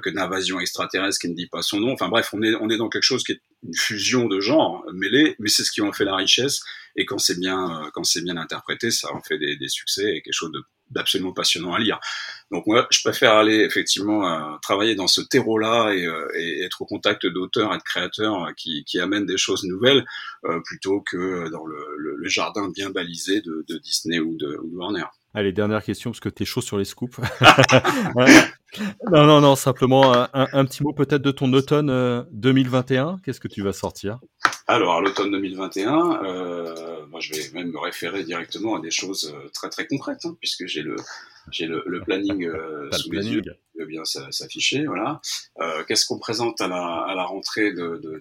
que 0.01 0.09
d'invasion 0.09 0.59
extraterrestre 0.59 1.19
qui 1.19 1.29
ne 1.29 1.35
dit 1.35 1.47
pas 1.47 1.61
son 1.61 1.79
nom. 1.79 1.93
Enfin 1.93 2.09
bref, 2.09 2.29
on 2.33 2.41
est, 2.41 2.55
on 2.55 2.69
est 2.69 2.77
dans 2.77 2.89
quelque 2.89 3.03
chose 3.03 3.23
qui 3.23 3.33
est 3.33 3.41
une 3.63 3.75
fusion 3.75 4.27
de 4.27 4.39
genres 4.39 4.83
mêlés, 4.93 5.35
mais 5.39 5.49
c'est 5.49 5.63
ce 5.63 5.71
qui 5.71 5.81
en 5.81 5.91
fait 5.91 6.05
la 6.05 6.15
richesse. 6.15 6.61
Et 6.95 7.05
quand 7.05 7.17
c'est 7.17 7.39
bien, 7.39 7.89
quand 7.93 8.03
c'est 8.03 8.21
bien 8.21 8.37
interprété, 8.37 8.91
ça 8.91 9.11
en 9.13 9.21
fait 9.21 9.37
des, 9.39 9.55
des 9.57 9.67
succès 9.67 10.15
et 10.15 10.21
quelque 10.21 10.33
chose 10.33 10.51
d'absolument 10.93 11.33
passionnant 11.33 11.73
à 11.73 11.79
lire. 11.79 11.99
Donc 12.51 12.67
moi, 12.67 12.87
je 12.91 12.99
préfère 13.01 13.33
aller 13.33 13.61
effectivement 13.61 14.27
euh, 14.27 14.57
travailler 14.61 14.95
dans 14.95 15.07
ce 15.07 15.21
terreau-là 15.21 15.91
et, 15.93 16.05
euh, 16.05 16.27
et, 16.35 16.63
être 16.63 16.81
au 16.81 16.85
contact 16.85 17.25
d'auteurs 17.25 17.73
et 17.73 17.77
de 17.77 17.83
créateurs 17.83 18.53
qui, 18.55 18.83
qui 18.85 18.99
amènent 18.99 19.25
des 19.25 19.37
choses 19.37 19.63
nouvelles 19.63 20.05
euh, 20.45 20.59
plutôt 20.65 21.01
que 21.01 21.49
dans 21.49 21.65
le, 21.65 21.77
le, 21.97 22.29
jardin 22.29 22.69
bien 22.69 22.89
balisé 22.89 23.41
de, 23.41 23.65
de 23.67 23.77
Disney 23.77 24.19
ou 24.19 24.37
de, 24.37 24.57
ou 24.63 24.69
de 24.69 24.75
Warner. 24.75 25.05
Allez, 25.33 25.51
dernière 25.51 25.83
question, 25.83 26.11
parce 26.11 26.19
que 26.19 26.29
tu 26.29 26.43
es 26.43 26.45
chaud 26.45 26.61
sur 26.61 26.77
les 26.77 26.85
scoops. 26.85 27.17
non, 29.11 29.25
non, 29.25 29.41
non, 29.41 29.55
simplement 29.55 30.13
un, 30.13 30.29
un, 30.33 30.65
petit 30.65 30.83
mot 30.83 30.93
peut-être 30.93 31.21
de 31.21 31.31
ton 31.31 31.51
automne 31.53 32.25
2021. 32.31 33.19
Qu'est-ce 33.23 33.39
que 33.39 33.47
tu 33.47 33.61
vas 33.61 33.73
sortir? 33.73 34.19
Alors, 34.67 34.95
à 34.95 35.01
l'automne 35.01 35.31
2021, 35.31 36.23
euh, 36.23 37.05
moi 37.07 37.19
je 37.19 37.33
vais 37.33 37.41
même 37.53 37.71
me 37.71 37.79
référer 37.79 38.23
directement 38.23 38.75
à 38.77 38.79
des 38.79 38.91
choses 38.91 39.33
euh, 39.35 39.49
très 39.53 39.69
très 39.69 39.85
concrètes, 39.87 40.25
hein, 40.25 40.37
puisque 40.39 40.67
j'ai 40.67 40.81
le, 40.81 40.95
j'ai 41.51 41.65
le, 41.65 41.83
le, 41.85 41.99
planning 42.01 42.45
euh, 42.45 42.89
sous 42.93 43.11
les 43.11 43.27
yeux, 43.27 43.41
il 43.45 43.85
bien 43.85 44.05
s'afficher. 44.05 44.85
Voilà. 44.85 45.19
Euh, 45.59 45.83
Qu'est-ce 45.87 46.05
qu'on 46.05 46.19
présente 46.19 46.61
à 46.61 46.67
la, 46.67 47.05
à 47.07 47.13
la 47.15 47.23
rentrée 47.23 47.73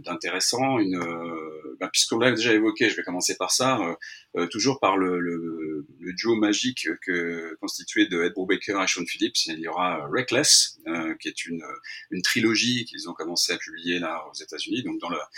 d'intéressant 0.04 0.78
de, 0.78 0.82
Une, 0.82 0.96
euh, 0.96 1.76
bah, 1.80 1.88
puisqu'on 1.92 2.18
l'a 2.18 2.32
déjà 2.32 2.52
évoqué, 2.52 2.88
je 2.88 2.96
vais 2.96 3.02
commencer 3.02 3.36
par 3.36 3.50
ça. 3.50 3.78
Euh, 3.78 3.94
euh, 4.36 4.46
toujours 4.46 4.80
par 4.80 4.96
le, 4.96 5.18
le, 5.18 5.61
le, 6.00 6.12
duo 6.12 6.34
magique 6.34 6.88
que 7.04 7.54
constitué 7.60 8.06
de 8.06 8.22
Ed 8.22 8.32
Brubaker 8.34 8.82
et 8.82 8.86
Sean 8.86 9.04
Phillips. 9.06 9.46
Il 9.46 9.58
y 9.60 9.68
aura 9.68 10.06
Reckless, 10.08 10.78
qui 11.20 11.28
est 11.28 11.46
une, 11.46 11.62
une 12.10 12.22
trilogie 12.22 12.84
qu'ils 12.84 13.08
ont 13.08 13.14
commencé 13.14 13.52
à 13.52 13.58
publier 13.58 13.98
là 13.98 14.24
aux 14.30 14.34
États-Unis, 14.34 14.82
donc 14.82 15.00
dans 15.00 15.10
la 15.10 15.28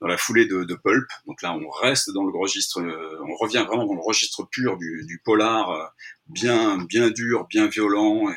dans 0.00 0.08
la 0.08 0.16
foulée 0.16 0.46
de, 0.46 0.74
Pulp. 0.74 1.06
Donc 1.26 1.40
là, 1.40 1.54
on 1.54 1.68
reste 1.70 2.10
dans 2.12 2.24
le 2.24 2.36
registre, 2.36 2.82
on 2.82 3.36
revient 3.36 3.64
vraiment 3.66 3.86
dans 3.86 3.94
le 3.94 4.02
registre 4.02 4.46
pur 4.50 4.76
du, 4.76 5.22
polar, 5.24 5.94
bien 6.26 6.78
bien 6.78 7.10
dur, 7.10 7.46
bien 7.48 7.68
violent 7.68 8.28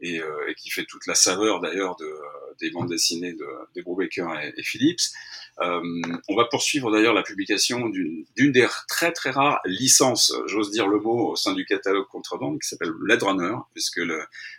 et 0.00 0.20
euh, 0.20 0.52
qui 0.56 0.70
fait 0.70 0.84
toute 0.84 1.06
la 1.06 1.14
saveur 1.14 1.60
d'ailleurs 1.60 1.96
de, 1.96 2.08
des 2.60 2.70
bandes 2.70 2.88
dessinées 2.88 3.32
de, 3.32 3.46
de 3.74 3.82
Brubaker 3.82 4.26
et 4.56 4.62
Phillips. 4.62 5.00
Euh, 5.60 5.80
on 6.28 6.36
va 6.36 6.44
poursuivre 6.44 6.90
d'ailleurs 6.92 7.14
la 7.14 7.22
publication 7.22 7.88
d'une 7.88 8.24
des 8.36 8.66
très 8.86 9.12
très 9.12 9.30
rares 9.30 9.60
licences, 9.64 10.32
j'ose 10.46 10.70
dire 10.70 10.86
le 10.86 11.00
mot, 11.00 11.32
au 11.32 11.36
sein 11.36 11.52
du 11.52 11.64
catalogue 11.64 12.06
Contrebande, 12.06 12.60
qui 12.60 12.68
s'appelle 12.68 12.92
Blade 12.92 13.22
Runner, 13.22 13.54
puisque 13.72 14.00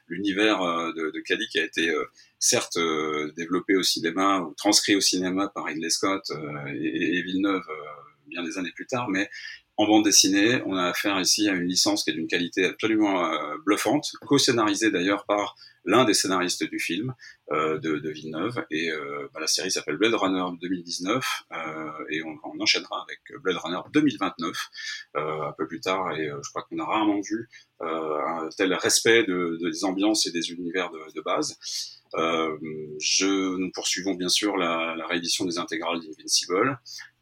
l'univers 0.07 0.61
euh, 0.61 0.91
de, 0.91 1.11
de 1.11 1.19
Cadic 1.21 1.55
a 1.55 1.63
été 1.63 1.89
euh, 1.89 2.03
certes 2.37 2.77
développé 3.35 3.75
au 3.75 3.83
cinéma 3.83 4.41
ou 4.41 4.53
transcrit 4.55 4.95
au 4.95 5.01
cinéma 5.01 5.49
par 5.49 5.65
Ridley 5.65 5.89
Scott 5.89 6.31
et, 6.67 7.21
Villeneuve 7.21 7.63
bien 8.27 8.43
des 8.43 8.57
années 8.57 8.71
plus 8.73 8.85
tard, 8.85 9.09
mais 9.09 9.29
en 9.75 9.85
bande 9.85 10.05
dessinée, 10.05 10.61
on 10.65 10.75
a 10.75 10.85
affaire 10.85 11.19
ici 11.19 11.49
à 11.49 11.53
une 11.53 11.67
licence 11.67 12.03
qui 12.03 12.11
est 12.11 12.13
d'une 12.13 12.27
qualité 12.27 12.65
absolument 12.65 13.29
bluffante, 13.65 14.11
co-scénarisée 14.25 14.89
d'ailleurs 14.89 15.25
par 15.25 15.57
l'un 15.89 16.05
des 16.05 16.13
scénaristes 16.13 16.63
du 16.63 16.79
film 16.79 17.15
euh, 17.51 17.79
de, 17.79 18.09
Villeneuve. 18.09 18.63
Et 18.69 18.91
euh, 18.91 19.27
bah, 19.33 19.39
la 19.39 19.47
série 19.47 19.71
s'appelle 19.71 19.97
Blade 19.97 20.13
Runner 20.13 20.45
2019 20.61 21.25
euh, 21.51 21.89
et 22.11 22.21
on, 22.23 22.37
enchaînera 22.61 23.03
avec 23.03 23.19
Blade 23.41 23.57
Runner 23.57 23.79
2029 23.91 24.55
euh, 25.15 25.41
un 25.47 25.53
peu 25.57 25.67
plus 25.67 25.81
tard. 25.81 26.11
Et 26.13 26.27
je 26.27 26.49
crois 26.49 26.63
qu'on 26.63 26.77
a 26.79 26.85
rarement 26.85 27.19
vu 27.21 27.49
un 27.81 28.49
tel 28.55 28.73
respect 28.73 29.23
de, 29.23 29.57
de, 29.61 29.69
des 29.69 29.83
ambiances 29.83 30.27
et 30.27 30.31
des 30.31 30.51
univers 30.51 30.91
de, 30.91 31.21
base. 31.21 31.57
nous 32.13 33.71
poursuivons 33.73 34.13
bien 34.13 34.29
sûr 34.29 34.57
la, 34.57 34.95
la 34.95 35.07
réédition 35.07 35.45
des 35.45 35.57
intégrales 35.57 35.99
d'Invincible. 36.01 36.79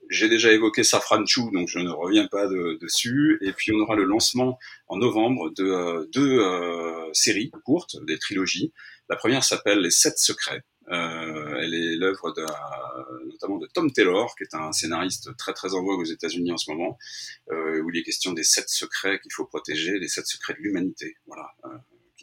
J'ai 0.09 0.29
déjà 0.29 0.51
évoqué 0.51 0.83
Safran 0.83 1.25
Chu, 1.25 1.41
donc 1.51 1.67
je 1.67 1.79
ne 1.79 1.89
reviens 1.89 2.27
pas 2.27 2.47
de, 2.47 2.77
dessus. 2.81 3.37
Et 3.41 3.51
puis 3.53 3.71
on 3.73 3.79
aura 3.79 3.95
le 3.95 4.03
lancement 4.03 4.57
en 4.87 4.97
novembre 4.97 5.51
de 5.51 5.63
euh, 5.63 6.05
deux 6.13 6.39
euh, 6.39 7.09
séries 7.13 7.51
courtes, 7.65 7.97
des 8.05 8.17
trilogies. 8.17 8.73
La 9.09 9.15
première 9.15 9.43
s'appelle 9.43 9.79
Les 9.79 9.91
Sept 9.91 10.17
Secrets. 10.17 10.63
Euh, 10.89 11.59
elle 11.59 11.73
est 11.73 11.95
l'œuvre 11.97 12.33
notamment 13.25 13.57
de 13.57 13.67
Tom 13.67 13.91
Taylor, 13.91 14.33
qui 14.37 14.43
est 14.43 14.55
un 14.55 14.71
scénariste 14.71 15.35
très 15.37 15.53
très 15.53 15.73
en 15.73 15.83
vogue 15.83 15.99
aux 15.99 16.05
États-Unis 16.05 16.51
en 16.51 16.57
ce 16.57 16.71
moment, 16.71 16.97
euh, 17.51 17.81
où 17.81 17.89
il 17.91 17.99
est 17.99 18.03
question 18.03 18.31
des 18.31 18.43
sept 18.43 18.69
secrets 18.69 19.19
qu'il 19.19 19.33
faut 19.33 19.45
protéger, 19.45 19.99
les 19.99 20.07
sept 20.07 20.25
secrets 20.27 20.53
de 20.53 20.59
l'humanité. 20.59 21.15
Voilà. 21.25 21.47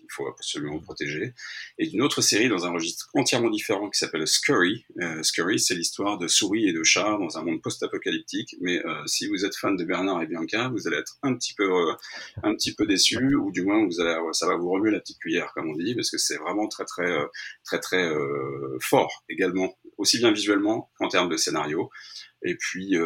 Euh, 0.04 0.08
il 0.08 0.12
faut 0.12 0.26
absolument 0.28 0.78
protéger. 0.80 1.34
Et 1.78 1.86
d'une 1.86 2.02
autre 2.02 2.20
série 2.20 2.48
dans 2.48 2.66
un 2.66 2.70
registre 2.70 3.08
entièrement 3.14 3.50
différent 3.50 3.90
qui 3.90 3.98
s'appelle 3.98 4.26
Scurry. 4.26 4.84
Euh, 5.00 5.22
Scurry, 5.22 5.58
c'est 5.58 5.74
l'histoire 5.74 6.18
de 6.18 6.28
souris 6.28 6.68
et 6.68 6.72
de 6.72 6.82
chats 6.82 7.16
dans 7.18 7.38
un 7.38 7.42
monde 7.42 7.62
post-apocalyptique. 7.62 8.56
Mais 8.60 8.84
euh, 8.84 9.02
si 9.06 9.26
vous 9.26 9.44
êtes 9.44 9.56
fan 9.56 9.76
de 9.76 9.84
Bernard 9.84 10.22
et 10.22 10.26
Bianca, 10.26 10.68
vous 10.68 10.86
allez 10.86 10.98
être 10.98 11.16
un 11.22 11.34
petit 11.34 11.54
peu, 11.54 11.70
euh, 11.70 11.92
un 12.42 12.54
petit 12.54 12.74
peu 12.74 12.86
déçu, 12.86 13.34
ou 13.34 13.50
du 13.50 13.62
moins 13.62 13.84
vous 13.84 14.00
allez, 14.00 14.16
ça 14.32 14.46
va 14.46 14.56
vous 14.56 14.70
remuer 14.70 14.90
la 14.90 15.00
petite 15.00 15.18
cuillère, 15.18 15.52
comme 15.54 15.70
on 15.70 15.76
dit, 15.76 15.94
parce 15.94 16.10
que 16.10 16.18
c'est 16.18 16.36
vraiment 16.36 16.68
très, 16.68 16.84
très, 16.84 17.10
euh, 17.10 17.26
très, 17.64 17.80
très, 17.80 18.04
fort 18.80 19.24
également, 19.28 19.74
aussi 19.98 20.18
bien 20.18 20.32
visuellement 20.32 20.90
qu'en 20.98 21.08
termes 21.08 21.28
de 21.28 21.36
scénario. 21.36 21.90
Et 22.42 22.56
puis, 22.56 22.96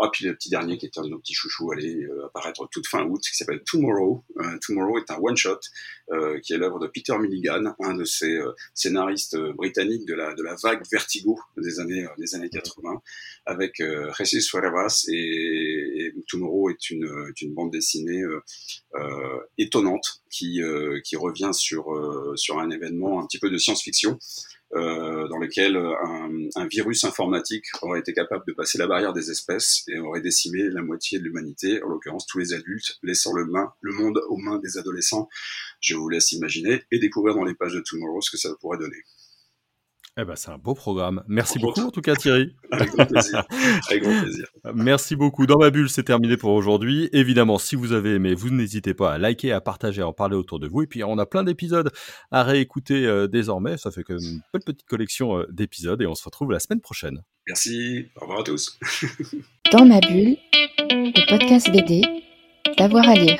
ah, 0.00 0.08
puis 0.12 0.24
le 0.24 0.34
petit 0.34 0.50
dernier 0.50 0.78
qui 0.78 0.86
est 0.86 0.98
un 0.98 1.02
de 1.02 1.08
nos 1.08 1.18
petits 1.18 1.34
chouchous, 1.34 1.72
allait 1.72 2.06
apparaître 2.24 2.68
toute 2.70 2.86
fin 2.86 3.04
août, 3.04 3.20
qui 3.22 3.36
s'appelle 3.36 3.62
Tomorrow. 3.64 4.24
Tomorrow 4.66 4.98
est 4.98 5.10
un 5.10 5.18
one-shot 5.18 5.60
qui 6.42 6.52
est 6.52 6.58
l'œuvre 6.58 6.78
de 6.78 6.86
Peter 6.86 7.16
Milligan, 7.18 7.74
un 7.80 7.94
de 7.94 8.04
ces 8.04 8.38
scénaristes 8.74 9.36
britanniques 9.54 10.06
de 10.06 10.14
la, 10.14 10.34
de 10.34 10.42
la 10.42 10.56
vague 10.62 10.82
Vertigo 10.90 11.38
des 11.56 11.80
années, 11.80 12.06
des 12.18 12.34
années 12.34 12.50
80, 12.50 13.00
avec 13.46 13.80
euh, 13.80 14.10
Jesus 14.18 14.48
Fueravas 14.50 15.06
et, 15.08 15.14
et, 15.14 16.14
Tomorrow 16.28 16.70
est 16.70 16.90
une, 16.90 17.32
une 17.40 17.54
bande 17.54 17.72
dessinée 17.72 18.22
étonnante 19.58 20.22
qui, 20.30 20.60
qui 21.04 21.16
revient 21.16 21.50
sur, 21.52 21.86
sur 22.36 22.58
un 22.58 22.70
événement 22.70 23.20
un 23.20 23.26
petit 23.26 23.38
peu 23.38 23.50
de 23.50 23.58
science-fiction 23.58 24.18
euh, 24.74 25.28
dans 25.28 25.36
lequel 25.36 25.76
un, 25.76 26.30
un, 26.56 26.66
virus 26.66 27.04
informatique 27.04 27.64
aurait 27.82 28.00
été 28.00 28.14
capable 28.14 28.42
de 28.46 28.54
passer 28.54 28.78
la 28.78 28.86
barrière 28.86 29.12
des 29.12 29.30
espèces 29.30 29.81
aurait 30.04 30.20
décimé 30.20 30.68
la 30.70 30.82
moitié 30.82 31.18
de 31.18 31.24
l'humanité, 31.24 31.82
en 31.82 31.88
l'occurrence 31.88 32.26
tous 32.26 32.38
les 32.38 32.52
adultes, 32.52 32.98
laissant 33.02 33.32
le, 33.32 33.46
main, 33.46 33.72
le 33.80 33.92
monde 33.92 34.20
aux 34.28 34.36
mains 34.36 34.58
des 34.58 34.78
adolescents. 34.78 35.28
Je 35.80 35.94
vous 35.94 36.08
laisse 36.08 36.32
imaginer 36.32 36.82
et 36.90 36.98
découvrir 36.98 37.34
dans 37.34 37.44
les 37.44 37.54
pages 37.54 37.74
de 37.74 37.80
Tomorrow 37.80 38.20
ce 38.20 38.30
que 38.30 38.36
ça 38.36 38.54
pourrait 38.60 38.78
donner. 38.78 39.02
Eh 40.18 40.24
ben, 40.26 40.36
c'est 40.36 40.50
un 40.50 40.58
beau 40.58 40.74
programme. 40.74 41.22
Merci 41.26 41.58
beaucoup, 41.58 41.80
en 41.80 41.90
tout 41.90 42.02
cas, 42.02 42.14
Thierry. 42.14 42.54
Avec 42.70 42.90
grand 42.90 43.06
plaisir. 43.06 43.44
Avec 43.88 44.02
grand 44.02 44.20
plaisir. 44.20 44.46
Merci 44.74 45.16
beaucoup. 45.16 45.46
Dans 45.46 45.56
ma 45.56 45.70
bulle, 45.70 45.88
c'est 45.88 46.02
terminé 46.02 46.36
pour 46.36 46.50
aujourd'hui. 46.52 47.08
Évidemment, 47.14 47.56
si 47.56 47.76
vous 47.76 47.92
avez 47.92 48.16
aimé, 48.16 48.34
vous 48.34 48.50
n'hésitez 48.50 48.92
pas 48.92 49.14
à 49.14 49.18
liker, 49.18 49.52
à 49.52 49.62
partager, 49.62 50.02
à 50.02 50.08
en 50.08 50.12
parler 50.12 50.36
autour 50.36 50.60
de 50.60 50.68
vous. 50.68 50.82
Et 50.82 50.86
puis, 50.86 51.02
on 51.02 51.16
a 51.16 51.24
plein 51.24 51.44
d'épisodes 51.44 51.90
à 52.30 52.42
réécouter 52.42 53.06
euh, 53.06 53.26
désormais. 53.26 53.78
Ça 53.78 53.90
fait 53.90 54.02
comme 54.02 54.18
une 54.18 54.42
belle 54.52 54.62
petite 54.66 54.86
collection 54.86 55.38
euh, 55.38 55.46
d'épisodes 55.50 56.02
et 56.02 56.06
on 56.06 56.14
se 56.14 56.24
retrouve 56.24 56.50
la 56.50 56.60
semaine 56.60 56.82
prochaine. 56.82 57.22
Merci. 57.46 58.08
Au 58.16 58.20
revoir 58.20 58.40
à 58.40 58.44
tous. 58.44 58.78
Dans 59.72 59.84
ma 59.84 60.00
bulle, 60.00 60.36
le 60.90 61.28
podcast 61.28 61.70
BD, 61.70 62.02
d'avoir 62.78 63.08
à 63.08 63.14
lire. 63.14 63.38